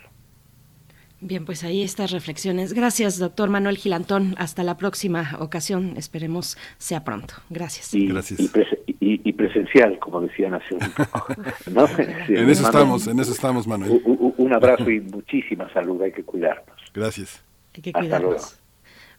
[1.23, 2.73] Bien, pues ahí estas reflexiones.
[2.73, 4.33] Gracias, doctor Manuel Gilantón.
[4.39, 5.93] Hasta la próxima ocasión.
[5.95, 7.35] Esperemos sea pronto.
[7.49, 7.93] Gracias.
[7.93, 11.27] Y, y prese- y- y presencial, como decían hace un poco.
[11.71, 11.87] ¿no?
[11.87, 11.93] Sí,
[12.35, 14.01] En eso estamos, en eso estamos, Manuel.
[14.03, 16.75] Un, abrazo y muchísima salud, hay que cuidarnos.
[16.93, 17.43] Gracias.
[17.75, 18.59] Hay que Hasta cuidarnos.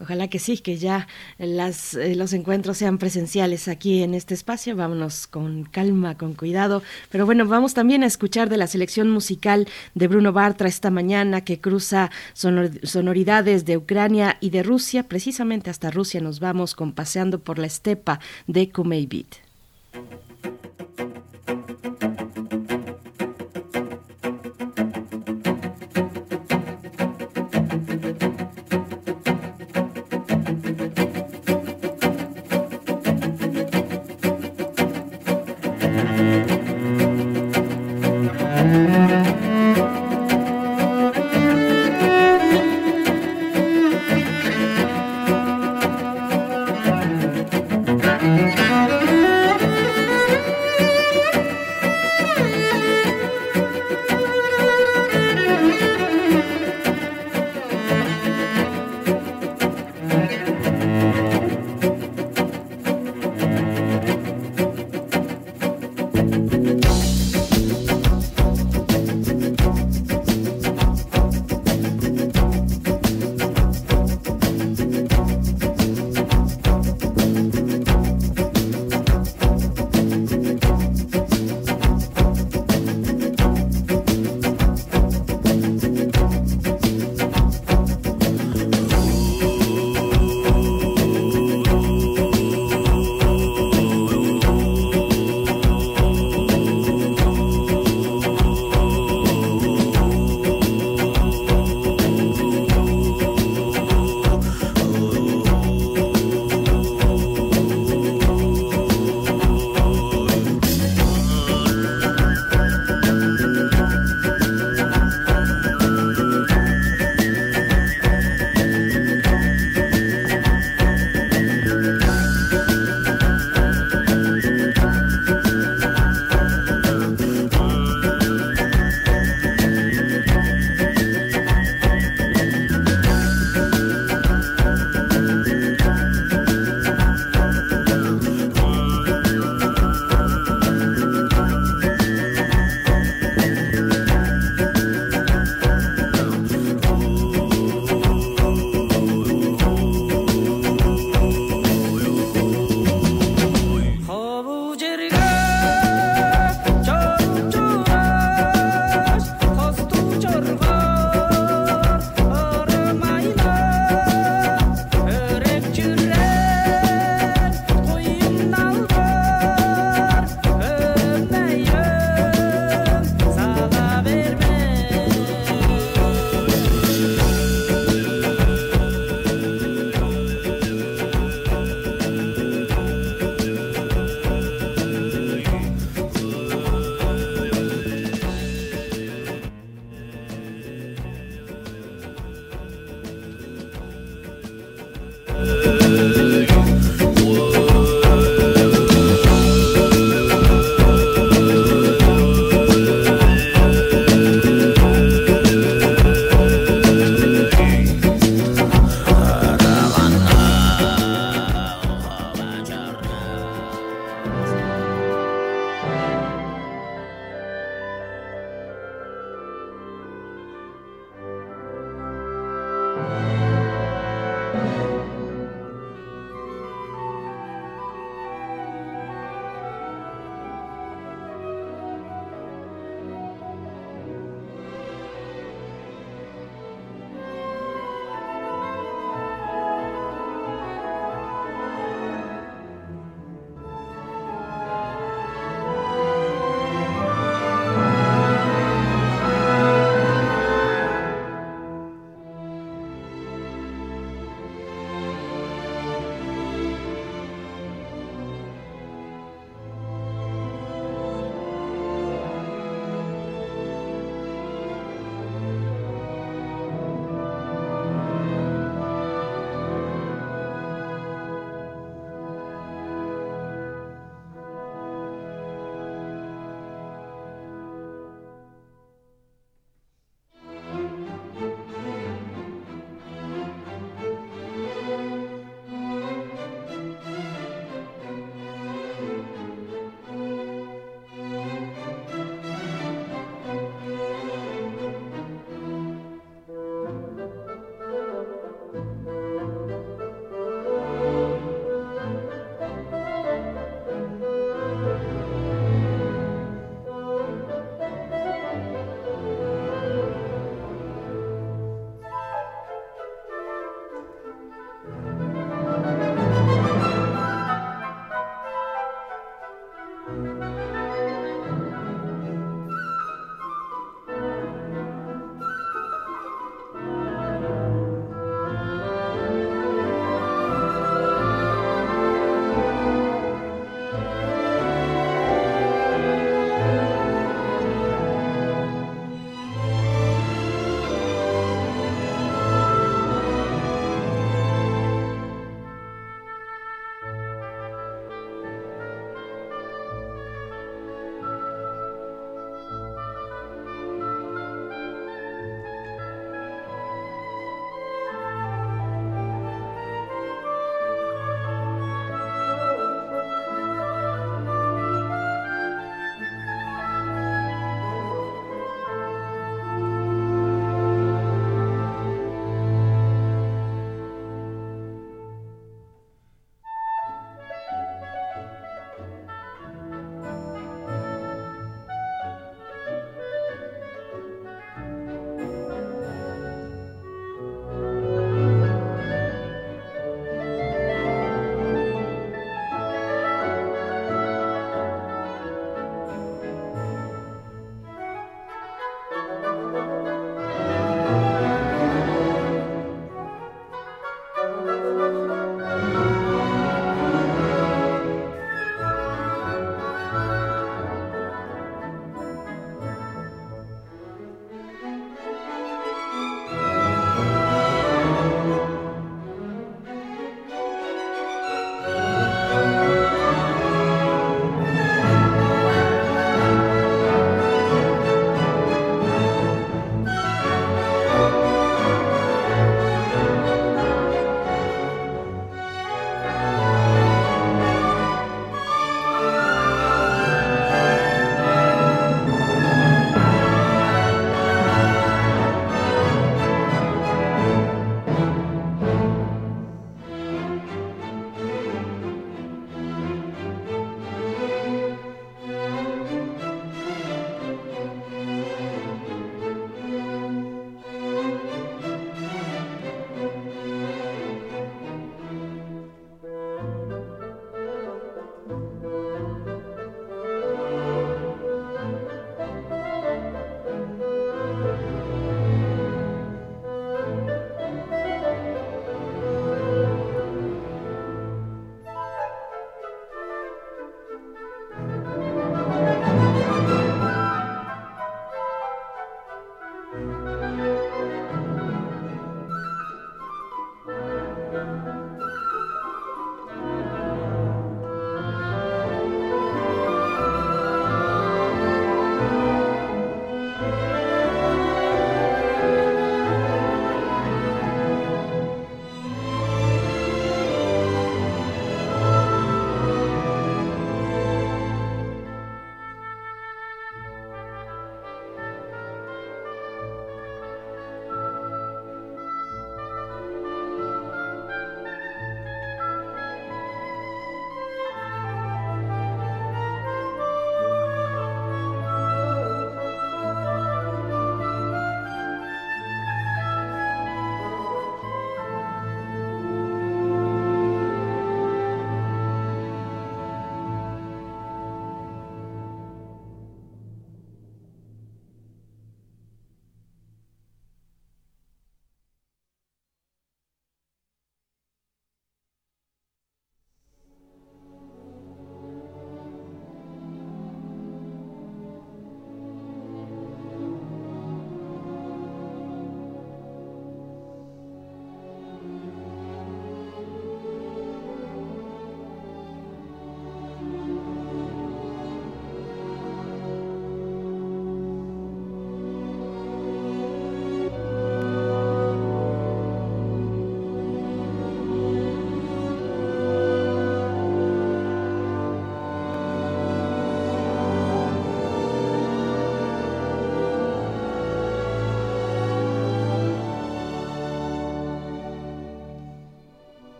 [0.00, 1.08] Ojalá que sí, que ya
[1.38, 4.76] las, eh, los encuentros sean presenciales aquí en este espacio.
[4.76, 6.82] Vámonos con calma, con cuidado.
[7.10, 11.40] Pero bueno, vamos también a escuchar de la selección musical de Bruno Bartra esta mañana
[11.40, 15.02] que cruza sonor- sonoridades de Ucrania y de Rusia.
[15.02, 19.08] Precisamente hasta Rusia nos vamos con Paseando por la Estepa de Kumei.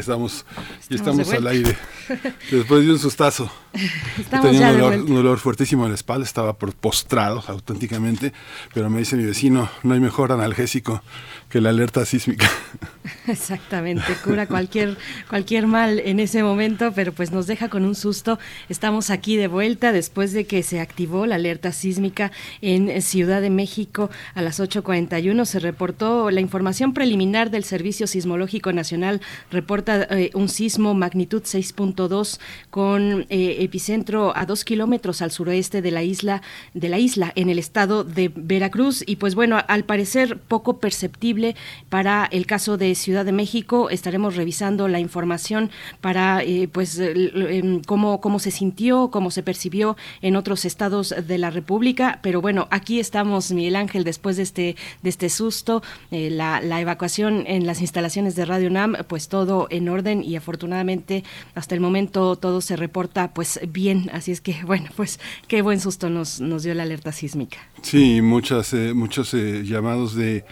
[0.00, 0.46] Ya estamos,
[0.88, 1.76] ya Estamos al aire.
[2.50, 3.52] Después de un sustazo.
[4.30, 8.32] Tenía un dolor, un fuertísimo en la espalda, estaba postrado auténticamente,
[8.72, 11.02] pero me dice mi vecino, no hay mejor analgésico
[11.50, 12.50] que la alerta sísmica.
[13.26, 14.96] Exactamente, cura cualquier,
[15.28, 18.38] cualquier mal en ese momento, pero pues nos deja con un susto.
[18.68, 22.32] Estamos aquí de vuelta después de que se activó la alerta sísmica
[22.62, 25.44] en Ciudad de México a las 8.41.
[25.44, 29.20] Se reportó la información preliminar del Servicio Sismológico Nacional,
[29.50, 32.38] reporta eh, un sismo magnitud 6.2
[32.70, 36.42] con eh, epicentro a dos kilómetros al suroeste de la isla,
[36.72, 39.04] de la isla en el estado de Veracruz.
[39.06, 41.54] Y pues bueno, al parecer poco perceptible
[41.90, 43.90] para el caso de Ciudad de México.
[43.90, 45.70] Estaremos revisando la información
[46.00, 51.38] para eh, pues em, cómo, cómo se sintió, cómo se percibió en otros estados de
[51.38, 52.20] la República.
[52.22, 57.44] Pero bueno, aquí estamos, Miguel Ángel, después de este, de este susto, eh, la, evacuación
[57.46, 61.24] en las instalaciones de Radio UNAM, pues todo en orden y afortunadamente
[61.54, 64.10] hasta el momento todo se reporta pues bien.
[64.12, 67.58] Así es que bueno, pues qué buen susto nos, nos dio la alerta sísmica.
[67.82, 70.44] Sí, muchas, eh, muchos llamados de,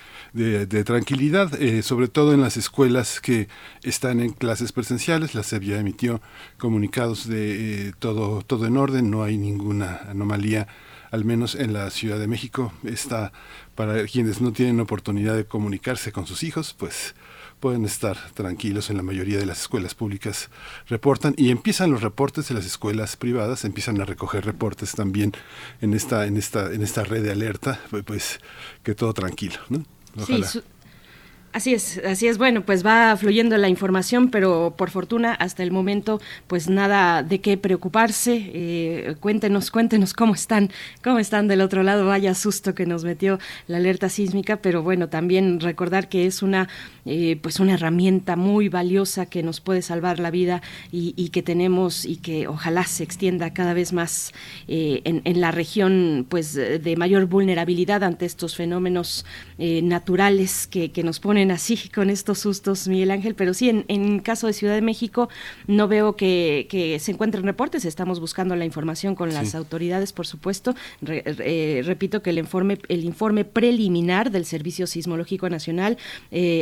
[0.66, 3.48] de- tranquilidad, eh, sobre todo en las escuelas que
[3.82, 5.34] están en clases presenciales.
[5.34, 6.20] La SEP ya emitió
[6.58, 10.66] comunicados de eh, todo, todo en orden, no hay ninguna anomalía,
[11.10, 12.72] al menos en la Ciudad de México.
[12.84, 13.32] Está
[13.74, 17.14] para quienes no tienen oportunidad de comunicarse con sus hijos, pues
[17.60, 20.48] pueden estar tranquilos en la mayoría de las escuelas públicas
[20.88, 25.32] reportan y empiezan los reportes de las escuelas privadas empiezan a recoger reportes también
[25.80, 28.40] en esta en esta en esta red de alerta pues, pues
[28.84, 29.58] que todo tranquilo.
[30.16, 30.64] Sí, Ojalá.
[31.50, 32.36] Así es, así es.
[32.36, 37.40] Bueno, pues va fluyendo la información, pero por fortuna hasta el momento, pues nada de
[37.40, 38.50] qué preocuparse.
[38.52, 40.70] Eh, cuéntenos, cuéntenos cómo están,
[41.02, 42.06] cómo están del otro lado.
[42.06, 46.68] Vaya susto que nos metió la alerta sísmica, pero bueno, también recordar que es una,
[47.08, 50.60] eh, pues una herramienta muy valiosa que nos puede salvar la vida
[50.92, 54.32] y, y que tenemos y que ojalá se extienda cada vez más
[54.68, 59.24] eh, en, en la región, pues de mayor vulnerabilidad ante estos fenómenos
[59.58, 63.84] eh, naturales que, que nos ponen así con estos sustos, Miguel Ángel, pero sí, en,
[63.88, 65.28] en caso de Ciudad de México
[65.66, 69.56] no veo que, que se encuentren reportes, estamos buscando la información con las Sí.
[69.56, 70.74] autoridades, por supuesto.
[71.00, 75.96] Re- repito que el informe, el informe preliminar del Servicio Sismológico Nacional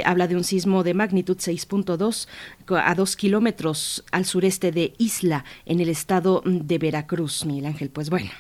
[0.05, 2.29] habla de un sismo de magnitud 6.2
[2.67, 7.91] co- a dos kilómetros al sureste de Isla, en el estado de Veracruz, Miguel Ángel.
[7.91, 8.31] Pues bueno,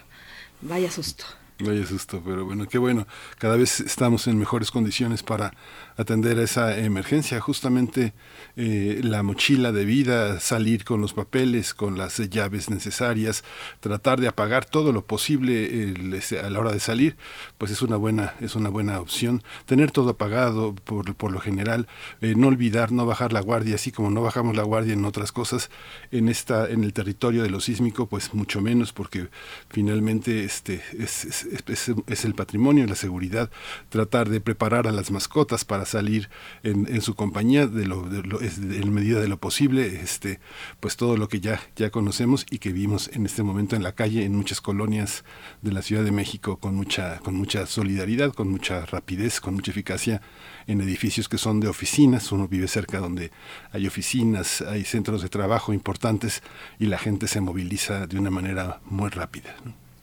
[0.63, 1.25] vaya susto.
[1.59, 3.07] Vaya susto, pero bueno, qué bueno.
[3.39, 5.55] Cada vez estamos en mejores condiciones para
[5.97, 7.41] atender a esa emergencia.
[7.41, 8.13] Justamente
[8.57, 13.45] eh, la mochila de vida, salir con los papeles, con las llaves necesarias,
[13.81, 15.95] tratar de apagar todo lo posible
[16.43, 17.17] a la hora de salir,
[17.59, 19.43] pues es una buena, es una buena opción.
[19.65, 21.87] Tener todo apagado por, por lo general,
[22.21, 25.33] eh, no olvidar, no bajar la guardia, así como no bajamos la guardia en otras
[25.33, 25.71] cosas,
[26.13, 29.29] en esta, en el territorio de lo sísmico, pues mucho menos, porque
[29.71, 33.51] finalmente este es, es- es, es el patrimonio, la seguridad,
[33.89, 36.29] tratar de preparar a las mascotas para salir
[36.63, 40.41] en, su compañía de lo, de lo- en medida de lo posible, este,
[40.81, 43.93] pues todo lo que ya, ya conocemos y que vimos en este momento en la
[43.93, 45.25] calle, en muchas colonias
[45.63, 49.71] de la Ciudad de México con mucha, con mucha solidaridad, con mucha rapidez, con mucha
[49.71, 50.21] eficacia
[50.67, 53.31] en edificios que son de oficinas, uno vive cerca donde
[53.73, 56.43] hay oficinas, hay centros de trabajo importantes
[56.79, 59.55] y la gente se moviliza de una manera muy rápida.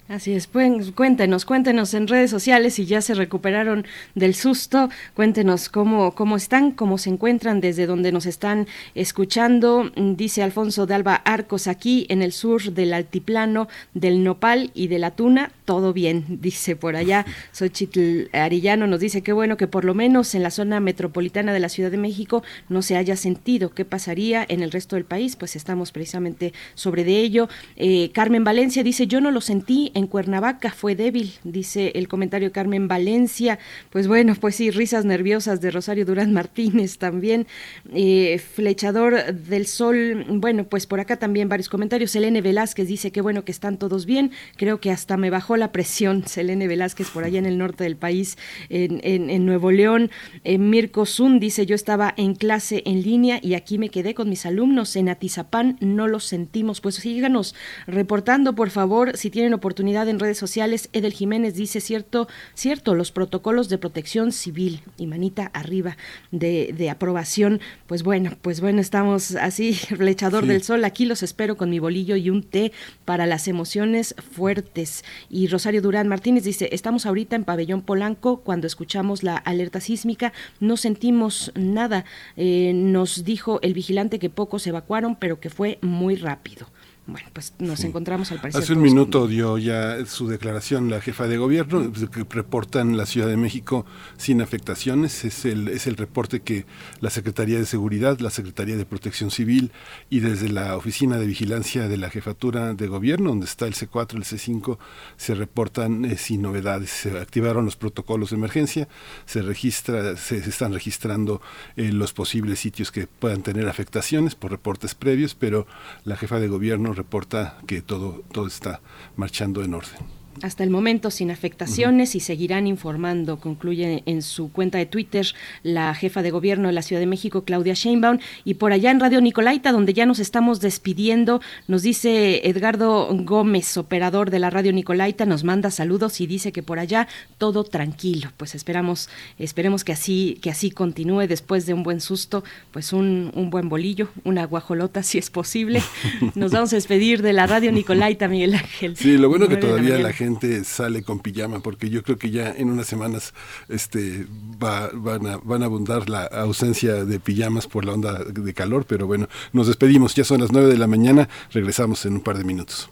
[0.10, 3.86] Así es, pues, cuéntenos, cuéntenos en redes sociales si ya se recuperaron
[4.16, 9.92] del susto, cuéntenos cómo, cómo están, cómo se encuentran, desde donde nos están escuchando.
[9.96, 15.00] Dice Alfonso de Alba Arcos, aquí en el sur del altiplano del Nopal y de
[15.00, 17.26] la Tuna, todo bien, dice por allá.
[17.52, 21.60] Xochitl Arillano nos dice que bueno que por lo menos en la zona metropolitana de
[21.60, 23.73] la Ciudad de México no se haya sentido.
[23.73, 25.35] ¿Qué pasaría en el resto del país?
[25.35, 27.49] Pues estamos precisamente sobre de ello.
[27.76, 32.52] Eh, Carmen Valencia dice, yo no lo sentí en Cuernavaca, fue débil, dice el comentario
[32.52, 33.60] Carmen Valencia.
[33.90, 37.48] Pues bueno, pues sí, risas nerviosas de Rosario Durán Martínez también.
[37.94, 42.11] Eh, Flechador del Sol, bueno, pues por acá también varios comentarios.
[42.11, 45.72] Selene Velázquez dice que bueno que están todos bien, creo que hasta me bajó la
[45.72, 46.28] presión.
[46.28, 48.38] Selene Velázquez por allá en el norte del país,
[48.70, 50.12] en, en- en Nuevo León.
[50.44, 54.30] Eh, Mirko Zun dice, yo estaba en clase en línea y aquí me quedé con
[54.30, 56.82] mis alumnos en Atizapán, no lo sentimos.
[56.82, 57.56] Pues síganos
[57.88, 60.90] reportando, por favor, si tienen oportunidad en redes sociales.
[60.94, 65.98] Edel Jiménez dice, cierto, cierto, los protocolos de protección civil y manita arriba
[66.32, 67.60] de, de aprobación.
[67.88, 70.50] Pues bueno, pues bueno, estamos así, flechador Sí.
[70.50, 72.72] del sol, aquí los espero con mi bolillo y un té
[73.06, 75.04] para las emociones fuertes.
[75.30, 80.34] Y Rosario Durán Martínez dice, estamos ahorita en Pabellón Polanco, cuando escuchamos la alerta sísmica,
[80.60, 82.06] no sentimos nada.
[82.36, 86.68] Eh, nos dijo el vigilante que pocos evacuaron, pero que fue muy rápido.
[87.06, 88.62] Bueno, pues nos encontramos al parecer.
[88.64, 92.96] Hace un todos con- minuto dio ya su declaración la jefa de gobierno, que reportan
[92.96, 93.86] la Ciudad de México
[94.16, 95.26] sin afectaciones.
[95.26, 96.66] Es el, es el reporte que
[97.02, 99.72] la Secretaría de Seguridad, la Secretaría de Protección Civil
[100.10, 104.16] y desde la Oficina de Vigilancia de la Jefatura de Gobierno, donde está el C4,
[104.16, 104.78] el C5,
[105.18, 106.90] se reportan eh, sin novedades.
[106.90, 108.88] Se activaron los protocolos de emergencia,
[109.26, 111.42] se registra, se, se están registrando
[111.76, 115.68] eh, los posibles sitios que puedan tener afectaciones por reportes previos, pero
[116.06, 118.82] la jefa de gobierno reporta que todo, todo está
[119.15, 120.23] marchando en orden.
[120.41, 125.27] Hasta el momento sin afectaciones y seguirán informando, concluye en su cuenta de Twitter
[125.61, 128.99] la jefa de gobierno de la Ciudad de México, Claudia Sheinbaum, y por allá en
[128.99, 134.73] Radio Nicolaita, donde ya nos estamos despidiendo, nos dice Edgardo Gómez, operador de la Radio
[134.73, 137.07] Nicolaita, nos manda saludos y dice que por allá
[137.38, 138.31] todo tranquilo.
[138.38, 143.31] Pues esperamos, esperemos que así, que así continúe después de un buen susto, pues un,
[143.35, 145.81] un buen bolillo, una guajolota si es posible.
[146.35, 148.97] Nos vamos a despedir de la Radio Nicolaita, Miguel Ángel.
[148.97, 150.23] Sí, lo bueno que la todavía la, mañana.
[150.24, 153.34] Gente sale con pijama, porque yo creo que ya en unas semanas
[153.70, 154.26] este,
[154.64, 158.86] va- van, a, van a abundar la ausencia de pijamas por la onda de calor,
[158.86, 162.38] pero bueno, nos despedimos, ya son las 9 de la mañana, regresamos en un par
[162.38, 162.90] de minutos.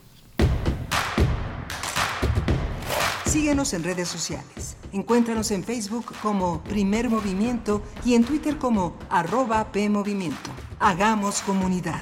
[3.25, 4.75] Síguenos en redes sociales.
[4.91, 10.49] Encuéntranos en Facebook como Primer Movimiento y en Twitter como arroba PMovimiento.
[10.79, 12.01] Hagamos comunidad.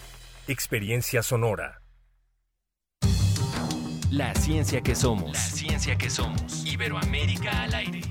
[0.51, 1.81] Experiencia sonora.
[4.09, 5.31] La ciencia que somos.
[5.31, 6.65] La ciencia que somos.
[6.65, 8.10] Iberoamérica al aire.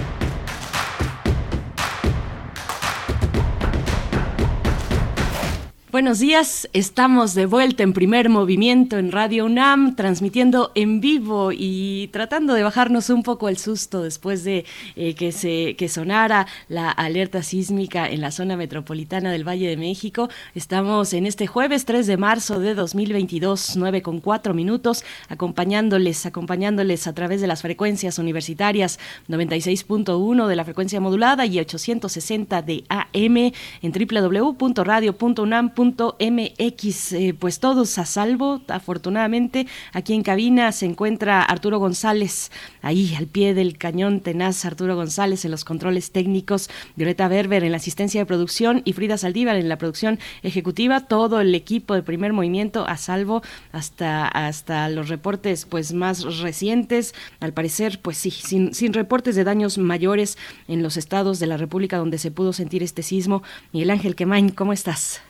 [5.91, 12.07] Buenos días, estamos de vuelta en primer movimiento en Radio UNAM, transmitiendo en vivo y
[12.13, 14.63] tratando de bajarnos un poco el susto después de
[14.95, 19.75] eh, que se que sonara la alerta sísmica en la zona metropolitana del Valle de
[19.75, 20.29] México.
[20.55, 27.05] Estamos en este jueves 3 de marzo de 2022, 9 con 4 minutos, acompañándoles, acompañándoles
[27.05, 28.97] a través de las frecuencias universitarias
[29.27, 33.51] 96.1 de la frecuencia modulada y 860 de AM
[33.81, 39.67] en www.radio.unam.mx MX, eh, pues todos a salvo, afortunadamente.
[39.93, 42.51] Aquí en cabina se encuentra Arturo González,
[42.81, 47.71] ahí al pie del cañón tenaz, Arturo González en los controles técnicos, Violeta Berber en
[47.71, 51.07] la asistencia de producción y Frida Saldívar en la producción ejecutiva.
[51.07, 53.41] Todo el equipo de primer movimiento a salvo
[53.71, 57.15] hasta, hasta los reportes pues más recientes.
[57.39, 60.37] Al parecer, pues sí, sin, sin reportes de daños mayores
[60.67, 63.43] en los estados de la República donde se pudo sentir este sismo.
[63.73, 65.21] Miguel Ángel Quemain, ¿cómo estás?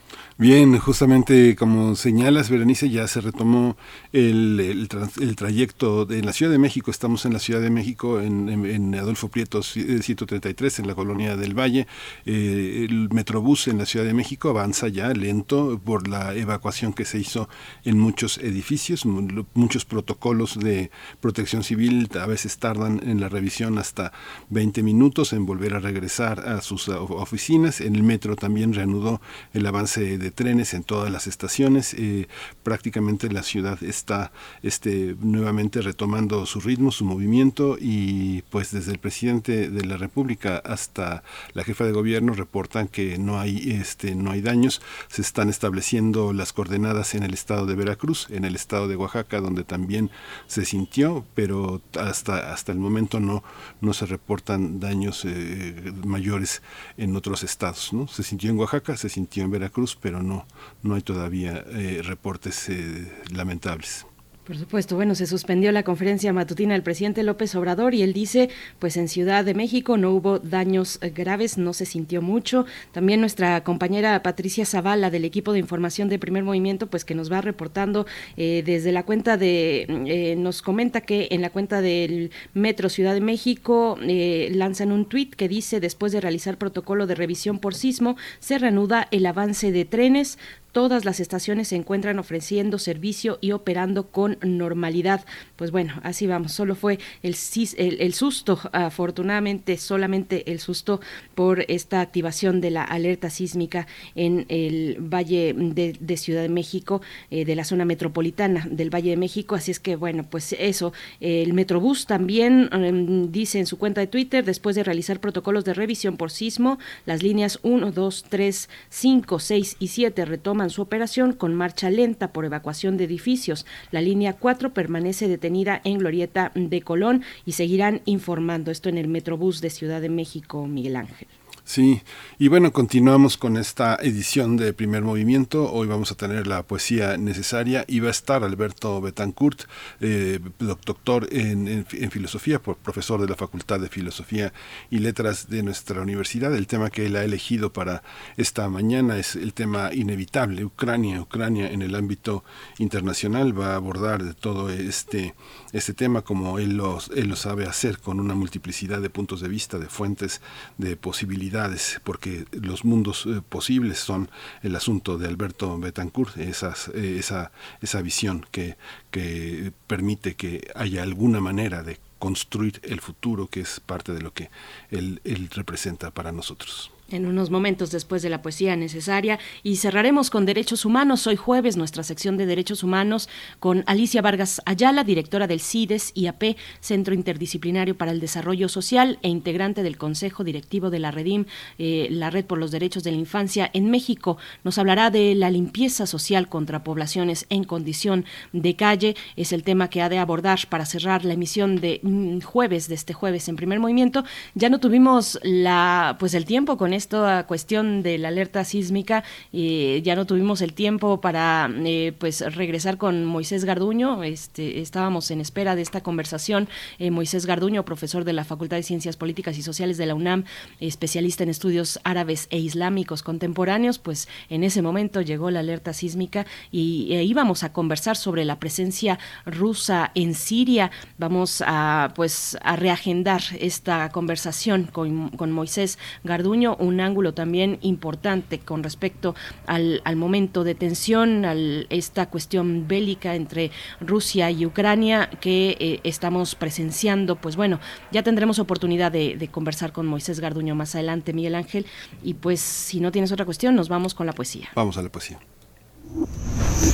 [0.42, 3.78] Bien, justamente como señalas, Berenice, ya se retomó
[4.12, 4.88] el,
[5.20, 6.90] el, trayecto de, la Ciudad de México.
[6.90, 10.96] Estamos en la Ciudad de México, en, en- en Adolfo Prieto ci- 133, en la
[10.96, 11.86] colonia del Valle.
[12.26, 17.06] Eh, el Metrobús en la Ciudad de México avanza ya lento por la evacuación que
[17.06, 17.48] se hizo
[17.86, 19.06] en muchos edificios.
[19.06, 20.90] Mu- Muchos protocolos de
[21.20, 24.12] protección civil a veces tardan en la revisión hasta
[24.50, 27.80] 20 minutos en volver a regresar a sus oficinas.
[27.80, 29.22] En el metro también reanudó
[29.54, 31.94] el avance de trenes en todas las estaciones.
[31.94, 32.28] Eh,
[32.64, 34.32] prácticamente la ciudad está
[34.64, 40.58] este, nuevamente retomando su ritmo, su movimiento y pues desde el presidente de la República
[40.58, 44.82] hasta la jefa de gobierno reportan que no hay, este, no hay daños.
[45.08, 49.42] Se están estableciendo las coordenadas en el estado de Veracruz, en el estado de Oaxaca,
[49.42, 50.10] donde también
[50.48, 53.44] se sintió, pero hasta, hasta el momento no,
[53.82, 56.62] no se reportan daños eh, mayores
[56.98, 57.94] en otros estados.
[57.94, 58.08] ¿no?
[58.08, 60.46] Se sintió en Oaxaca, se sintió en Veracruz, pero no,
[60.84, 64.06] no hay todavía eh, reportes eh, lamentables.
[64.52, 68.50] Por supuesto, bueno, se suspendió la conferencia matutina del presidente López Obrador y él dice,
[68.80, 72.66] pues en Ciudad de México no hubo daños eh, graves, no se sintió mucho.
[72.92, 77.32] También nuestra compañera Patricia Zavala del equipo de información de Primer Movimiento, pues que nos
[77.32, 78.06] va reportando
[78.36, 83.14] eh, desde la cuenta de, eh, nos comenta que en la cuenta del Metro Ciudad
[83.14, 88.18] de México lanzan un tuit que dice, después de realizar protocolo de revisión por sismo,
[88.40, 90.38] se reanuda el avance de trenes,
[90.72, 95.26] Todas las estaciones se encuentran ofreciendo servicio y operando con normalidad.
[95.58, 96.54] Pues bueno, así vamos.
[96.54, 97.36] Solo fue el,
[97.78, 101.02] el, susto, afortunadamente, solamente el susto
[101.36, 103.86] por esta activación de la alerta sísmica
[104.16, 109.10] en el Valle de, de Ciudad de México, eh, de la zona metropolitana del Valle
[109.10, 109.56] de México.
[109.56, 110.94] Así es que bueno, pues eso.
[111.20, 115.74] El Metrobús también em, dice en su cuenta de Twitter, después de realizar protocolos de
[115.74, 121.34] revisión por sismo, las líneas 1, 2, 3, 5, 6 y 7 retoman su operación
[121.34, 123.66] con marcha lenta por evacuación de edificios.
[123.92, 129.08] La línea 4 permanece detenida en Glorieta de Colón y seguirán informando esto en el
[129.08, 131.28] Metrobús de Ciudad de México, Miguel Ángel.
[131.72, 132.02] Sí,
[132.38, 135.72] y bueno, continuamos con esta edición de Primer Movimiento.
[135.72, 139.62] Hoy vamos a tener la poesía necesaria y va a estar Alberto Betancourt,
[140.02, 144.52] eh, doctor en, filosofía, profesor de la Facultad de Filosofía
[144.90, 146.54] y Letras de nuestra universidad.
[146.54, 148.04] El tema que él ha elegido para
[148.36, 152.44] esta mañana es el tema inevitable, Ucrania, Ucrania en el ámbito
[152.80, 153.58] internacional.
[153.58, 155.36] Va a abordar todo este,
[155.72, 159.48] este tema como él lo, él lo sabe hacer, con una multiplicidad de puntos de
[159.48, 160.42] vista, de fuentes,
[160.78, 161.61] de posibilidades
[162.04, 164.30] porque los mundos eh, posibles son
[164.64, 167.52] el asunto de Alberto Betancourt, esas, eh, esa,
[167.82, 168.78] esa visión que,
[169.12, 174.34] que permite que haya alguna manera de construir el futuro, que es parte de lo
[174.34, 174.50] que
[174.92, 180.30] él, él representa para nosotros en unos momentos después de la poesía necesaria y cerraremos
[180.30, 181.28] con Derechos Humanos.
[181.28, 183.30] Hoy jueves nuestra sección de Derechos Humanos
[183.60, 189.30] con Alicia Vargas Ayala, directora del CIDES IAP, Centro Interdisciplinario para el Desarrollo Social e
[189.30, 191.46] integrante del Consejo Directivo de la Redim,
[191.78, 194.38] eh, la Red por los Derechos de la Infancia en México.
[194.64, 199.16] Nos hablará de la limpieza social contra poblaciones en condición de calle.
[199.36, 202.96] Es el tema que ha de abordar para cerrar la emisión de mm, jueves, de
[202.96, 204.24] este jueves en primer movimiento.
[204.56, 209.24] Ya no tuvimos la pues el tiempo con esta cuestión de la alerta sísmica,
[209.54, 215.32] eh, ya no tuvimos el tiempo para eh, pues regresar con Moisés Garduño, este, estábamos
[215.32, 216.70] en espera de esta conversación.
[217.00, 220.44] Eh, Moisés Garduño, profesor de la Facultad de Ciencias Políticas y Sociales de la UNAM,
[220.80, 226.46] especialista en estudios árabes e islámicos contemporáneos, pues en ese momento llegó la alerta sísmica
[226.72, 230.92] y íbamos a conversar sobre la presencia rusa en Siria.
[231.18, 238.84] Vamos a pues a reagendar esta conversación con, con Moisés Garduño, ángulo también importante con
[238.84, 239.36] respecto
[239.68, 241.54] al, al momento de tensión, a
[241.90, 247.36] esta cuestión bélica entre Rusia y Ucrania que eh, estamos presenciando.
[247.36, 247.80] Pues bueno,
[248.12, 251.86] ya tendremos oportunidad de, de conversar con Moisés Garduño más adelante, Miguel Ángel.
[252.24, 254.70] Y pues si no tienes otra cuestión, nos vamos con la poesía.
[254.76, 255.40] Vamos a la poesía.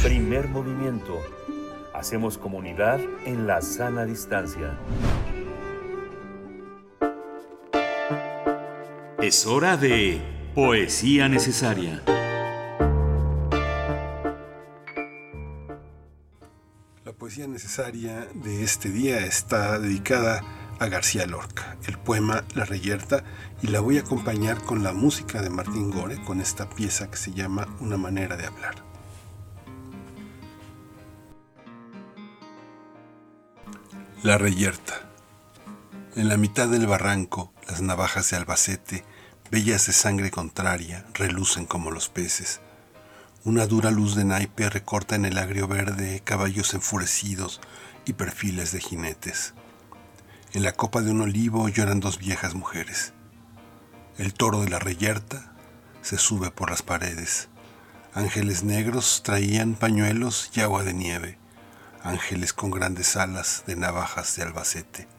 [0.04, 1.20] Primer movimiento.
[1.94, 4.78] Hacemos comunidad en la sana distancia.
[9.22, 10.22] Es hora de
[10.54, 12.04] Poesía Necesaria.
[17.04, 20.44] La poesía necesaria de este día está dedicada
[20.78, 23.24] a García Lorca, el poema La Reyerta,
[23.64, 27.18] y la voy a acompañar con la música de Martín Gore, con esta pieza que
[27.18, 28.76] se llama Una manera de hablar.
[34.22, 35.10] La Reyerta.
[36.16, 39.04] En la mitad del barranco, las navajas de Albacete,
[39.52, 42.62] bellas de sangre contraria, relucen como los peces.
[43.44, 47.62] Una dura luz de naipe recorta en el agrio verde caballos enfurecidos
[48.06, 49.54] y perfiles de jinetes.
[50.54, 53.14] En la copa de un olivo lloran dos viejas mujeres.
[54.18, 55.54] El toro de la reyerta
[56.02, 57.50] se sube por las paredes.
[58.14, 61.38] Ángeles negros traían pañuelos y agua de nieve.
[62.02, 65.17] Ángeles con grandes alas de navajas de Albacete.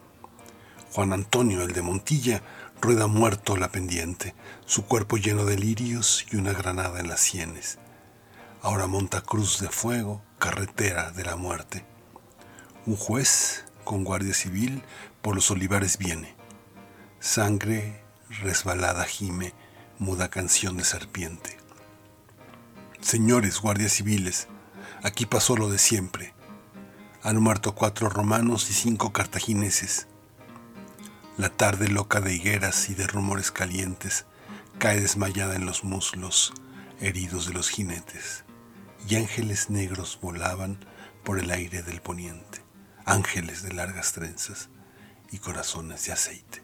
[0.93, 2.41] Juan Antonio, el de Montilla,
[2.81, 4.33] rueda muerto la pendiente,
[4.65, 7.77] su cuerpo lleno de lirios y una granada en las sienes.
[8.61, 11.85] Ahora monta cruz de fuego, carretera de la muerte.
[12.85, 14.83] Un juez con guardia civil
[15.21, 16.35] por los olivares viene.
[17.19, 18.01] Sangre
[18.41, 19.53] resbalada gime,
[19.99, 21.57] muda canción de serpiente.
[22.99, 24.47] Señores guardias civiles,
[25.03, 26.33] aquí pasó lo de siempre.
[27.21, 30.07] Han muerto cuatro romanos y cinco cartagineses.
[31.39, 34.25] La tarde loca de higueras y de rumores calientes
[34.77, 36.51] cae desmayada en los muslos
[36.99, 38.43] heridos de los jinetes,
[39.07, 40.85] y ángeles negros volaban
[41.23, 42.59] por el aire del poniente,
[43.05, 44.67] ángeles de largas trenzas
[45.31, 46.61] y corazones de aceite.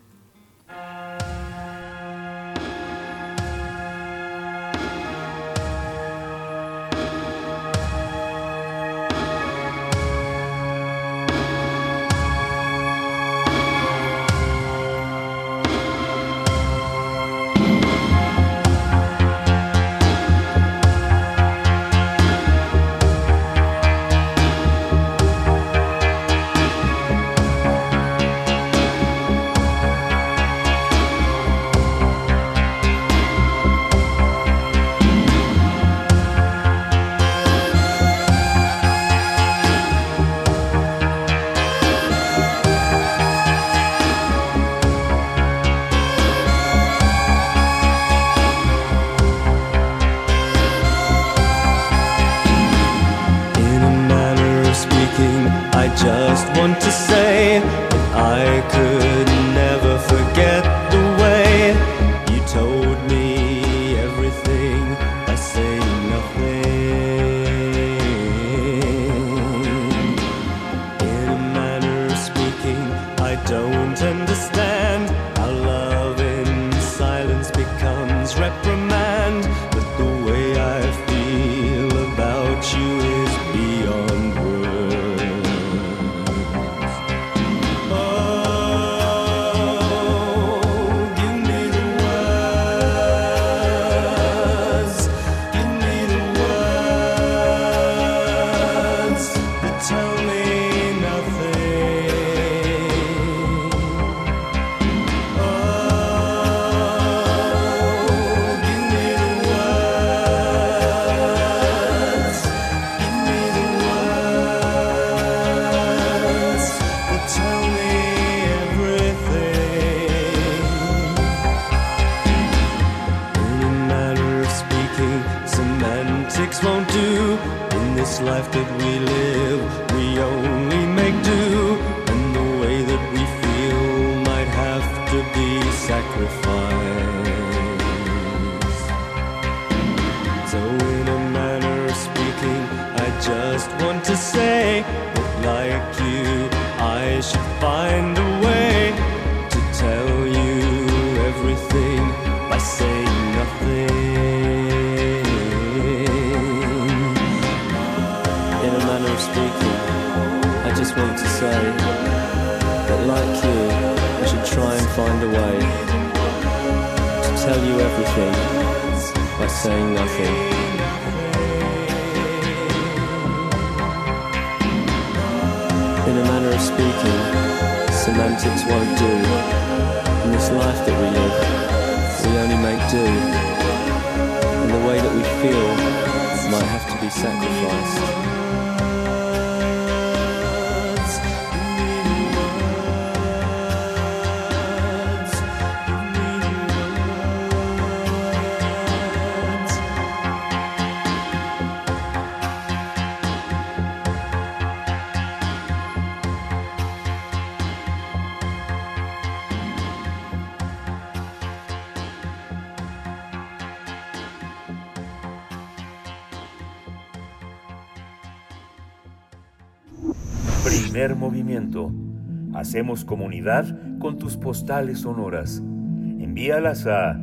[222.66, 225.60] Hacemos comunidad con tus postales sonoras.
[225.60, 227.16] Envíalas a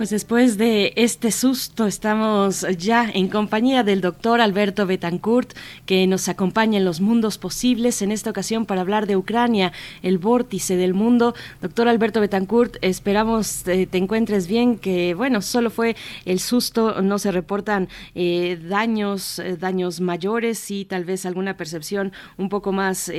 [0.00, 5.52] Pues después de este susto estamos ya en compañía del doctor Alberto Betancourt
[5.90, 9.72] que nos acompaña en los mundos posibles en esta ocasión para hablar de Ucrania,
[10.04, 11.34] el vórtice del mundo.
[11.60, 15.96] Doctor Alberto Betancourt, esperamos eh, te encuentres bien, que bueno, solo fue
[16.26, 22.12] el susto, no se reportan eh, daños, eh, daños mayores y tal vez alguna percepción
[22.38, 23.10] un poco más,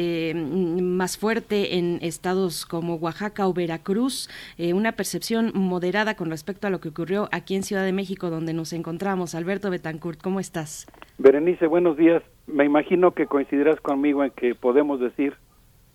[0.81, 6.79] más fuerte en estados como Oaxaca o Veracruz, una percepción moderada con respecto a lo
[6.79, 9.35] que ocurrió aquí en Ciudad de México, donde nos encontramos.
[9.35, 10.87] Alberto Betancourt, ¿cómo estás?
[11.17, 12.23] Berenice, buenos días.
[12.47, 15.33] Me imagino que coincidirás conmigo en que podemos decir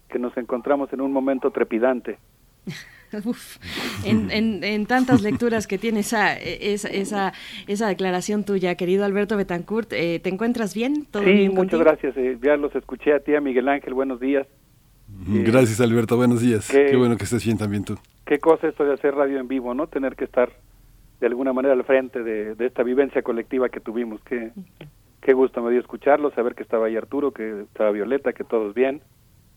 [0.08, 2.18] que nos encontramos en un momento trepidante.
[3.24, 3.56] Uf,
[4.04, 7.32] en, en- en tantas lecturas que tiene esa, esa, esa,
[7.68, 11.06] esa declaración tuya, querido Alberto Betancourt, eh, ¿te encuentras bien?
[11.10, 11.84] ¿Todo Sí, bien muchas contigo?
[11.84, 12.16] gracias.
[12.16, 13.94] eh, ya los escuché a ti, a Miguel Ángel.
[13.94, 14.46] Buenos días.
[15.28, 16.16] Gracias, Alberto.
[16.16, 16.68] Buenos días.
[16.68, 17.96] ¿Qué- Qué bueno que estés bien también tú.
[18.24, 19.86] Qué cosa esto de hacer radio en vivo, ¿no?
[19.86, 20.50] Tener que estar
[21.20, 24.20] de alguna manera al frente de, de esta vivencia colectiva que tuvimos.
[24.24, 24.50] Qué,
[25.20, 28.74] qué gusto me dio escucharlo, saber que estaba ahí Arturo, que estaba Violeta, que todos
[28.74, 29.02] bien.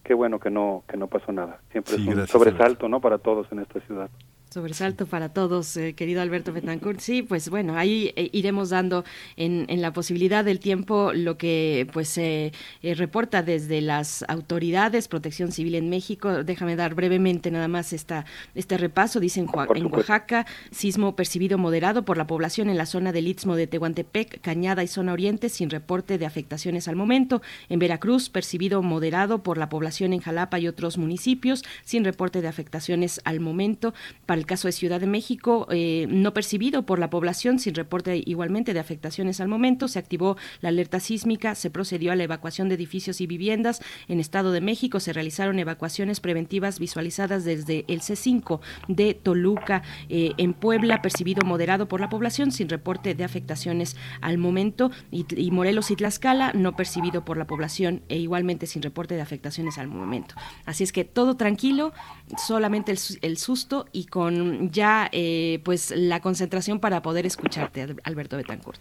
[0.04, 1.60] Qué bueno que no que no pasó nada.
[1.72, 3.02] Siempre Sí, es un gracias, sobresalto, ¿no?
[3.02, 4.10] Para todos en esta ciudad.
[4.52, 7.00] Sobresalto para todos, eh, querido Alberto Betancourt.
[7.02, 9.06] Sí, pues bueno, ahí eh, iremos dando
[9.38, 12.52] en, en la posibilidad del tiempo lo que pues se
[12.82, 16.44] eh, reporta desde las autoridades, Protección Civil en México.
[16.44, 19.20] Déjame dar brevemente nada más esta, este repaso.
[19.20, 19.50] Dice en.
[19.86, 24.84] Oaxaca, sismo percibido moderado por la población en la zona del Istmo de Tehuantepec, Cañada
[24.84, 27.44] y zona oriente, sin reporte de afectaciones al momento.
[27.70, 32.48] En Veracruz, percibido moderado por la población en Jalapa y otros municipios, sin reporte de
[32.48, 33.94] afectaciones al momento.
[34.26, 38.24] Para el caso de Ciudad de México, eh, no percibido por la población, sin reporte
[38.26, 39.88] igualmente de afectaciones al momento.
[39.88, 43.82] Se activó la alerta sísmica, se procedió a la evacuación de edificios y viviendas.
[44.08, 49.84] En Estado de México se realizaron evacuaciones preventivas visualizadas desde el C5 de Toluca.
[50.10, 54.92] Eh, en Puebla, percibido moderado por la población, sin reporte de afectaciones al momento.
[55.12, 59.78] Y, Morelos y Tlaxcala, no percibido por la población e igualmente sin reporte de afectaciones
[59.78, 60.36] al momento.
[60.66, 61.92] Así es que todo tranquilo,
[62.38, 64.29] solamente el, el susto y con
[64.72, 68.80] ya eh, pues la concentración para poder escucharte, Al- Alberto Betancourt.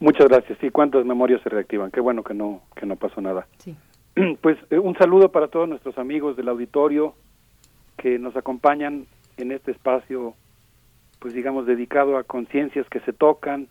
[0.00, 0.58] Muchas gracias.
[0.60, 1.90] Sí, cuántas memorias se reactivan.
[1.90, 3.46] Qué bueno que no que no pasó nada.
[3.58, 3.76] Sí.
[4.42, 7.14] Pues eh, un saludo para todos nuestros amigos del auditorio
[7.96, 9.06] que nos acompañan
[9.38, 10.34] en este espacio,
[11.20, 13.66] pues digamos dedicado a conciencias que se tocan,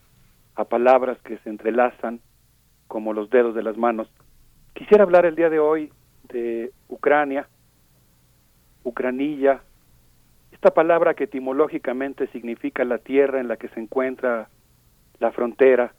[0.55, 2.19] a palabras que se entrelazan
[2.87, 4.07] como los dedos de las manos.
[4.73, 5.91] Quisiera hablar el día de hoy
[6.29, 7.47] de Ucrania,
[8.83, 9.61] Ucranilla,
[10.63, 14.47] esta palabra que etimológicamente significa la tierra en la que se encuentra
[15.19, 15.93] la frontera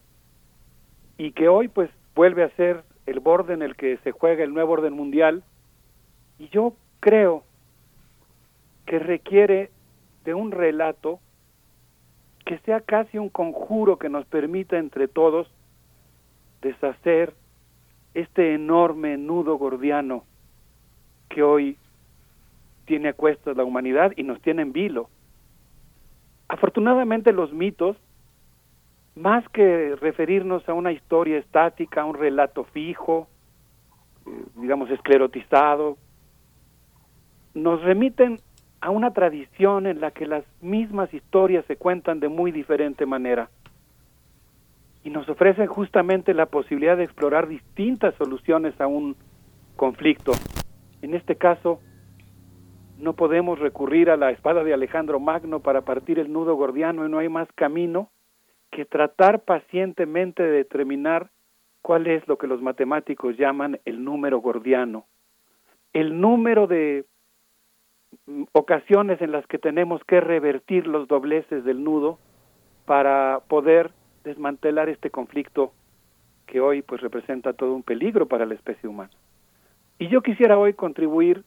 [1.18, 4.54] y que hoy pues vuelve a ser el borde en el que se juega el
[4.54, 5.44] nuevo orden mundial
[6.38, 7.44] y yo creo
[8.86, 9.70] que requiere
[10.24, 11.20] de un relato
[12.46, 15.46] que sea casi un conjuro que nos permita entre todos
[16.62, 17.34] deshacer
[18.14, 20.24] este enorme nudo gordiano
[21.28, 21.76] que hoy
[22.85, 25.09] tiene a cuestas la humanidad y nos tiene en vilo.
[26.48, 27.97] Afortunadamente los mitos,
[29.15, 33.28] más que referirnos a una historia estática, a un relato fijo,
[34.27, 35.97] eh, digamos esclerotizado,
[37.55, 38.40] nos remiten
[38.81, 43.48] a una tradición en la que las mismas historias se cuentan de muy diferente manera
[45.05, 49.16] y nos ofrecen justamente la posibilidad de explorar distintas soluciones a un
[49.77, 50.32] conflicto.
[51.02, 51.81] En este caso,
[53.05, 57.10] no podemos recurrir a la espada de Alejandro Magno para partir el nudo gordiano y
[57.10, 58.10] no hay más camino
[58.70, 61.31] que tratar pacientemente de determinar
[61.82, 65.05] cuál es lo que los matemáticos llaman el número gordiano.
[65.93, 67.05] El número de
[68.52, 72.18] ocasiones en las que tenemos que revertir los dobleces del nudo
[72.86, 73.90] para poder
[74.24, 75.74] desmantelar este conflicto
[76.46, 79.12] que hoy pues representa todo un peligro para la especie humana.
[79.98, 81.45] Y yo quisiera hoy contribuir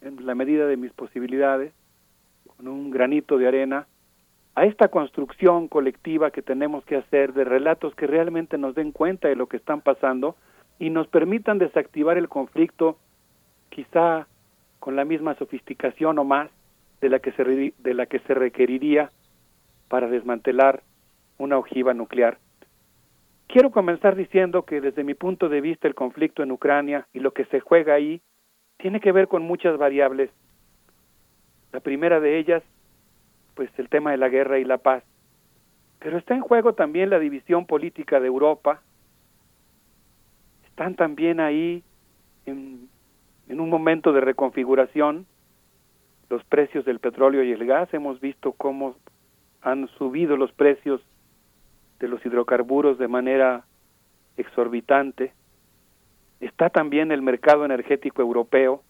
[0.00, 1.72] en la medida de mis posibilidades
[2.56, 3.86] con un granito de arena
[4.54, 9.28] a esta construcción colectiva que tenemos que hacer de relatos que realmente nos den cuenta
[9.28, 10.36] de lo que están pasando
[10.78, 12.98] y nos permitan desactivar el conflicto
[13.68, 14.26] quizá
[14.78, 16.50] con la misma sofisticación o más
[17.00, 19.10] de la que se de la que se requeriría
[19.88, 20.82] para desmantelar
[21.38, 22.38] una ojiva nuclear.
[23.46, 27.32] Quiero comenzar diciendo que desde mi punto de vista el conflicto en Ucrania y lo
[27.32, 28.20] que se juega ahí
[28.80, 30.30] tiene que ver con muchas variables.
[31.72, 32.62] La primera de ellas,
[33.54, 35.04] pues el tema de la guerra y la paz.
[35.98, 38.80] Pero está en juego también la división política de Europa.
[40.66, 41.82] Están también ahí
[42.46, 42.88] en,
[43.48, 45.26] en un momento de reconfiguración
[46.30, 47.92] los precios del petróleo y el gas.
[47.92, 48.96] Hemos visto cómo
[49.62, 51.02] han subido los precios
[51.98, 53.64] de los hidrocarburos de manera
[54.38, 55.32] exorbitante.
[56.40, 58.82] Está también el mercado energético europeo,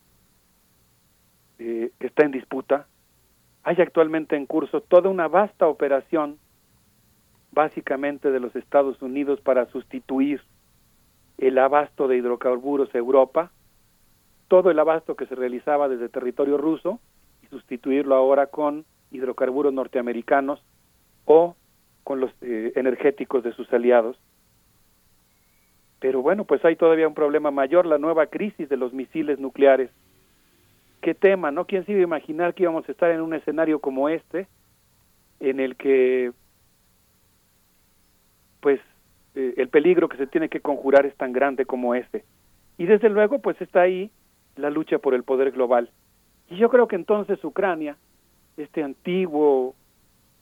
[1.58, 2.86] eh, está en disputa.
[3.64, 6.38] Hay actualmente en curso toda una vasta operación,
[7.52, 10.40] básicamente de los Estados Unidos, para sustituir
[11.38, 13.50] el abasto de hidrocarburos a Europa,
[14.48, 17.00] todo el abasto que se realizaba desde territorio ruso,
[17.42, 20.62] y sustituirlo ahora con hidrocarburos norteamericanos
[21.24, 21.56] o
[22.04, 24.18] con los eh, energéticos de sus aliados.
[26.00, 29.90] Pero bueno, pues hay todavía un problema mayor, la nueva crisis de los misiles nucleares.
[31.02, 31.66] ¿Qué tema, no?
[31.66, 34.48] ¿Quién se iba a imaginar que íbamos a estar en un escenario como este,
[35.40, 36.32] en el que,
[38.60, 38.80] pues,
[39.34, 42.24] eh, el peligro que se tiene que conjurar es tan grande como este?
[42.78, 44.10] Y desde luego, pues está ahí
[44.56, 45.90] la lucha por el poder global.
[46.48, 47.96] Y yo creo que entonces Ucrania,
[48.56, 49.74] este antiguo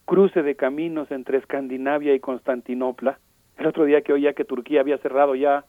[0.05, 3.19] cruce de caminos entre Escandinavia y Constantinopla,
[3.59, 5.65] el otro día que oía que Turquía había cerrado ya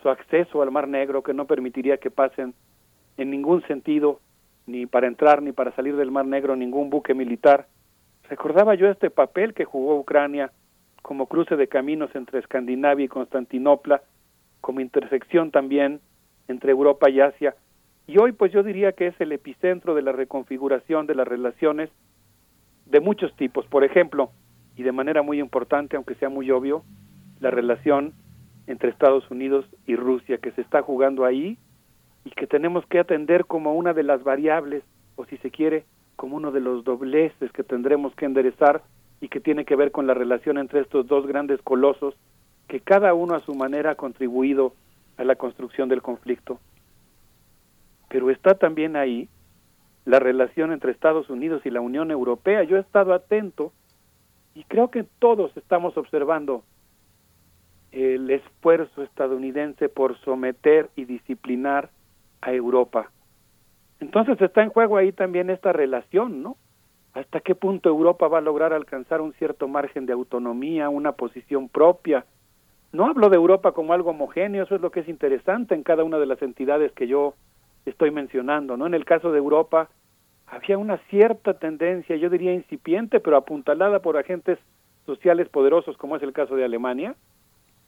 [0.00, 2.54] su acceso al Mar Negro, que no permitiría que pasen
[3.16, 4.20] en ningún sentido,
[4.66, 7.66] ni para entrar ni para salir del Mar Negro, ningún buque militar.
[8.28, 10.52] Recordaba yo este papel que jugó Ucrania
[11.02, 14.02] como cruce de caminos entre Escandinavia y Constantinopla,
[14.60, 16.00] como intersección también
[16.48, 17.54] entre Europa y Asia.
[18.06, 21.90] Y hoy pues yo diría que es el epicentro de la reconfiguración de las relaciones
[22.86, 23.66] de muchos tipos.
[23.66, 24.30] Por ejemplo,
[24.76, 26.84] y de manera muy importante, aunque sea muy obvio,
[27.44, 28.14] la relación
[28.66, 31.58] entre Estados Unidos y Rusia que se está jugando ahí
[32.24, 34.82] y que tenemos que atender como una de las variables,
[35.16, 35.84] o si se quiere,
[36.16, 38.82] como uno de los dobleces que tendremos que enderezar
[39.20, 42.14] y que tiene que ver con la relación entre estos dos grandes colosos
[42.66, 44.72] que cada uno a su manera ha contribuido
[45.18, 46.58] a la construcción del conflicto.
[48.08, 49.28] Pero está también ahí
[50.06, 52.64] la relación entre Estados Unidos y la Unión Europea.
[52.64, 53.70] Yo he estado atento
[54.54, 56.64] y creo que todos estamos observando
[57.94, 61.90] el esfuerzo estadounidense por someter y disciplinar
[62.40, 63.10] a Europa.
[64.00, 66.56] Entonces está en juego ahí también esta relación, ¿no?
[67.12, 71.68] ¿Hasta qué punto Europa va a lograr alcanzar un cierto margen de autonomía, una posición
[71.68, 72.26] propia?
[72.92, 76.02] No hablo de Europa como algo homogéneo, eso es lo que es interesante en cada
[76.02, 77.34] una de las entidades que yo
[77.86, 78.86] estoy mencionando, ¿no?
[78.88, 79.88] En el caso de Europa
[80.48, 84.58] había una cierta tendencia, yo diría incipiente, pero apuntalada por agentes
[85.06, 87.14] sociales poderosos, como es el caso de Alemania,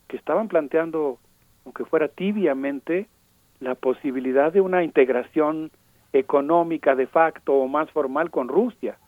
[0.08, 1.18] que estaban planteando,
[1.64, 3.08] aunque fuera tibiamente,
[3.60, 5.70] la posibilidad de una integración
[6.12, 8.98] económica de facto o más formal con Rusia.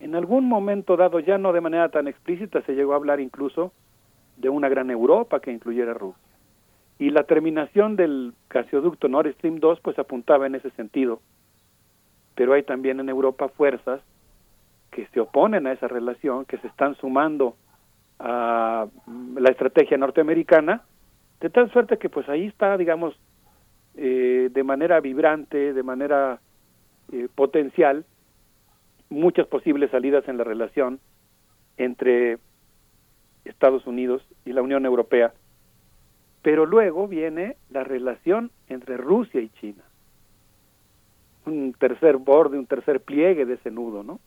[0.00, 3.72] En algún momento dado, ya no de manera tan explícita, se llegó a hablar incluso
[4.36, 6.20] de una gran Europa que incluyera Rusia.
[6.98, 11.20] Y la terminación del gasoducto Nord Stream 2 pues apuntaba en ese sentido.
[12.34, 14.00] Pero hay también en Europa fuerzas
[14.90, 17.56] que se oponen a esa relación, que se están sumando
[18.18, 18.86] a
[19.36, 20.82] la estrategia norteamericana,
[21.40, 23.14] de tal suerte que pues ahí está, digamos,
[23.96, 26.40] eh, de manera vibrante, de manera
[27.12, 28.04] eh, potencial,
[29.08, 31.00] muchas posibles salidas en la relación
[31.76, 32.38] entre
[33.44, 35.32] Estados Unidos y la Unión Europea.
[36.42, 39.82] Pero luego viene la relación entre Rusia y China.
[41.46, 44.18] Un tercer borde, un tercer pliegue de ese nudo, ¿no?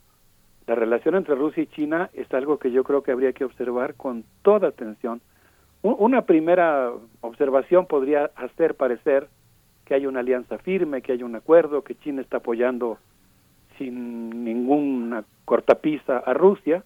[0.68, 3.94] La relación entre Rusia y China es algo que yo creo que habría que observar
[3.94, 5.22] con toda atención.
[5.80, 9.28] Una primera observación podría hacer parecer
[9.86, 12.98] que hay una alianza firme, que hay un acuerdo, que China está apoyando
[13.78, 16.84] sin ninguna cortapisa a Rusia.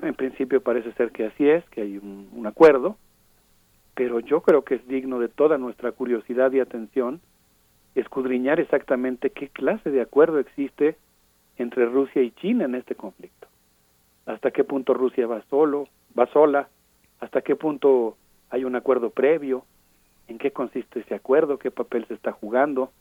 [0.00, 2.96] En principio parece ser que así es, que hay un, un acuerdo,
[3.96, 7.20] pero yo creo que es digno de toda nuestra curiosidad y atención
[7.96, 10.96] escudriñar exactamente qué clase de acuerdo existe
[11.58, 13.48] entre Rusia y China en este conflicto.
[14.26, 15.88] Hasta qué punto Rusia va solo,
[16.18, 16.68] va sola,
[17.20, 18.16] hasta qué punto
[18.50, 19.64] hay un acuerdo previo,
[20.28, 22.92] en qué consiste ese acuerdo, qué papel se está jugando,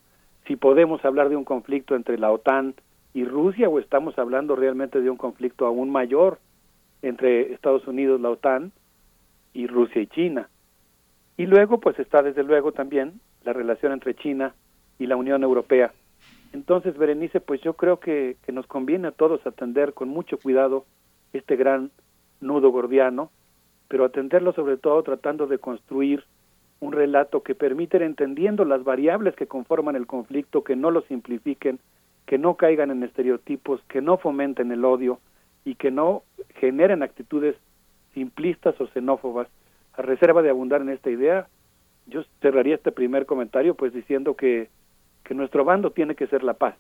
[0.48, 2.74] si podemos hablar de un conflicto entre la OTAN
[3.14, 6.40] y Rusia o estamos hablando realmente de un conflicto aún mayor
[7.02, 8.72] entre Estados Unidos, la OTAN
[9.54, 10.50] y Rusia y China.
[11.36, 14.56] Y luego pues está desde luego también la relación entre China
[15.00, 15.94] y la Unión Europea.
[16.58, 20.86] Entonces, Berenice, pues yo creo que, que nos conviene a todos atender con mucho cuidado
[21.32, 21.92] este gran
[22.42, 23.30] nudo gordiano,
[23.88, 26.24] pero atenderlo sobre todo tratando de construir
[26.80, 31.02] un relato que permita ir entendiendo las variables que conforman el conflicto, que no lo
[31.02, 31.78] simplifiquen,
[32.26, 35.20] que no caigan en estereotipos, que no fomenten el odio
[35.64, 36.24] y que no
[36.56, 37.56] generen actitudes
[38.16, 39.48] simplistas o xenófobas.
[39.94, 41.48] A reserva de abundar en esta idea,
[42.08, 44.70] yo cerraría este primer comentario pues diciendo que,
[45.28, 46.76] que nuestro bando tiene que ser la paz.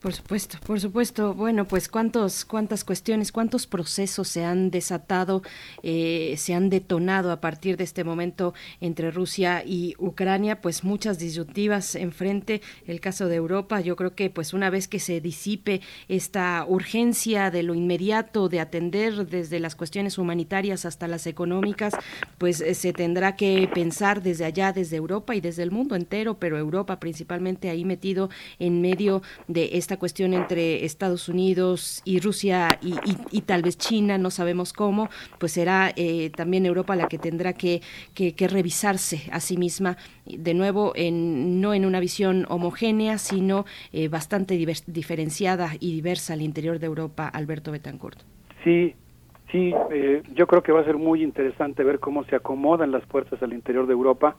[0.00, 1.34] Por supuesto, por supuesto.
[1.34, 5.42] Bueno, pues cuántos, cuántas cuestiones, cuántos procesos se han desatado,
[5.82, 11.18] eh, se han detonado a partir de este momento entre Rusia y Ucrania, pues muchas
[11.18, 12.62] disyuntivas enfrente.
[12.86, 17.50] El caso de Europa, yo creo que pues una vez que se disipe esta urgencia
[17.50, 21.92] de lo inmediato de atender desde las cuestiones humanitarias hasta las económicas,
[22.38, 26.38] pues eh, se tendrá que pensar desde allá, desde Europa y desde el mundo entero,
[26.38, 32.78] pero Europa principalmente ahí metido en medio de esta cuestión entre Estados Unidos y Rusia
[32.82, 35.08] y, tal vez China, no sabemos cómo,
[35.38, 37.80] pues será eh, también Europa la que tendrá que,
[38.14, 44.08] que, revisarse a sí misma, de nuevo, en, no en una visión homogénea, sino eh,
[44.08, 48.18] bastante diver, diferenciada y diversa al interior de Europa, Alberto Betancourt.
[48.64, 48.94] Sí,
[49.50, 53.06] sí, eh, yo creo que va a ser muy interesante ver cómo se acomodan las
[53.06, 54.36] fuerzas al interior de Europa.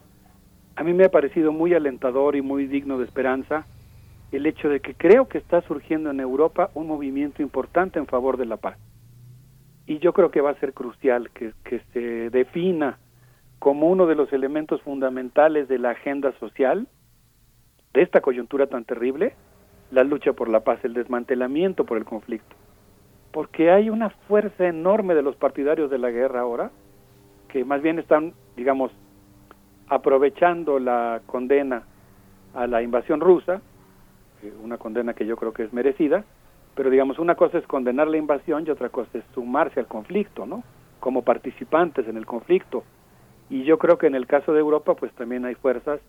[0.76, 3.66] A mí me ha parecido muy alentador y muy digno de esperanza
[4.32, 8.36] el hecho de que creo que está surgiendo en Europa un movimiento importante en favor
[8.36, 8.78] de la paz.
[9.86, 11.52] Y yo creo que va a ser crucial que,
[11.92, 12.98] se defina
[13.58, 16.86] como uno de los elementos fundamentales de la agenda social
[17.92, 19.34] de esta coyuntura tan terrible,
[19.90, 22.54] la lucha por la paz, el desmantelamiento por el conflicto.
[23.32, 26.70] Porque hay una fuerza enorme de los partidarios de la guerra ahora,
[27.48, 28.92] que más bien están, digamos,
[29.88, 31.82] aprovechando la condena
[32.54, 33.60] a la invasión rusa
[34.62, 36.24] una condena que yo creo que es merecida,
[36.74, 40.46] pero digamos, una cosa es condenar la invasión y otra cosa es sumarse al conflicto,
[40.46, 40.62] ¿no?
[41.00, 42.84] Como participantes en el conflicto.
[43.48, 46.00] Y yo creo que en el caso de Europa, pues también hay fuerzas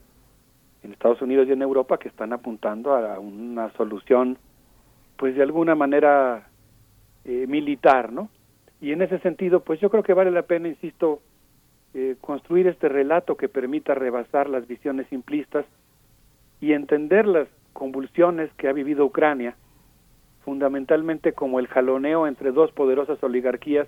[0.84, 4.38] en Estados Unidos y en Europa que están apuntando a una solución,
[5.18, 6.48] pues de alguna manera
[7.26, 8.30] eh, militar, ¿no?
[8.80, 11.22] Y en ese sentido, pues yo creo que vale la pena, insisto,
[11.94, 15.66] eh, construir este relato que permita rebasar las visiones simplistas
[16.60, 19.56] y entender las convulsiones que ha vivido Ucrania,
[20.44, 23.88] fundamentalmente como el jaloneo entre dos poderosas oligarquías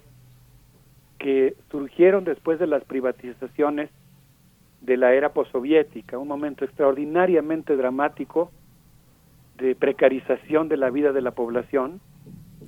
[1.18, 3.90] que surgieron después de las privatizaciones
[4.82, 8.52] de la era postsoviética, un momento extraordinariamente dramático
[9.58, 12.02] de precarización de la vida de la población.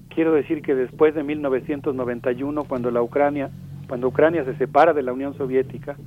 [0.10, 3.50] Quiero decir que después de 1991, cuando la Ucrania,
[3.88, 5.98] cuando Ucrania se separa de la Unión Soviética,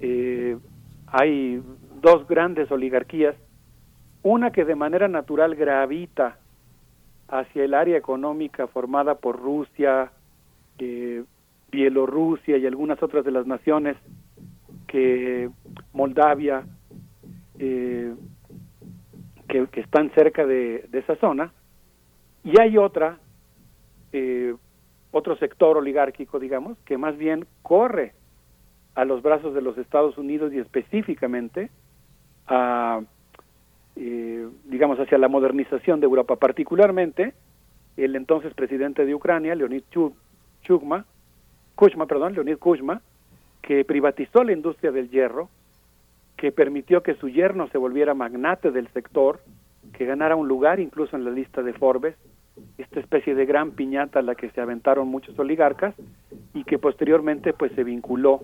[0.00, 0.58] eh,
[1.06, 1.62] hay
[2.02, 3.34] dos grandes oligarquías,
[4.22, 6.38] una que de manera natural gravita
[7.28, 10.12] hacia el área económica formada por Rusia,
[10.78, 11.24] eh,
[11.70, 13.96] Bielorrusia y algunas otras de las naciones
[14.86, 15.48] que
[15.92, 16.64] Moldavia,
[17.58, 18.14] eh,
[19.48, 21.52] que, están cerca de, de, esa zona,
[22.44, 23.18] y hay otra,
[24.12, 24.54] eh,
[25.10, 28.12] otro sector oligárquico, digamos, que más bien corre
[28.94, 31.70] a los brazos de los Estados Unidos y específicamente
[32.46, 33.00] a,
[33.96, 37.34] eh, digamos, hacia la modernización de Europa, particularmente
[37.96, 39.82] el entonces presidente de Ucrania, Leonid
[40.62, 41.04] Chukma,
[41.74, 43.02] Kuchma, perdón, Leonid Kuchma,
[43.60, 45.48] que privatizó la industria del hierro,
[46.36, 49.40] que permitió que su yerno se volviera magnate del sector,
[49.92, 52.16] que ganara un lugar incluso en la lista de Forbes,
[52.78, 55.94] esta especie de gran piñata a la que se aventaron muchos oligarcas
[56.54, 58.40] y que posteriormente pues se vinculó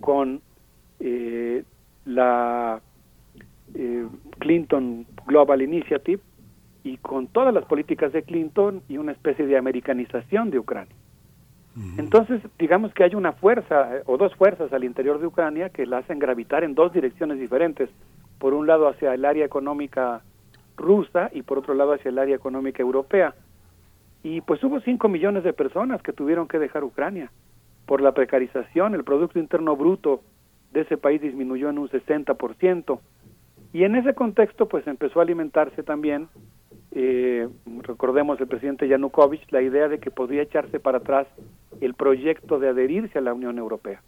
[0.00, 0.40] con
[1.00, 1.64] eh,
[2.04, 2.80] la
[3.78, 4.06] eh,
[4.38, 6.22] Clinton Global Initiative
[6.82, 10.94] y con todas las políticas de Clinton y una especie de americanización de Ucrania.
[11.98, 15.98] Entonces, digamos que hay una fuerza o dos fuerzas al interior de Ucrania que la
[15.98, 17.90] hacen gravitar en dos direcciones diferentes.
[18.38, 20.22] Por un lado hacia el área económica
[20.76, 23.34] rusa y por otro lado hacia el área económica europea.
[24.22, 27.30] Y pues hubo 5 millones de personas que tuvieron que dejar Ucrania
[27.84, 28.94] por la precarización.
[28.94, 30.22] El Producto Interno Bruto
[30.72, 32.98] de ese país disminuyó en un 60%.
[33.72, 36.28] Y en ese contexto pues empezó a alimentarse también
[36.98, 37.46] eh,
[37.82, 41.26] recordemos el presidente Yanukovych, la idea de que podría echarse para atrás
[41.82, 44.00] el proyecto de adherirse a la Unión Europea.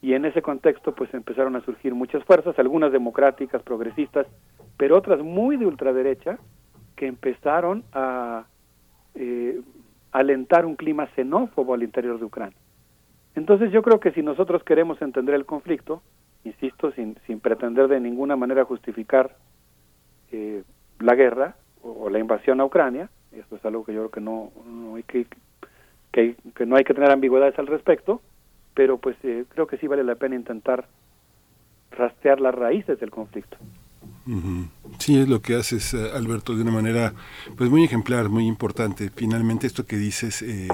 [0.00, 4.26] Y en ese contexto, pues empezaron a surgir muchas fuerzas, algunas democráticas, progresistas,
[4.78, 6.38] pero otras muy de ultraderecha,
[6.96, 8.46] que empezaron a
[9.14, 9.60] eh,
[10.10, 12.56] alentar un clima xenófobo al interior de Ucrania.
[13.34, 16.02] Entonces yo creo que si nosotros queremos entender el conflicto,
[16.44, 19.36] insisto, sin, sin pretender de ninguna manera justificar
[20.32, 20.62] eh,
[20.98, 24.52] la guerra, o la invasión a Ucrania, esto es algo que yo creo que no,
[24.94, 25.26] hay que,
[26.12, 28.20] que, que, no hay que tener ambigüedades al respecto,
[28.74, 30.86] pero pues eh, creo que sí vale la pena intentar
[31.90, 33.56] rastrear las raíces del conflicto.
[34.98, 37.14] Sí, es lo que haces, eh, Alberto, de una manera
[37.56, 39.10] pues muy ejemplar, muy importante.
[39.14, 40.68] Finalmente, esto que dices, eh,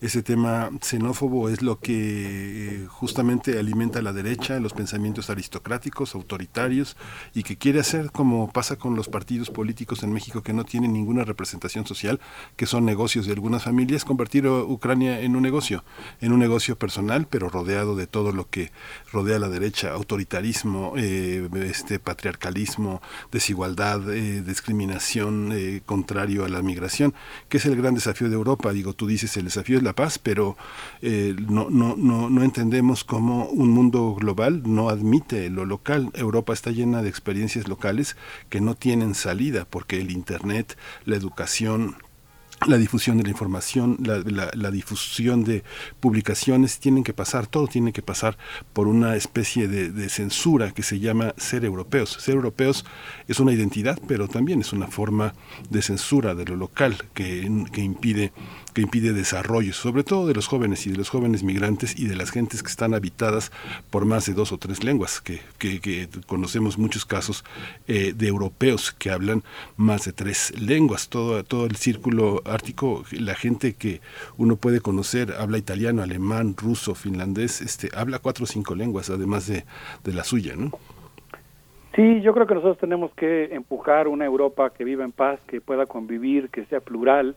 [0.00, 6.14] ese tema xenófobo es lo que eh, justamente alimenta a la derecha, los pensamientos aristocráticos,
[6.14, 6.96] autoritarios,
[7.34, 10.92] y que quiere hacer como pasa con los partidos políticos en México que no tienen
[10.92, 12.20] ninguna representación social,
[12.56, 15.82] que son negocios de algunas familias, convertir a Ucrania en un negocio,
[16.20, 18.70] en un negocio personal, pero rodeado de todo lo que
[19.12, 22.91] rodea a la derecha, autoritarismo, este patriarcalismo,
[23.30, 27.14] desigualdad, eh, discriminación eh, contrario a la migración,
[27.48, 28.72] que es el gran desafío de Europa.
[28.72, 30.56] Digo, tú dices el desafío es la paz, pero
[31.00, 36.10] eh, no, no, no, no entendemos cómo un mundo global no admite lo local.
[36.14, 38.16] Europa está llena de experiencias locales
[38.48, 41.96] que no tienen salida porque el Internet, la educación,
[42.66, 45.62] la difusión de la información, la, difusión de
[46.00, 48.36] publicaciones, tienen que pasar, todo tiene que pasar
[48.72, 52.16] por una especie de, de, censura que se llama ser europeos.
[52.20, 52.84] Ser europeos
[53.28, 55.34] es una identidad, pero también es una forma
[55.70, 58.32] de censura de lo local que, que impide
[58.72, 62.16] que impide desarrollo, sobre todo de los jóvenes y de los jóvenes migrantes y de
[62.16, 63.52] las gentes que están habitadas
[63.90, 67.44] por más de dos o tres lenguas, que, que, que conocemos muchos casos
[67.86, 69.42] eh, de europeos que hablan
[69.76, 71.08] más de tres lenguas.
[71.08, 74.00] Todo, todo el círculo ártico, la gente que
[74.36, 79.46] uno puede conocer habla italiano, alemán, ruso, finlandés, este, habla cuatro o cinco lenguas, además
[79.46, 79.64] de,
[80.04, 80.70] de la suya, ¿no?
[81.94, 85.60] Sí, yo creo que nosotros tenemos que empujar una Europa que viva en paz, que
[85.60, 87.36] pueda convivir, que sea plural,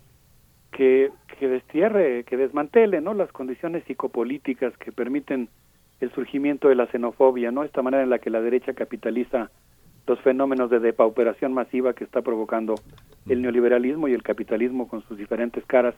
[0.75, 3.13] que, que destierre, que desmantele ¿no?
[3.13, 5.47] las condiciones psicopolíticas que permiten
[6.01, 7.63] el surgimiento de la xenofobia, ¿no?
[7.63, 9.49] Esta manera en la que la derecha capitaliza
[10.05, 12.75] los fenómenos de depauperación masiva que está provocando
[13.29, 15.95] el neoliberalismo y el capitalismo con sus diferentes caras.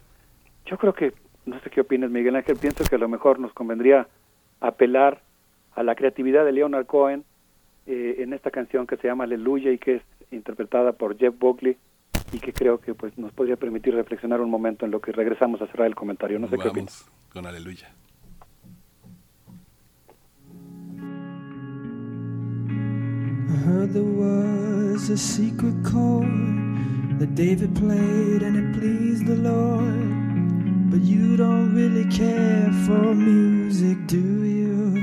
[0.67, 1.13] Yo creo que,
[1.47, 4.07] no sé qué opinas Miguel Ángel, pienso que a lo mejor nos convendría
[4.61, 5.21] apelar
[5.73, 7.23] a la creatividad de Leonard Cohen
[7.87, 11.77] eh, en esta canción que se llama Aleluya y que es interpretada por Jeff Buckley
[12.31, 15.61] y que creo que pues nos podría permitir reflexionar un momento en lo que regresamos
[15.61, 16.39] a cerrar el comentario.
[16.39, 17.05] No sé qué opinas.
[17.05, 17.87] Vamos con Aleluya.
[23.49, 26.27] I heard there was a secret chord
[27.19, 30.27] that David played and it pleased the Lord.
[30.89, 34.93] But you don't really care for music, do you?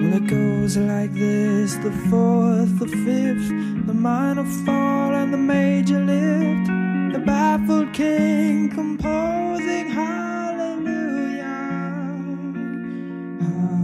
[0.00, 3.50] Well, it goes like this the fourth, the fifth,
[3.86, 6.70] the minor fall, and the major lift.
[7.12, 11.44] The baffled king composing hallelujah.
[13.40, 13.83] Hallelujah.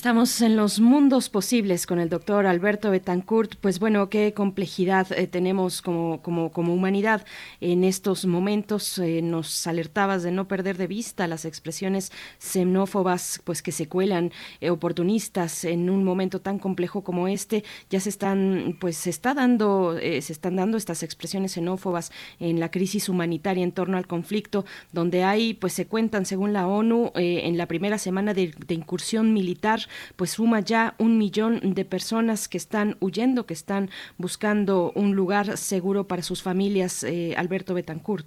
[0.00, 3.56] Estamos en los mundos posibles con el doctor Alberto Betancourt.
[3.56, 7.26] Pues bueno, qué complejidad eh, tenemos como, como, como humanidad
[7.60, 8.98] en estos momentos.
[8.98, 14.32] Eh, nos alertabas de no perder de vista las expresiones xenófobas pues que se cuelan,
[14.62, 17.62] eh, oportunistas en un momento tan complejo como este.
[17.90, 22.70] Ya se están, pues se está dando, se están dando estas expresiones xenófobas en la
[22.70, 27.58] crisis humanitaria en torno al conflicto, donde hay, pues se cuentan según la ONU, en
[27.58, 32.96] la primera semana de incursión militar, pues suma ya un millón de personas que están
[33.00, 37.04] huyendo, que están buscando un lugar seguro para sus familias.
[37.04, 38.26] Eh, Alberto Betancourt.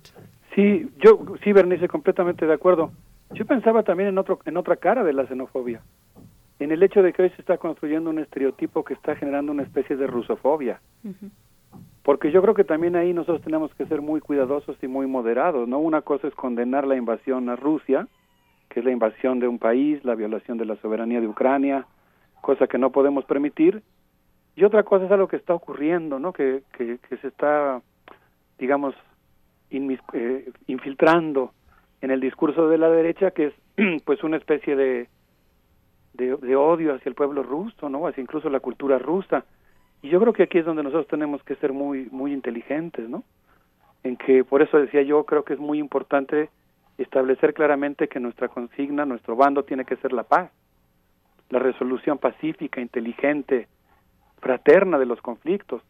[0.55, 2.91] Sí, yo, sí, Bernice, completamente de acuerdo.
[3.33, 5.81] Yo pensaba también en, otro, en otra cara de la xenofobia,
[6.59, 9.63] en el hecho de que hoy se está construyendo un estereotipo que está generando una
[9.63, 10.79] especie de rusofobia.
[12.03, 15.67] Porque yo creo que también ahí nosotros tenemos que ser muy cuidadosos y muy moderados,
[15.67, 15.79] ¿no?
[15.79, 18.07] Una cosa es condenar la invasión a Rusia,
[18.73, 21.85] que es la invasión de un país, la violación de la soberanía de Ucrania,
[22.41, 23.83] cosa que no podemos permitir.
[24.55, 26.33] Y otra cosa es algo que está ocurriendo, ¿no?
[26.33, 27.81] Que, que, se está,
[28.57, 28.95] digamos,
[29.69, 31.51] eh, infiltrando
[32.01, 33.53] en el discurso de la derecha, que es
[34.05, 35.07] pues una especie de,
[36.13, 38.07] de, de odio hacia el pueblo ruso, ¿no?
[38.07, 39.45] Hacia incluso la cultura rusa.
[40.01, 43.23] Y yo creo que aquí es donde nosotros tenemos que ser muy, muy inteligentes, ¿no?
[44.03, 46.49] En que, por eso decía yo, creo que es muy importante
[46.97, 50.51] establecer claramente que nuestra consigna, nuestro bando tiene que ser la paz,
[51.49, 53.67] la resolución pacífica, inteligente,
[54.39, 55.81] fraterna de los conflictos.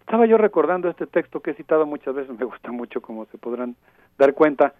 [0.00, 3.38] Estaba yo recordando este texto que he citado muchas veces, me gusta mucho, como se
[3.38, 3.76] podrán
[4.18, 4.74] dar cuenta,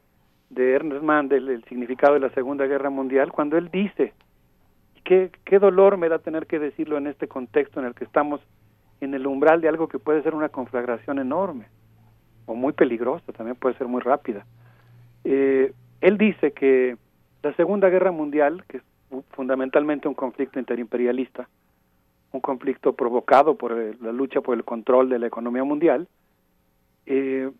[0.50, 4.14] de Ernest Mandel, el significado de la Segunda Guerra Mundial, cuando él dice,
[5.04, 8.40] qué, qué dolor me da tener que decirlo en este contexto en el que estamos
[9.00, 11.66] en el umbral de algo que puede ser una conflagración enorme,
[12.46, 14.46] o muy peligrosa, también puede ser muy rápida.
[15.30, 16.96] Eh, él dice que
[17.42, 18.82] la Segunda Guerra Mundial, que es
[19.32, 21.50] fundamentalmente un conflicto interimperialista,
[22.32, 26.08] un conflicto provocado por la lucha por el control de la economía mundial,
[27.04, 27.50] eh,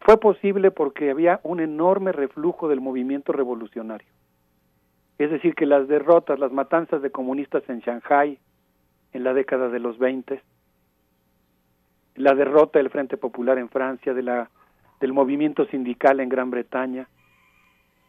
[0.00, 4.08] fue posible porque había un enorme reflujo del movimiento revolucionario.
[5.18, 8.40] Es decir, que las derrotas, las matanzas de comunistas en Shanghái
[9.12, 10.42] en la década de los 20,
[12.16, 14.50] la derrota del Frente Popular en Francia, de la,
[15.02, 17.08] del movimiento sindical en Gran Bretaña,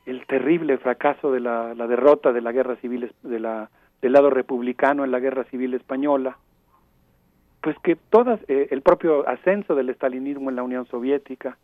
[0.06, 5.04] el terrible fracaso de la, derrota de la guerra civil de la del lado republicano
[5.04, 6.38] en la guerra civil española
[7.62, 11.58] pues que todas eh, el propio ascenso del estalinismo en la Unión Soviética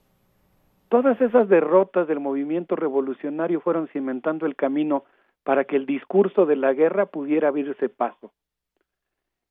[0.88, 5.04] todas esas derrotas del movimiento revolucionario fueron cimentando el camino
[5.44, 8.32] para que el discurso de la guerra pudiera abrirse paso.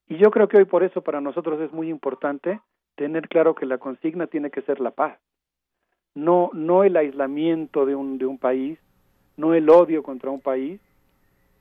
[0.08, 2.60] Y yo creo que hoy por eso para nosotros es muy importante
[2.97, 5.18] tener claro que la consigna tiene que ser la paz
[6.24, 8.78] no no el aislamiento de un de un país
[9.36, 10.80] no el odio contra un país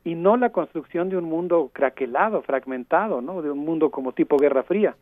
[0.04, 3.42] y no la construcción de un mundo craquelado, fragmentado, ¿no?
[3.42, 4.96] De un mundo como tipo Guerra Fría.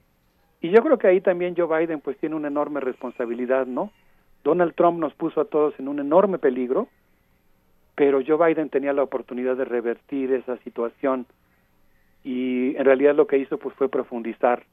[0.62, 3.92] Y yo creo que ahí también Joe Biden pues tiene una enorme responsabilidad, ¿no?
[4.44, 6.88] Donald Trump nos puso a todos en un enorme peligro,
[7.94, 11.28] pero Joe Biden tenía la oportunidad de revertir esa situación
[12.24, 14.64] y en realidad lo que hizo pues fue profundizar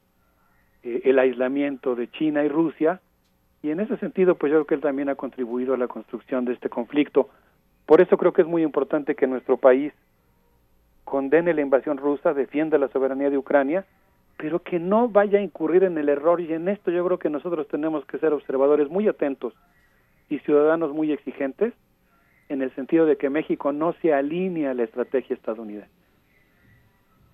[0.83, 3.01] eh, el aislamiento de China y Rusia
[3.63, 6.45] y en ese sentido pues yo creo que él también ha contribuido a la construcción
[6.45, 7.31] de este conflicto.
[7.87, 9.93] Por eso creo que es muy importante que nuestro país
[11.05, 13.85] condene la invasión rusa, defienda la soberanía de Ucrania,
[14.37, 17.31] pero que no vaya a incurrir en el error y en esto yo creo que
[17.31, 19.55] nosotros tenemos que ser observadores muy atentos
[20.29, 21.75] y ciudadanos muy exigentes
[22.49, 25.91] en el sentido de que México no se alinea a la estrategia estadounidense.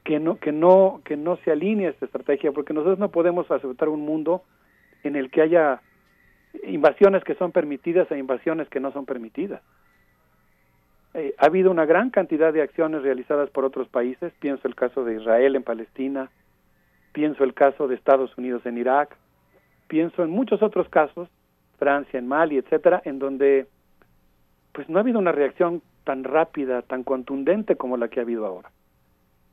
[0.04, 3.50] Que no que no que no se alinee a esta estrategia porque nosotros no podemos
[3.50, 4.42] aceptar un mundo
[5.02, 5.82] en el que haya
[6.64, 9.62] invasiones que son permitidas e invasiones que no son permitidas.
[11.14, 15.04] Eh, ha habido una gran cantidad de acciones realizadas por otros países, pienso el caso
[15.04, 16.30] de Israel en Palestina,
[17.12, 19.16] pienso el caso de Estados Unidos en Irak,
[19.88, 21.28] pienso en muchos otros casos,
[21.78, 23.66] Francia en Mali, etcétera, en donde
[24.72, 28.46] pues no ha habido una reacción tan rápida, tan contundente como la que ha habido
[28.46, 28.70] ahora.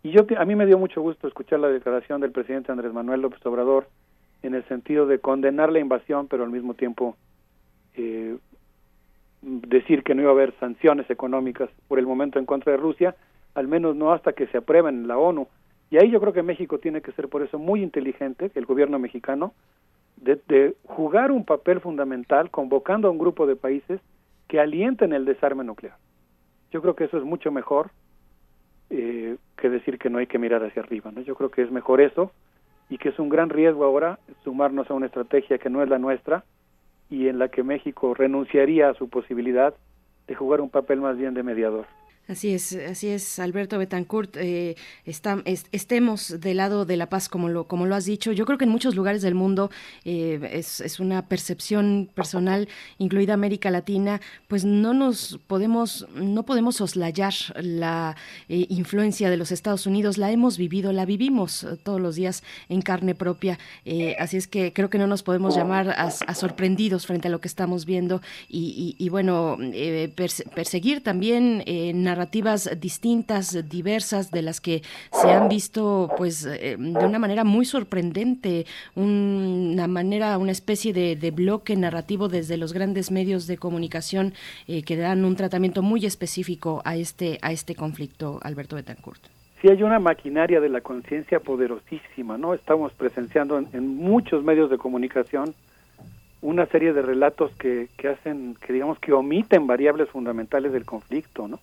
[0.03, 3.21] Y yo a mí me dio mucho gusto escuchar la declaración del presidente Andrés Manuel
[3.21, 3.87] López Obrador
[4.45, 7.15] en el sentido de condenar la invasión, pero al mismo tiempo
[7.95, 8.37] eh,
[9.41, 13.15] decir que no iba a haber sanciones económicas por el momento en contra de Rusia,
[13.53, 15.47] al menos no hasta que se aprueben en la ONU.
[15.91, 18.99] Y ahí yo creo que México tiene que ser por eso muy inteligente, el gobierno
[18.99, 19.53] mexicano,
[20.17, 24.01] de, de jugar un papel fundamental convocando a un grupo de países
[24.47, 25.97] que alienten el desarme nuclear.
[26.71, 27.91] Yo creo que eso es mucho mejor
[28.89, 31.11] eh, que decir que no hay que mirar hacia arriba.
[31.11, 31.21] ¿no?
[31.21, 32.31] Yo creo que es mejor eso
[32.89, 35.99] y que es un gran riesgo ahora sumarnos a una estrategia que no es la
[35.99, 36.43] nuestra
[37.09, 39.73] y en la que México renunciaría a su posibilidad
[40.27, 41.85] de jugar un papel más bien de mediador.
[42.27, 44.35] Así es, así es, Alberto Betancourt.
[44.37, 48.31] Eh, estemos del lado de la paz, como lo, como lo has dicho.
[48.31, 49.69] Yo creo que en muchos lugares del mundo
[50.05, 57.33] eh, es, una percepción personal, incluida América Latina, pues no nos podemos, no podemos soslayar
[57.61, 58.15] la
[58.49, 60.17] eh, influencia de los Estados Unidos.
[60.17, 63.59] La hemos vivido, la vivimos todos los días en carne propia.
[64.17, 67.47] Así es que creo que no nos podemos llamar a, sorprendidos frente a lo que
[67.47, 71.63] estamos viendo y, bueno, perse- perseguir también
[72.19, 77.65] narrativas distintas, diversas, de las que se han visto pues eh, de una manera muy
[77.65, 83.57] sorprendente, un- una manera, una especie de, de bloque narrativo desde los grandes medios de
[83.57, 84.33] comunicación
[84.67, 89.21] eh, que dan un tratamiento muy específico a este, a este conflicto, Alberto Betancourt.
[89.61, 92.53] Sí hay una maquinaria de la conciencia poderosísima, ¿no?
[92.53, 95.53] Estamos presenciando en, en muchos medios de comunicación
[96.41, 101.47] una serie de relatos que, que hacen, que digamos que omiten variables fundamentales del conflicto,
[101.47, 101.59] ¿no?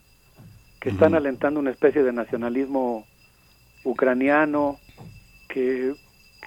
[0.83, 3.07] Que están alentando una especie de nacionalismo
[3.85, 4.81] ucraniano,
[5.49, 5.95] que,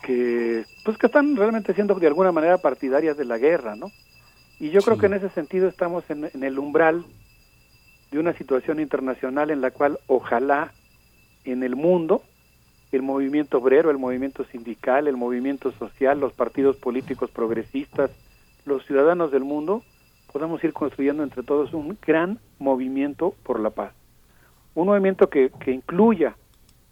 [0.03, 3.91] que, pues que están realmente siendo de alguna manera partidarias de la guerra, ¿no?
[4.59, 7.05] Y yo creo que en ese sentido estamos en, en el umbral
[8.11, 10.73] de una situación internacional en la cual ojalá
[11.45, 12.21] en el mundo
[12.91, 18.11] el movimiento obrero, el movimiento sindical, el movimiento social, los partidos políticos progresistas,
[18.65, 19.81] los ciudadanos del mundo,
[20.33, 23.93] podamos ir construyendo entre todos un gran movimiento por la paz.
[24.75, 26.35] Un movimiento que, que incluya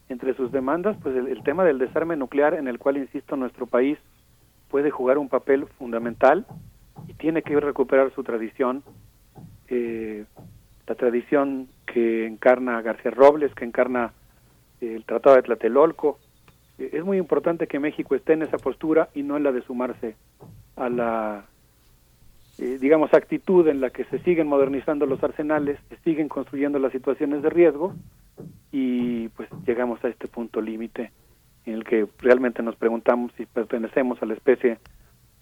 [0.10, 3.68] entre sus demandas pues el, el tema del desarme nuclear en el cual, insisto, nuestro
[3.68, 3.98] país
[4.70, 6.48] puede jugar un papel fundamental
[7.08, 8.84] y tiene que recuperar su tradición,
[9.68, 10.26] eh,
[10.88, 14.14] la tradición que encarna García Robles, que encarna
[14.82, 16.18] eh, el Tratado de Tlatelolco.
[16.80, 19.62] Eh, es muy importante que México esté en esa postura y no en la de
[19.62, 20.16] sumarse
[20.76, 21.46] a la,
[22.60, 26.92] eh, digamos, actitud en la que se siguen modernizando los arsenales, se siguen construyendo las
[26.92, 27.96] situaciones de riesgo
[28.72, 31.12] y pues llegamos a este punto límite
[31.66, 34.80] en el que realmente nos preguntamos si pertenecemos a la especie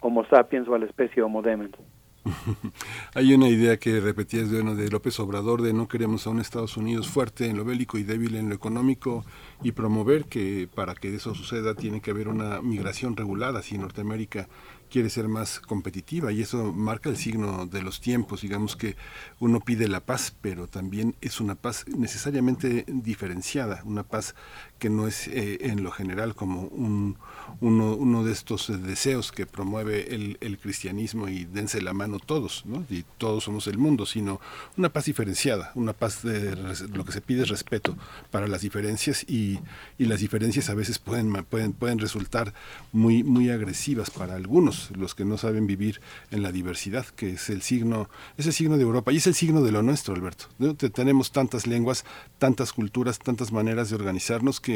[0.00, 1.76] Homo sapiens o a la especie Homo demens.
[3.14, 6.76] Hay una idea que repetías bueno, de López Obrador de no queremos a un Estados
[6.76, 9.24] Unidos fuerte en lo bélico y débil en lo económico
[9.62, 14.48] y promover que para que eso suceda tiene que haber una migración regulada si Norteamérica
[14.92, 18.42] quiere ser más competitiva y eso marca el signo de los tiempos.
[18.42, 18.94] Digamos que
[19.40, 24.34] uno pide la paz, pero también es una paz necesariamente diferenciada, una paz
[24.82, 27.16] que no es eh, en lo general como un,
[27.60, 32.64] uno, uno de estos deseos que promueve el, el cristianismo y dense la mano todos,
[32.66, 32.84] ¿no?
[32.90, 34.40] y todos somos el mundo, sino
[34.76, 36.56] una paz diferenciada, una paz de
[36.96, 37.96] lo que se pide es respeto
[38.32, 39.60] para las diferencias y,
[39.98, 42.52] y las diferencias a veces pueden, pueden, pueden resultar
[42.90, 46.00] muy, muy agresivas para algunos, los que no saben vivir
[46.32, 49.34] en la diversidad, que es el signo, es el signo de Europa y es el
[49.34, 50.46] signo de lo nuestro, Alberto.
[50.58, 50.74] ¿no?
[50.74, 52.04] Te- Tenemos tantas lenguas,
[52.38, 54.71] tantas culturas, tantas maneras de organizarnos que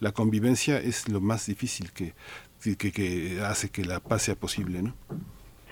[0.00, 2.12] la convivencia es lo más difícil que,
[2.62, 4.94] que, que hace que la paz sea posible, ¿no?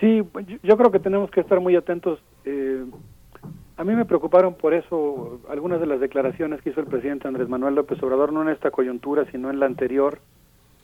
[0.00, 2.18] Sí, pues, yo- yo creo que tenemos que estar muy atentos.
[2.44, 2.84] eh,
[3.78, 7.48] a mí me preocuparon por eso algunas de las declaraciones que hizo el presidente Andrés
[7.48, 10.18] Manuel López Obrador, no en esta coyuntura, sino en la anterior,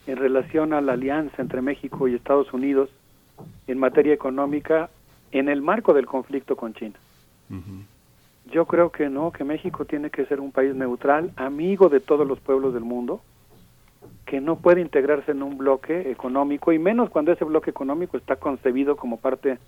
[0.07, 2.91] en relación a la alianza entre México y Estados Unidos
[3.67, 4.91] en materia económica
[5.31, 6.97] en el marco del conflicto con China.
[8.53, 12.27] Yo creo que no, que México tiene que ser un país neutral, amigo de todos
[12.27, 13.23] los pueblos del mundo,
[14.27, 18.37] que no puede integrarse en un bloque económico, y menos cuando ese bloque económico está
[18.37, 19.59] concebido como parte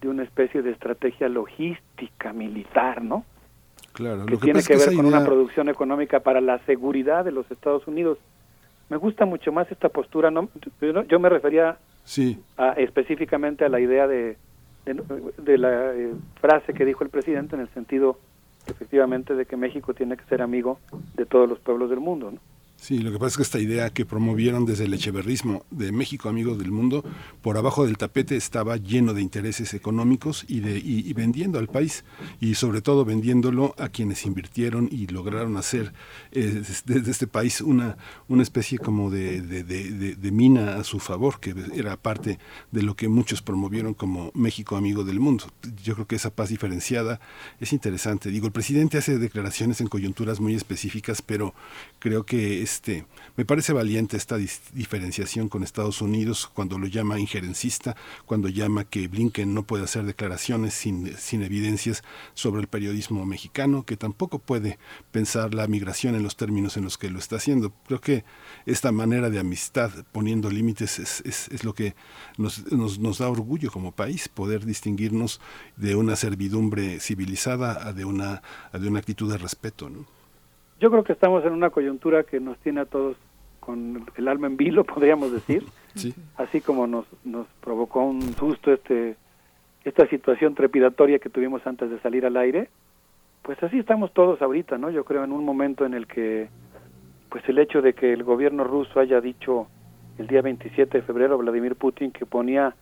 [0.00, 3.24] de una especie de estrategia logística militar, ¿no?
[3.92, 7.32] Claro, que lo que tiene que ver con una producción económica para la seguridad de
[7.32, 8.18] los Estados Unidos.
[8.88, 10.48] Me gusta mucho más esta postura, no,
[10.80, 14.36] yo, no- yo me refería Sí, a- específicamente a la idea de,
[14.84, 18.18] de, de la eh, frase que dijo el presidente en el sentido
[18.66, 20.78] efectivamente de que México tiene que ser amigo
[21.14, 22.38] de todos los pueblos del mundo, ¿no?
[22.82, 26.28] Sí, lo que pasa es que esta idea que promovieron desde el echeverrismo de México,
[26.28, 27.04] amigos del mundo,
[27.40, 32.02] por abajo del tapete estaba lleno de intereses económicos y, de, y, vendiendo al país,
[32.40, 35.92] y sobre todo vendiéndolo a quienes invirtieron y lograron hacer
[36.32, 37.96] eh, desde este país una,
[38.26, 39.62] una especie como de- de-
[40.16, 42.40] de mina a su favor, que era parte
[42.72, 45.44] de lo que muchos promovieron como México, amigo del mundo.
[45.84, 47.20] Yo creo que esa paz diferenciada
[47.60, 48.30] es interesante.
[48.30, 51.54] Digo, el presidente hace declaraciones en coyunturas muy específicas, pero
[52.00, 53.04] creo que este
[53.36, 59.08] me parece valiente esta diferenciación con Estados Unidos cuando lo llama injerencista, cuando llama que
[59.08, 62.02] Blinken no puede hacer declaraciones sin, sin evidencias
[62.34, 64.78] sobre el periodismo mexicano, que tampoco puede
[65.12, 67.72] pensar la migración en los términos en los que lo está haciendo.
[67.86, 68.24] Creo que
[68.66, 71.94] esta manera de amistad poniendo límites es, es, es lo que
[72.36, 75.40] nos, nos, nos da orgullo como país, poder distinguirnos
[75.76, 78.42] de una servidumbre civilizada a de una,
[78.72, 79.88] a de una actitud de respeto.
[79.88, 80.21] ¿no?
[80.82, 83.16] Yo creo que estamos en una coyuntura que nos tiene a todos
[83.60, 86.12] con el alma en vilo, podríamos decir, Sí.
[86.36, 89.16] así como nos, nos provocó un susto este
[89.84, 92.68] esta situación trepidatoria que tuvimos antes de salir al aire,
[93.42, 94.90] pues así estamos todos ahorita, ¿no?
[94.90, 96.48] Yo creo en un momento en el que
[97.28, 99.68] pues el hecho de que el gobierno ruso haya dicho
[100.18, 102.74] el día 27 de febrero Vladimir Putin que ponía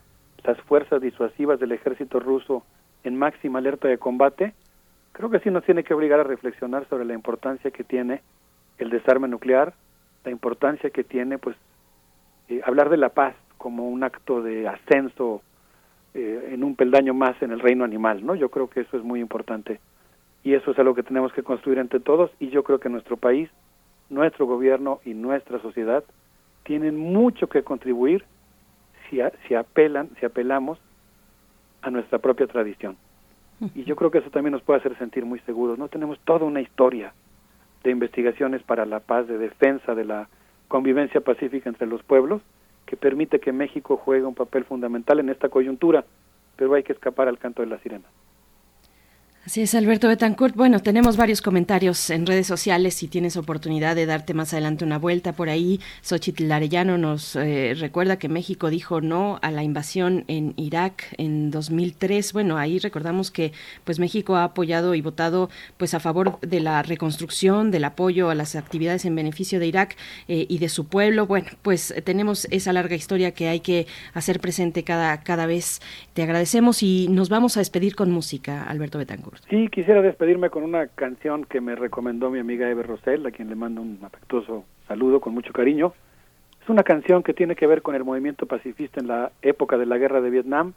[0.43, 2.63] las fuerzas disuasivas del ejército ruso
[3.03, 4.53] en máxima alerta de combate,
[5.13, 8.21] creo que sí nos tiene que obligar a reflexionar sobre la importancia que tiene
[8.77, 9.73] el desarme nuclear,
[10.23, 11.55] la importancia que tiene pues
[12.49, 15.41] eh, hablar de la paz como un acto de ascenso
[16.13, 18.35] eh, en un peldaño más en el reino animal, ¿no?
[18.35, 19.79] Yo creo que eso es muy importante
[20.43, 23.17] y eso es algo que tenemos que construir entre todos y yo creo que nuestro
[23.17, 23.49] país,
[24.09, 26.03] nuestro gobierno y nuestra sociedad
[26.63, 28.25] tienen mucho que contribuir
[29.09, 30.79] si, a- si apelan, si apelamos
[31.81, 32.97] a nuestra propia tradición.
[33.75, 35.77] Y yo creo que eso también nos puede hacer sentir muy seguros.
[35.77, 37.13] No tenemos toda una historia
[37.83, 40.27] de investigaciones para la paz, de defensa de la
[40.67, 42.41] convivencia pacífica entre los pueblos,
[42.85, 46.05] que permite que México juegue un papel fundamental en esta coyuntura,
[46.55, 48.05] pero hay que escapar al canto de la sirena.
[49.43, 50.55] Así es, Alberto Betancourt.
[50.55, 52.93] Bueno, tenemos varios comentarios en redes sociales.
[52.93, 57.73] Si tienes oportunidad de darte más adelante una vuelta por ahí, Xochitl Arellano nos eh,
[57.75, 62.33] recuerda que México dijo no a la invasión en Irak en 2003.
[62.33, 63.51] Bueno, ahí recordamos que
[63.83, 68.35] pues México ha apoyado y votado pues a favor de la reconstrucción, del apoyo a
[68.35, 69.97] las actividades en beneficio de Irak
[70.27, 71.25] eh, y de su pueblo.
[71.25, 75.81] Bueno, pues tenemos esa larga historia que hay que hacer presente cada, cada vez.
[76.13, 79.30] Te agradecemos y nos vamos a despedir con música, Alberto Betancourt.
[79.49, 83.49] Sí, quisiera despedirme con una canción que me recomendó mi amiga Eve Rosell, a quien
[83.49, 85.93] le mando un afectuoso saludo con mucho cariño.
[86.61, 89.85] Es una canción que tiene que ver con el movimiento pacifista en la época de
[89.85, 90.73] la guerra de Vietnam,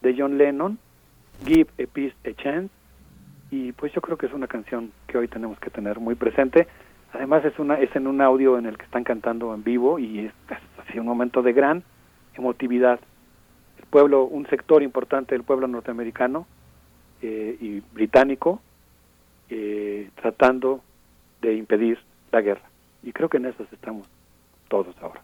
[0.00, 0.78] de John Lennon,
[1.44, 2.72] Give a Peace a Chance.
[3.50, 6.68] Y pues yo creo que es una canción que hoy tenemos que tener muy presente.
[7.12, 10.20] Además es una es en un audio en el que están cantando en vivo y
[10.20, 10.32] es
[10.78, 11.82] así un momento de gran
[12.34, 12.98] emotividad.
[13.90, 16.46] pueblo, un sector importante del pueblo norteamericano
[17.22, 18.60] eh, y británico
[19.48, 20.80] eh, tratando
[21.42, 21.98] de impedir
[22.32, 22.62] la guerra.
[23.02, 24.06] Y creo que en esas estamos
[24.68, 25.22] todos ahora.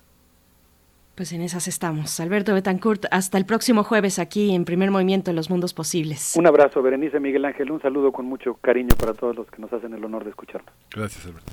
[1.14, 2.20] Pues en esas estamos.
[2.20, 6.34] Alberto Betancourt, hasta el próximo jueves aquí en Primer Movimiento en los Mundos Posibles.
[6.36, 9.72] Un abrazo, Berenice Miguel Ángel, un saludo con mucho cariño para todos los que nos
[9.72, 10.74] hacen el honor de escucharnos.
[10.90, 11.52] Gracias, Alberto.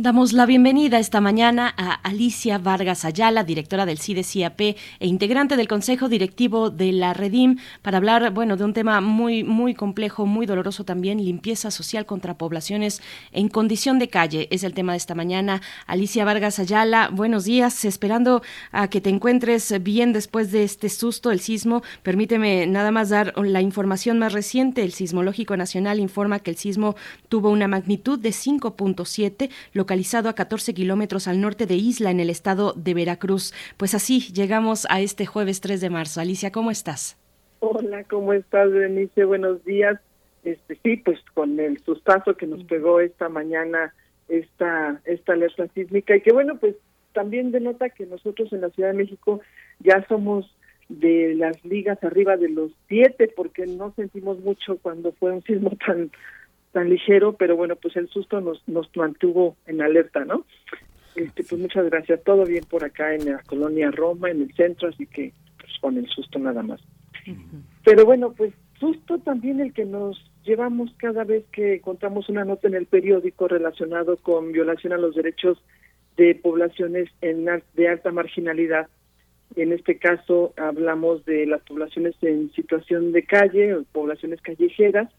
[0.00, 5.66] Damos la bienvenida esta mañana a Alicia Vargas Ayala, directora del CIDE-CIAP e integrante del
[5.66, 10.46] Consejo Directivo de la Redim, para hablar, bueno, de un tema muy, muy complejo, muy
[10.46, 13.02] doloroso también, limpieza social contra poblaciones
[13.32, 14.46] en condición de calle.
[14.52, 15.62] Es el tema de esta mañana.
[15.88, 21.32] Alicia Vargas Ayala, buenos días, esperando a que te encuentres bien después de este susto,
[21.32, 21.82] el sismo.
[22.04, 24.84] Permíteme nada más dar la información más reciente.
[24.84, 26.94] El Sismológico Nacional informa que el sismo
[27.28, 29.50] tuvo una magnitud de 5.7,
[29.98, 33.52] localizado a 14 kilómetros al norte de Isla, en el estado de Veracruz.
[33.76, 36.20] Pues así llegamos a este jueves 3 de marzo.
[36.20, 37.18] Alicia, ¿cómo estás?
[37.58, 39.24] Hola, ¿cómo estás, Berenice?
[39.24, 39.98] Buenos días.
[40.44, 43.92] Este, sí, pues con el sustazo que nos pegó esta mañana
[44.28, 46.76] esta, esta alerta sísmica y que bueno, pues
[47.12, 49.40] también denota que nosotros en la Ciudad de México
[49.80, 50.54] ya somos
[50.88, 55.72] de las ligas arriba de los siete porque no sentimos mucho cuando fue un sismo
[55.84, 56.12] tan
[56.78, 60.44] tan ligero, pero bueno, pues el susto nos, nos mantuvo en alerta, ¿no?
[61.16, 62.22] Este, pues muchas gracias.
[62.22, 65.98] Todo bien por acá en la colonia Roma, en el centro, así que pues con
[65.98, 66.80] el susto nada más.
[67.84, 72.68] Pero bueno, pues susto también el que nos llevamos cada vez que encontramos una nota
[72.68, 75.60] en el periódico relacionado con violación a los derechos
[76.16, 78.86] de poblaciones en de alta marginalidad.
[79.56, 85.12] En este caso hablamos de las poblaciones en situación de calle, o poblaciones callejeras,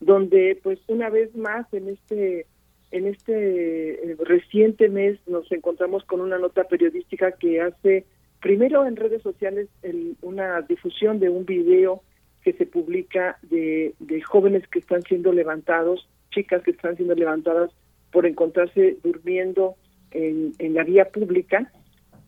[0.00, 2.46] donde pues una vez más en este
[2.92, 8.04] en este eh, reciente mes nos encontramos con una nota periodística que hace
[8.40, 12.02] primero en redes sociales el- una difusión de un video
[12.42, 17.72] que se publica de, de jóvenes que están siendo levantados, chicas que están siendo levantadas
[18.12, 19.74] por encontrarse durmiendo
[20.12, 21.72] en, en la vía pública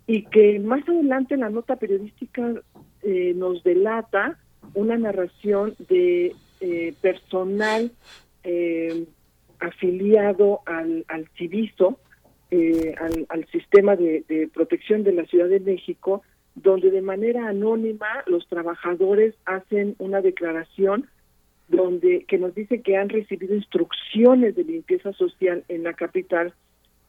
[0.08, 2.52] y que más adelante la nota periodística
[3.02, 4.38] eh, nos delata
[4.74, 7.92] una narración de eh, personal
[8.44, 9.04] eh,
[9.60, 11.98] afiliado al, al Civiso,
[12.50, 12.94] eh,
[13.28, 16.22] al, sistema de, de protección de la Ciudad de México,
[16.54, 21.08] donde de manera anónima los trabajadores hacen una declaración
[21.68, 26.54] donde que nos dice que han recibido instrucciones de limpieza social en la capital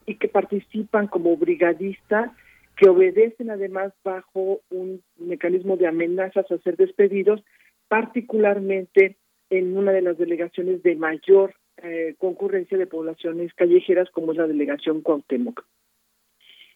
[0.05, 2.31] y que participan como brigadistas
[2.75, 7.43] que obedecen además bajo un mecanismo de amenazas a ser despedidos,
[7.89, 9.17] particularmente
[9.49, 14.47] en una de las delegaciones de mayor eh, concurrencia de poblaciones callejeras como es la
[14.47, 15.65] delegación Cuauhtémoc.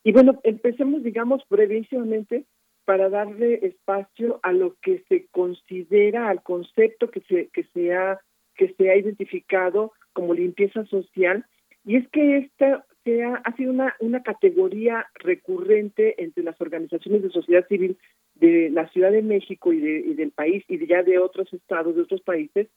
[0.03, 2.45] Y bueno, empecemos, digamos, brevísimamente
[2.85, 8.19] para darle espacio a lo que se considera, al concepto que se, que se ha,
[8.55, 11.45] que se ha identificado como limpieza social,
[11.85, 17.29] y es que esta ha, ha sido una, una categoría recurrente entre las organizaciones de
[17.29, 17.97] sociedad civil
[18.35, 21.51] de la Ciudad de México y, de, y del país y de ya de otros
[21.53, 22.67] estados, de otros países,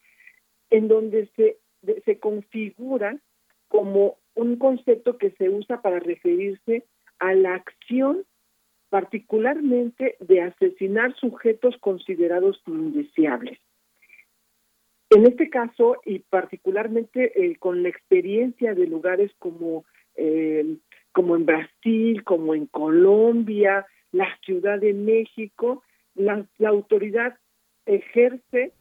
[0.69, 3.17] en donde se, de- se configura
[3.67, 6.83] como un concepto que se usa para referirse
[7.19, 8.23] a la acción
[8.89, 13.59] particularmente de asesinar sujetos considerados indeseables.
[15.09, 19.85] En este caso, y particularmente eh, con la experiencia de lugares como,
[20.17, 20.77] eh,
[21.11, 25.83] como en Brasil, como en Colombia, la Ciudad de México,
[26.15, 27.37] la, la autoridad
[27.85, 28.73] ejerce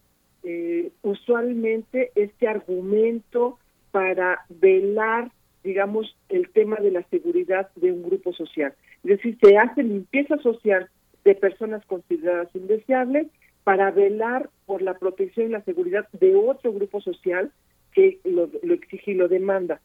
[0.43, 3.59] eh, usualmente este argumento
[3.91, 5.31] para velar,
[5.65, 8.75] digamos, el tema de la seguridad de un grupo social.
[9.03, 10.89] Es decir, se hace limpieza social
[11.25, 13.27] de personas consideradas indeseables
[13.65, 17.51] para velar por la protección y la seguridad de otro grupo social
[17.93, 19.81] que lo, lo exige y lo demanda.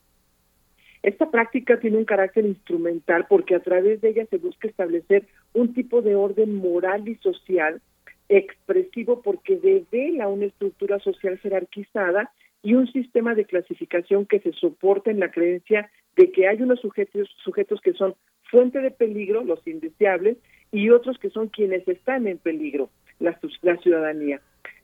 [1.04, 5.74] Esta práctica tiene un carácter instrumental porque a través de ella se busca establecer un
[5.74, 7.82] tipo de orden moral y social
[8.30, 12.32] expresivo porque devela una estructura social jerarquizada
[12.64, 16.80] y un sistema de clasificación que se soporta en la creencia de que hay unos
[16.80, 20.38] sujetos, sujetos que son fuente de peligro, los indeseables,
[20.72, 22.90] y otros que son quienes están en peligro,
[23.20, 24.42] la, la ciudadanía.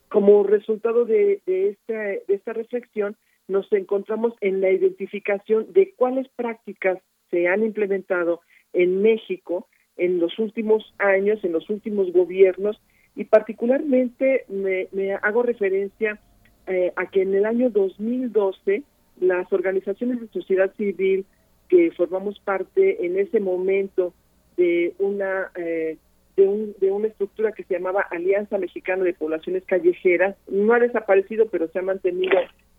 [0.10, 3.16] Como resultado de, esta, de esta reflexión,
[3.48, 7.00] nos encontramos en la identificación de cuáles prácticas
[7.32, 8.42] se han implementado
[8.74, 9.67] en México
[9.98, 12.80] en los últimos años, en los últimos gobiernos,
[13.16, 16.19] y particularmente me, me hago referencia
[16.67, 18.84] eh, a que en el año 2012
[19.19, 21.26] las organizaciones de sociedad civil
[21.69, 24.14] que formamos parte en ese momento
[24.56, 25.98] de una eh,
[26.35, 30.80] de, un, de una estructura que se llamaba Alianza Mexicana de Poblaciones Callejeras no ha
[30.80, 32.38] desaparecido pero se ha mantenido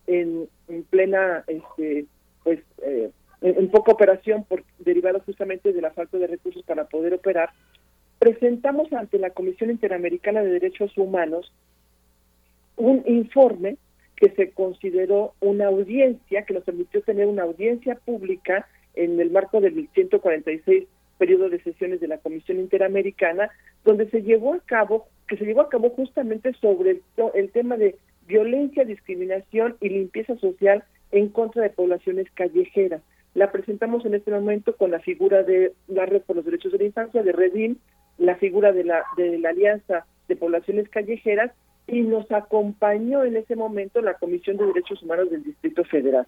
[0.09, 2.07] en, en plena este
[2.43, 6.89] pues eh, en, en poca operación por derivado justamente de la falta de recursos para
[6.89, 7.51] poder operar
[8.19, 11.53] presentamos ante la Comisión Interamericana de Derechos Humanos
[12.77, 13.77] un informe
[14.17, 19.61] que se consideró una audiencia, que nos permitió tener una audiencia pública en el marco
[19.61, 20.89] del 146
[21.19, 23.51] periodo de sesiones de la Comisión Interamericana,
[23.85, 27.03] donde se llevó a cabo, que se llevó a cabo justamente sobre el,
[27.35, 27.97] el tema de
[28.29, 33.03] violencia, discriminación y limpieza social en contra de poblaciones callejeras.
[33.35, 36.79] La presentamos en este momento con la figura de la Red por los Derechos de
[36.79, 37.77] la Infancia, de Redim,
[38.19, 41.53] la figura de la, de la Alianza de Poblaciones Callejeras
[41.87, 46.27] y nos acompañó en ese momento la Comisión de Derechos Humanos del Distrito Federal.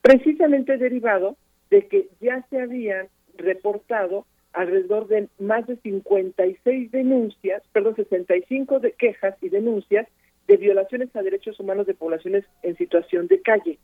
[0.00, 1.36] Precisamente derivado
[1.70, 8.92] de que ya se habían reportado alrededor de más de 56 denuncias, perdón, 65 de
[8.92, 10.06] quejas y denuncias
[10.46, 13.78] de violaciones a derechos humanos de poblaciones en situación de calle.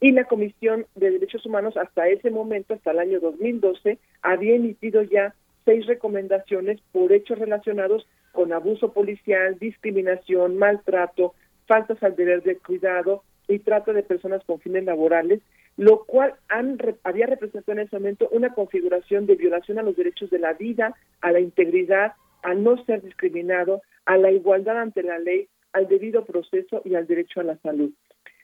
[0.00, 5.02] Y la Comisión de Derechos Humanos hasta ese momento, hasta el año 2012, había emitido
[5.02, 11.34] ya seis recomendaciones por hechos relacionados con abuso policial, discriminación, maltrato,
[11.66, 15.40] faltas al deber de cuidado y trata de personas con fines laborales,
[15.76, 20.30] lo cual han, había representado en ese momento una configuración de violación a los derechos
[20.30, 22.12] de la vida, a la integridad,
[22.42, 27.06] a no ser discriminado, a la igualdad ante la ley, al debido proceso y al
[27.06, 27.92] derecho a la salud.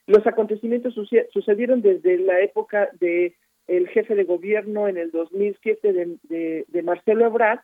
[0.06, 0.94] Los acontecimientos
[1.32, 3.34] sucedieron desde la época de
[3.68, 7.60] el jefe de gobierno en el 2007 de, de, Marcelo Ebrard,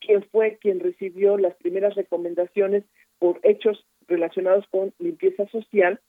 [0.00, 2.82] quien fue quien recibió las primeras recomendaciones
[3.20, 6.00] por hechos relacionados con limpieza social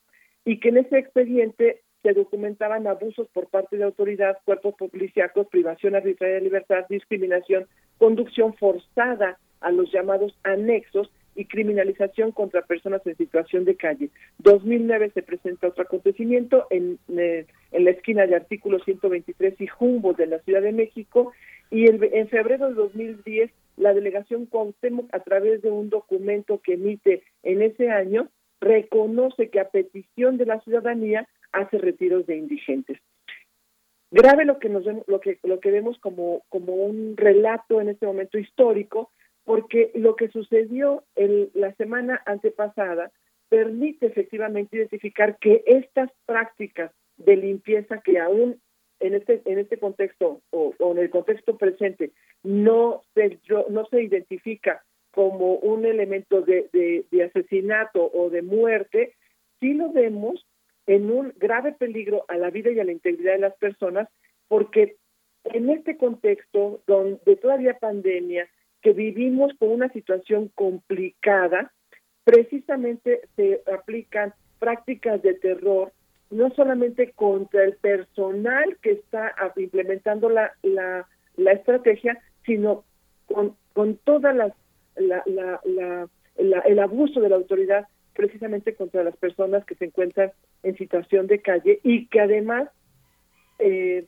[0.43, 5.95] y que en ese expediente se documentaban abusos por parte de autoridad, cuerpos policíacos, privación
[5.95, 7.67] arbitraria de libertad, discriminación,
[7.99, 14.09] conducción forzada a los llamados anexos y criminalización contra personas en situación de calle.
[14.39, 20.13] 2009 se presenta otro acontecimiento en, eh, en la esquina de artículo 123 y Jumbo
[20.13, 21.31] de la Ciudad de México
[21.71, 26.73] y el- en febrero de 2010 la delegación Cuauhtémoc a través de un documento que
[26.73, 28.27] emite en ese año
[28.59, 32.97] reconoce que a petición de la ciudadanía hace retiros de indigentes
[34.11, 38.05] grave lo que nos lo que lo que vemos como como un relato en este
[38.05, 39.11] momento histórico
[39.45, 43.11] porque lo que sucedió el, la semana antepasada
[43.49, 48.61] permite efectivamente identificar que estas prácticas de limpieza que aún
[48.99, 52.11] en este en este contexto o, en el contexto presente
[52.43, 59.15] no se no se identifica como un elemento de, de, de asesinato o de muerte
[59.59, 60.45] sí lo vemos
[60.89, 64.09] en un grave peligro a la vida y a la integridad de las personas,
[64.47, 64.95] porque
[65.43, 68.49] en este contexto donde todavía pandemia,
[68.81, 71.71] que vivimos con una situación complicada,
[72.23, 75.91] precisamente se aplican prácticas de terror,
[76.29, 82.83] no solamente contra el personal que está implementando la, la, la estrategia, sino
[83.25, 84.53] con, con todas las
[84.95, 90.31] la, la, la- el abuso de la autoridad precisamente contra las personas que se encuentran
[90.63, 92.69] en situación de calle y que además
[93.59, 94.05] eh,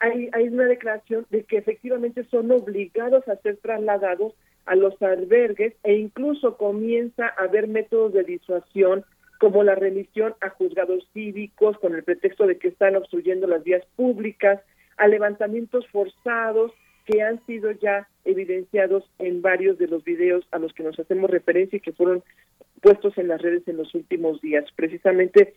[0.00, 5.74] hay, hay una declaración de que efectivamente son obligados a ser trasladados a los albergues
[5.82, 9.04] e incluso comienza a haber métodos de disuasión
[9.38, 13.84] como la remisión a juzgados cívicos con el pretexto de que están obstruyendo las vías
[13.96, 14.60] públicas,
[14.96, 16.70] a levantamientos forzados
[17.06, 21.28] que han sido ya evidenciados en varios de los videos a los que nos hacemos
[21.28, 22.22] referencia y que fueron
[22.80, 24.64] puestos en las redes en los últimos días.
[24.76, 25.54] Precisamente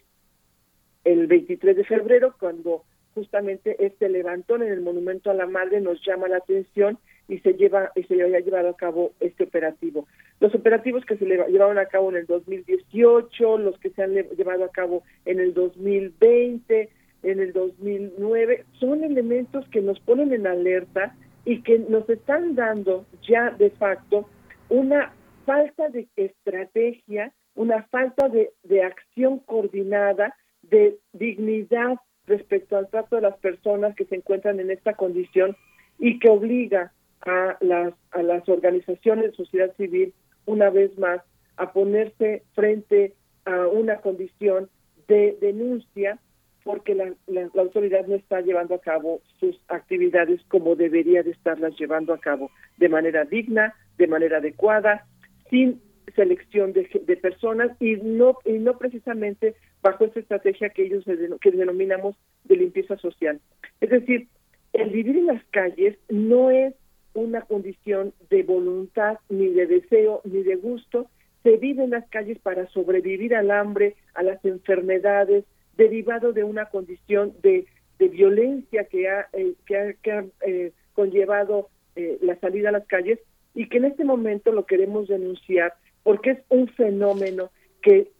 [1.03, 2.83] el 23 de febrero, cuando
[3.15, 7.53] justamente este levantón en el Monumento a la Madre nos llama la atención y se
[7.53, 10.07] lleva y se había llevado a cabo este operativo.
[10.39, 14.13] Los operativos que se le- llevaron a cabo en el 2018, los que se han
[14.13, 16.89] le- llevado a cabo en el 2020,
[17.23, 23.05] en el 2009, son elementos que nos ponen en alerta y que nos están dando
[23.27, 24.29] ya de facto
[24.69, 25.13] una
[25.45, 31.95] falta de estrategia, una falta de, de acción coordinada, de dignidad
[32.27, 35.55] respecto al trato de las personas que se encuentran en esta condición
[35.99, 40.13] y que obliga a las, a las organizaciones de sociedad civil
[40.45, 41.21] una vez más
[41.57, 43.13] a ponerse frente
[43.45, 44.69] a una condición
[45.07, 46.19] de denuncia
[46.63, 51.77] porque la, la- autoridad no está llevando a cabo sus actividades como debería de estarlas
[51.79, 55.05] llevando a cabo, de manera digna, de manera adecuada,
[55.51, 55.79] sin
[56.15, 61.03] selección de, de personas y no y no precisamente bajo esta estrategia que ellos
[61.41, 63.39] que denominamos de limpieza social.
[63.81, 64.27] Es decir,
[64.73, 66.73] el vivir en las calles no es
[67.13, 71.07] una condición de voluntad, ni de deseo, ni de gusto.
[71.43, 75.45] Se vive en las calles para sobrevivir al hambre, a las enfermedades,
[75.77, 77.65] derivado de una condición de,
[77.99, 82.73] de violencia que ha, eh, que ha, que ha, eh, conllevado eh, la salida a
[82.73, 83.19] las calles
[83.53, 85.73] y que en este momento lo queremos denunciar
[86.05, 87.49] porque es un fenómeno
[87.81, 88.11] que,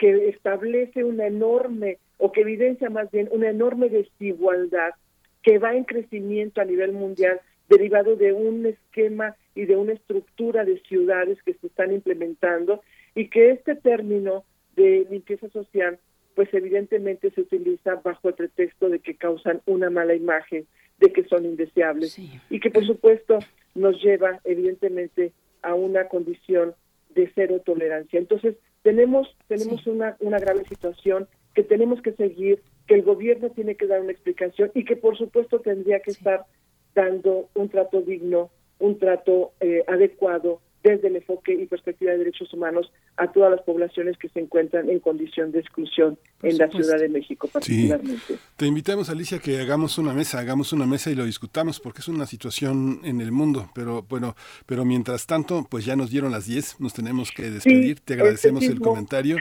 [0.00, 4.90] que, establece una enorme, o que evidencia más bien una enorme desigualdad
[5.44, 10.64] que va en crecimiento a nivel mundial derivado de un esquema y de una estructura
[10.64, 12.82] de ciudades que se están implementando
[13.14, 14.44] y que este término
[14.74, 16.00] de limpieza social
[16.34, 20.66] pues evidentemente se utiliza bajo el pretexto de que causan una mala imagen,
[20.98, 22.18] de que son indeseables
[22.50, 23.38] y que por supuesto
[23.76, 25.30] nos lleva evidentemente
[25.62, 26.74] a una condición
[27.14, 28.18] de cero tolerancia.
[28.18, 33.76] Entonces, tenemos tenemos una, una grave situación que tenemos que seguir, que el gobierno tiene
[33.76, 36.44] que dar una explicación y que por supuesto tendría que estar
[36.94, 42.52] dando un trato digno, un trato eh, adecuado desde el enfoque y perspectiva de derechos
[42.52, 46.68] humanos a todas las poblaciones que se encuentran en condición de exclusión Por en la.
[46.74, 48.38] Ciudad de México particularmente.
[48.56, 52.08] Te invitamos, Alicia, que hagamos una mesa, hagamos una mesa y lo discutamos, porque es
[52.08, 53.70] una situación en el mundo.
[53.74, 54.34] Pero bueno,
[54.66, 58.00] pero mientras tanto, pues ya nos dieron las 10, nos tenemos que despedir.
[58.00, 58.90] Te agradecemos este el mismo.
[58.90, 59.36] comentario.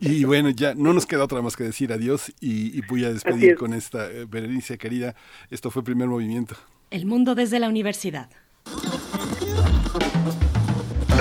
[0.00, 3.12] Y bueno, ya no nos queda otra más que decir adiós y, y voy a
[3.12, 3.58] despedir es.
[3.58, 5.14] con esta, eh, Berenice querida.
[5.50, 6.56] Esto fue primer movimiento.
[6.90, 8.30] El mundo desde la universidad.